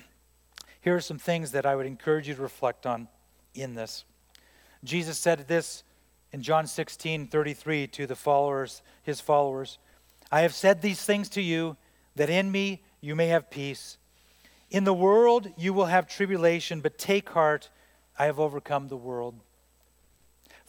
here 0.82 0.96
are 0.96 1.02
some 1.02 1.20
things 1.20 1.52
that 1.52 1.66
I 1.66 1.76
would 1.76 1.86
encourage 1.86 2.28
you 2.28 2.36
to 2.36 2.42
reflect 2.42 2.86
on 2.86 3.08
in 3.54 3.76
this. 3.76 4.06
Jesus 4.84 5.18
said 5.18 5.48
this 5.48 5.84
in 6.32 6.42
John 6.42 6.66
16 6.66 7.28
33 7.28 7.88
to 7.88 8.08
the 8.08 8.16
followers, 8.16 8.82
his 9.04 9.22
followers 9.22 9.78
I 10.32 10.42
have 10.42 10.54
said 10.54 10.82
these 10.82 11.04
things 11.04 11.28
to 11.30 11.42
you 11.42 11.76
that 12.16 12.30
in 12.30 12.52
me 12.52 12.82
you 13.02 13.16
may 13.16 13.28
have 13.28 13.52
peace. 13.52 13.98
In 14.70 14.86
the 14.86 14.94
world 14.94 15.52
you 15.58 15.74
will 15.74 15.86
have 15.86 16.08
tribulation, 16.08 16.80
but 16.80 16.98
take 16.98 17.30
heart, 17.30 17.70
I 18.18 18.26
have 18.26 18.40
overcome 18.40 18.88
the 18.88 18.98
world. 18.98 19.36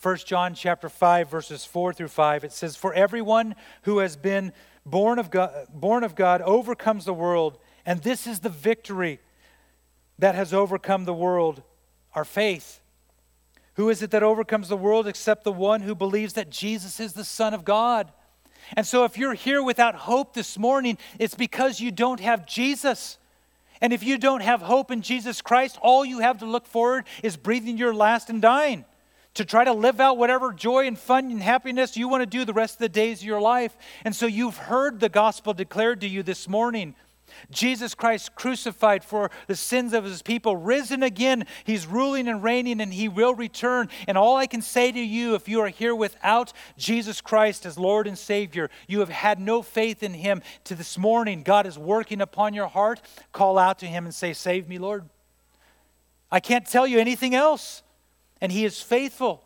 1 0.03 0.17
John 0.27 0.53
chapter 0.53 0.89
5 0.89 1.31
verses 1.31 1.65
4 1.65 1.93
through 1.93 2.09
5 2.09 2.43
it 2.43 2.53
says 2.53 2.75
for 2.75 2.93
everyone 2.93 3.55
who 3.83 3.99
has 3.99 4.17
been 4.17 4.53
born 4.85 5.21
of 5.21 5.31
God, 5.31 5.69
born 5.73 6.03
of 6.03 6.17
God 6.17 6.43
overcomes 6.43 7.05
the 7.05 7.15
world 7.15 7.59
and 7.87 8.03
this 8.03 8.27
is 8.27 8.41
the 8.41 8.49
victory 8.49 9.21
that 10.19 10.35
has 10.35 10.53
overcome 10.53 11.05
the 11.05 11.15
world 11.15 11.63
our 12.15 12.25
faith. 12.25 12.81
Who 13.75 13.89
is 13.89 14.03
it 14.03 14.11
that 14.11 14.23
overcomes 14.23 14.69
the 14.69 14.77
world 14.77 15.07
except 15.07 15.45
the 15.45 15.53
one 15.53 15.81
who 15.81 15.95
believes 15.95 16.35
that 16.35 16.51
Jesus 16.51 16.99
is 17.01 17.13
the 17.13 17.25
son 17.25 17.55
of 17.55 17.65
God? 17.65 18.13
And 18.77 18.87
so 18.87 19.05
if 19.05 19.17
you're 19.17 19.35
here 19.35 19.63
without 19.63 19.95
hope 19.95 20.35
this 20.35 20.59
morning 20.59 20.99
it's 21.21 21.37
because 21.37 21.81
you 21.81 21.93
don't 21.93 22.21
have 22.21 22.45
Jesus. 22.45 23.19
And 23.81 23.93
if 23.93 24.03
you 24.03 24.19
don't 24.19 24.43
have 24.43 24.63
hope 24.63 24.91
in 24.91 25.01
Jesus 25.01 25.41
Christ 25.41 25.79
all 25.81 26.05
you 26.05 26.19
have 26.19 26.39
to 26.39 26.45
look 26.45 26.67
forward 26.67 27.05
is 27.23 27.37
breathing 27.37 27.79
your 27.79 27.95
last 27.95 28.29
and 28.29 28.43
dying 28.43 28.85
to 29.35 29.45
try 29.45 29.65
to 29.65 29.73
live 29.73 30.01
out 30.01 30.19
whatever 30.19 30.53
joy 30.53 30.87
and 30.87 30.99
fun 30.99 31.31
and 31.31 31.43
happiness 31.43 31.97
you 31.97 32.09
want 32.09 32.23
to 32.23 32.27
do 32.27 32.45
the 32.45 32.53
rest 32.53 32.75
of 32.75 32.81
the 32.81 32.89
days 32.89 33.21
of 33.21 33.27
your 33.27 33.41
life. 33.41 33.77
And 34.05 34.15
so 34.15 34.27
you've 34.27 34.57
heard 34.57 35.01
the 35.01 35.09
gospel 35.09 35.55
declared 35.55 36.01
to 36.03 36.09
you 36.09 36.23
this 36.23 36.49
morning. 36.49 36.95
Jesus 37.51 37.95
Christ 37.95 38.35
crucified 38.35 39.03
for 39.03 39.31
the 39.47 39.57
sins 39.57 39.95
of 39.95 40.05
his 40.05 40.21
people, 40.21 40.55
risen 40.57 41.03
again. 41.03 41.47
He's 41.65 41.87
ruling 41.87 42.29
and 42.29 42.43
reigning, 42.43 42.79
and 42.81 42.93
he 42.93 43.09
will 43.09 43.35
return. 43.35 43.89
And 44.07 44.19
all 44.19 44.37
I 44.37 44.47
can 44.47 44.61
say 44.61 44.93
to 44.93 45.01
you, 45.01 45.35
if 45.35 45.49
you 45.49 45.61
are 45.61 45.69
here 45.69 45.95
without 45.95 46.53
Jesus 46.77 47.23
Christ 47.23 47.65
as 47.65 47.79
Lord 47.79 48.07
and 48.07 48.19
Savior, 48.19 48.69
you 48.87 49.01
have 49.01 49.09
had 49.09 49.41
no 49.41 49.63
faith 49.63 50.03
in 50.03 50.15
him 50.15 50.43
to 50.65 50.75
this 50.75 50.99
morning. 50.99 51.43
God 51.43 51.67
is 51.67 51.79
working 51.79 52.21
upon 52.21 52.55
your 52.55 52.69
heart. 52.69 53.01
Call 53.33 53.59
out 53.59 53.79
to 53.79 53.87
him 53.87 54.05
and 54.05 54.15
say, 54.15 54.33
Save 54.33 54.69
me, 54.69 54.79
Lord. 54.79 55.09
I 56.31 56.41
can't 56.41 56.67
tell 56.67 56.87
you 56.87 56.99
anything 56.99 57.35
else 57.35 57.83
and 58.43 58.51
he 58.51 58.65
is 58.65 58.83
faithful. 58.83 59.45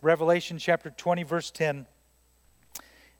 Revelation 0.00 0.58
chapter 0.58 0.88
20, 0.88 1.22
verse 1.24 1.50
10. 1.50 1.86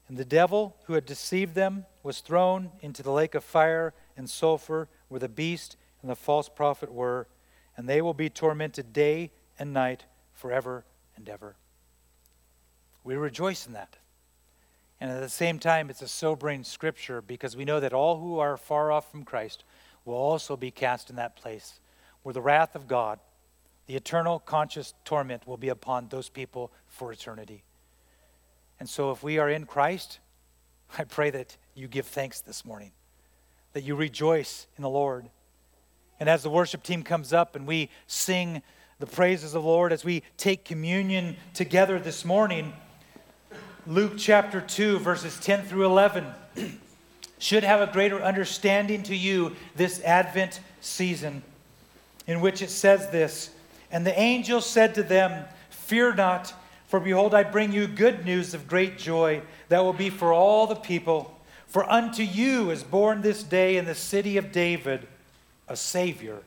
And 0.08 0.16
the 0.16 0.24
devil 0.24 0.76
who 0.86 0.94
had 0.94 1.04
deceived 1.04 1.54
them 1.54 1.84
was 2.02 2.20
thrown 2.20 2.70
into 2.80 3.02
the 3.02 3.12
lake 3.12 3.34
of 3.34 3.44
fire 3.44 3.92
and 4.16 4.28
sulfur 4.28 4.88
where 5.08 5.20
the 5.20 5.28
beast 5.28 5.76
and 6.00 6.10
the 6.10 6.16
false 6.16 6.48
prophet 6.48 6.90
were, 6.90 7.28
and 7.76 7.86
they 7.86 8.00
will 8.00 8.14
be 8.14 8.30
tormented 8.30 8.94
day 8.94 9.30
and 9.58 9.74
night 9.74 10.06
forever 10.32 10.86
and 11.16 11.28
ever. 11.28 11.56
We 13.04 13.14
rejoice 13.14 13.66
in 13.66 13.74
that. 13.74 13.98
And 15.02 15.10
at 15.10 15.20
the 15.20 15.28
same 15.28 15.58
time, 15.58 15.90
it's 15.90 16.02
a 16.02 16.08
sobering 16.08 16.64
scripture 16.64 17.20
because 17.20 17.58
we 17.58 17.66
know 17.66 17.80
that 17.80 17.92
all 17.92 18.18
who 18.18 18.38
are 18.38 18.56
far 18.56 18.90
off 18.90 19.10
from 19.10 19.24
Christ 19.24 19.64
will 20.06 20.14
also 20.14 20.56
be 20.56 20.70
cast 20.70 21.10
in 21.10 21.16
that 21.16 21.36
place 21.36 21.78
where 22.22 22.32
the 22.32 22.40
wrath 22.40 22.74
of 22.74 22.86
God, 22.86 23.18
the 23.86 23.96
eternal 23.96 24.38
conscious 24.38 24.94
torment 25.04 25.46
will 25.46 25.56
be 25.56 25.68
upon 25.68 26.08
those 26.08 26.28
people 26.28 26.70
for 26.86 27.12
eternity. 27.12 27.64
And 28.78 28.88
so, 28.88 29.10
if 29.10 29.22
we 29.22 29.38
are 29.38 29.50
in 29.50 29.66
Christ, 29.66 30.20
I 30.98 31.04
pray 31.04 31.30
that 31.30 31.56
you 31.74 31.88
give 31.88 32.06
thanks 32.06 32.40
this 32.40 32.64
morning, 32.64 32.92
that 33.72 33.82
you 33.82 33.94
rejoice 33.94 34.66
in 34.76 34.82
the 34.82 34.88
Lord. 34.88 35.28
And 36.18 36.28
as 36.28 36.42
the 36.42 36.50
worship 36.50 36.82
team 36.82 37.02
comes 37.02 37.32
up 37.32 37.56
and 37.56 37.66
we 37.66 37.90
sing 38.06 38.62
the 38.98 39.06
praises 39.06 39.54
of 39.54 39.62
the 39.62 39.68
Lord, 39.68 39.92
as 39.92 40.04
we 40.04 40.22
take 40.36 40.64
communion 40.64 41.36
together 41.54 41.98
this 41.98 42.24
morning, 42.24 42.72
Luke 43.86 44.12
chapter 44.16 44.60
2, 44.60 44.98
verses 44.98 45.38
10 45.40 45.64
through 45.64 45.86
11, 45.86 46.26
should 47.38 47.64
have 47.64 47.80
a 47.80 47.92
greater 47.92 48.22
understanding 48.22 49.02
to 49.04 49.16
you 49.16 49.56
this 49.74 50.02
Advent 50.02 50.60
season 50.80 51.42
in 52.26 52.40
which 52.40 52.62
it 52.62 52.70
says 52.70 53.10
this 53.10 53.50
And 53.90 54.06
the 54.06 54.18
angel 54.18 54.60
said 54.60 54.94
to 54.94 55.02
them, 55.02 55.46
Fear 55.70 56.14
not, 56.14 56.54
for 56.86 57.00
behold, 57.00 57.34
I 57.34 57.42
bring 57.42 57.72
you 57.72 57.86
good 57.86 58.24
news 58.24 58.54
of 58.54 58.68
great 58.68 58.98
joy 58.98 59.42
that 59.68 59.80
will 59.80 59.92
be 59.92 60.10
for 60.10 60.32
all 60.32 60.66
the 60.66 60.74
people. 60.74 61.36
For 61.66 61.88
unto 61.88 62.22
you 62.22 62.70
is 62.70 62.82
born 62.82 63.22
this 63.22 63.42
day 63.42 63.76
in 63.76 63.84
the 63.84 63.94
city 63.94 64.36
of 64.36 64.50
David 64.52 65.06
a 65.68 65.76
Savior 65.76 66.38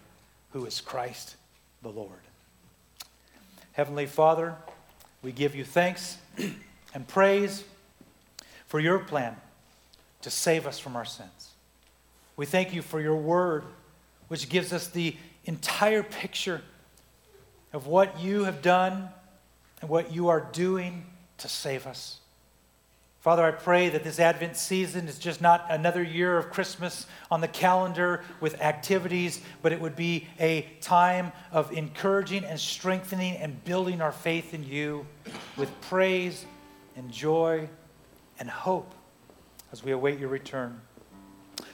who 0.52 0.66
is 0.66 0.82
Christ 0.82 1.38
the 1.82 1.90
Lord. 1.90 2.12
Heavenly 3.72 4.06
Father, 4.06 4.56
we 5.22 5.32
give 5.32 5.56
you 5.56 5.64
thanks 5.64 6.18
and 6.94 7.08
praise 7.08 7.64
for 8.68 8.80
your 8.80 9.00
plan 9.00 9.36
to 10.22 10.30
save 10.30 10.68
us 10.68 10.78
from 10.78 10.96
our 10.96 11.06
sins. 11.06 11.50
We 12.36 12.46
thank 12.46 12.74
you 12.74 12.82
for 12.82 13.00
your 13.00 13.16
word, 13.16 13.64
which 14.28 14.50
gives 14.50 14.74
us 14.74 14.88
the 14.88 15.16
entire 15.46 16.04
picture 16.04 16.62
of 17.72 17.88
what 17.88 18.20
you 18.20 18.44
have 18.44 18.62
done 18.62 19.10
and 19.82 19.90
what 19.90 20.14
you 20.14 20.30
are 20.30 20.48
doing 20.52 21.06
to 21.40 21.50
save 21.50 21.86
us. 21.88 22.20
Father, 23.24 23.46
I 23.46 23.52
pray 23.52 23.88
that 23.88 24.04
this 24.04 24.20
Advent 24.20 24.58
season 24.58 25.08
is 25.08 25.18
just 25.18 25.40
not 25.40 25.66
another 25.70 26.04
year 26.04 26.38
of 26.38 26.50
Christmas 26.50 27.06
on 27.32 27.40
the 27.40 27.48
calendar 27.48 28.22
with 28.42 28.62
activities, 28.62 29.40
but 29.62 29.72
it 29.72 29.80
would 29.80 29.96
be 29.96 30.28
a 30.42 30.68
time 30.82 31.32
of 31.50 31.72
encouraging 31.72 32.44
and 32.44 32.60
strengthening 32.60 33.38
and 33.38 33.64
building 33.64 34.02
our 34.02 34.12
faith 34.12 34.54
in 34.54 34.66
you 34.66 35.06
with 35.56 35.70
praise 35.82 36.46
and 36.98 37.10
joy 37.10 37.70
and 38.40 38.50
hope 38.50 38.94
as 39.72 39.86
we 39.86 39.94
await 39.94 40.20
your 40.20 40.28
return. 40.28 40.82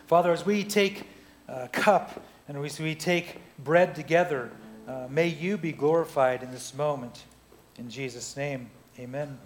Father, 0.05 0.31
as 0.31 0.45
we 0.45 0.63
take 0.63 1.07
a 1.47 1.67
cup 1.67 2.23
and 2.47 2.63
as 2.63 2.79
we 2.79 2.93
take 2.93 3.37
bread 3.63 3.95
together, 3.95 4.51
uh, 4.87 5.07
may 5.09 5.27
you 5.27 5.57
be 5.57 5.71
glorified 5.71 6.43
in 6.43 6.51
this 6.51 6.73
moment. 6.73 7.23
In 7.77 7.89
Jesus' 7.89 8.35
name, 8.35 8.69
amen. 8.99 9.37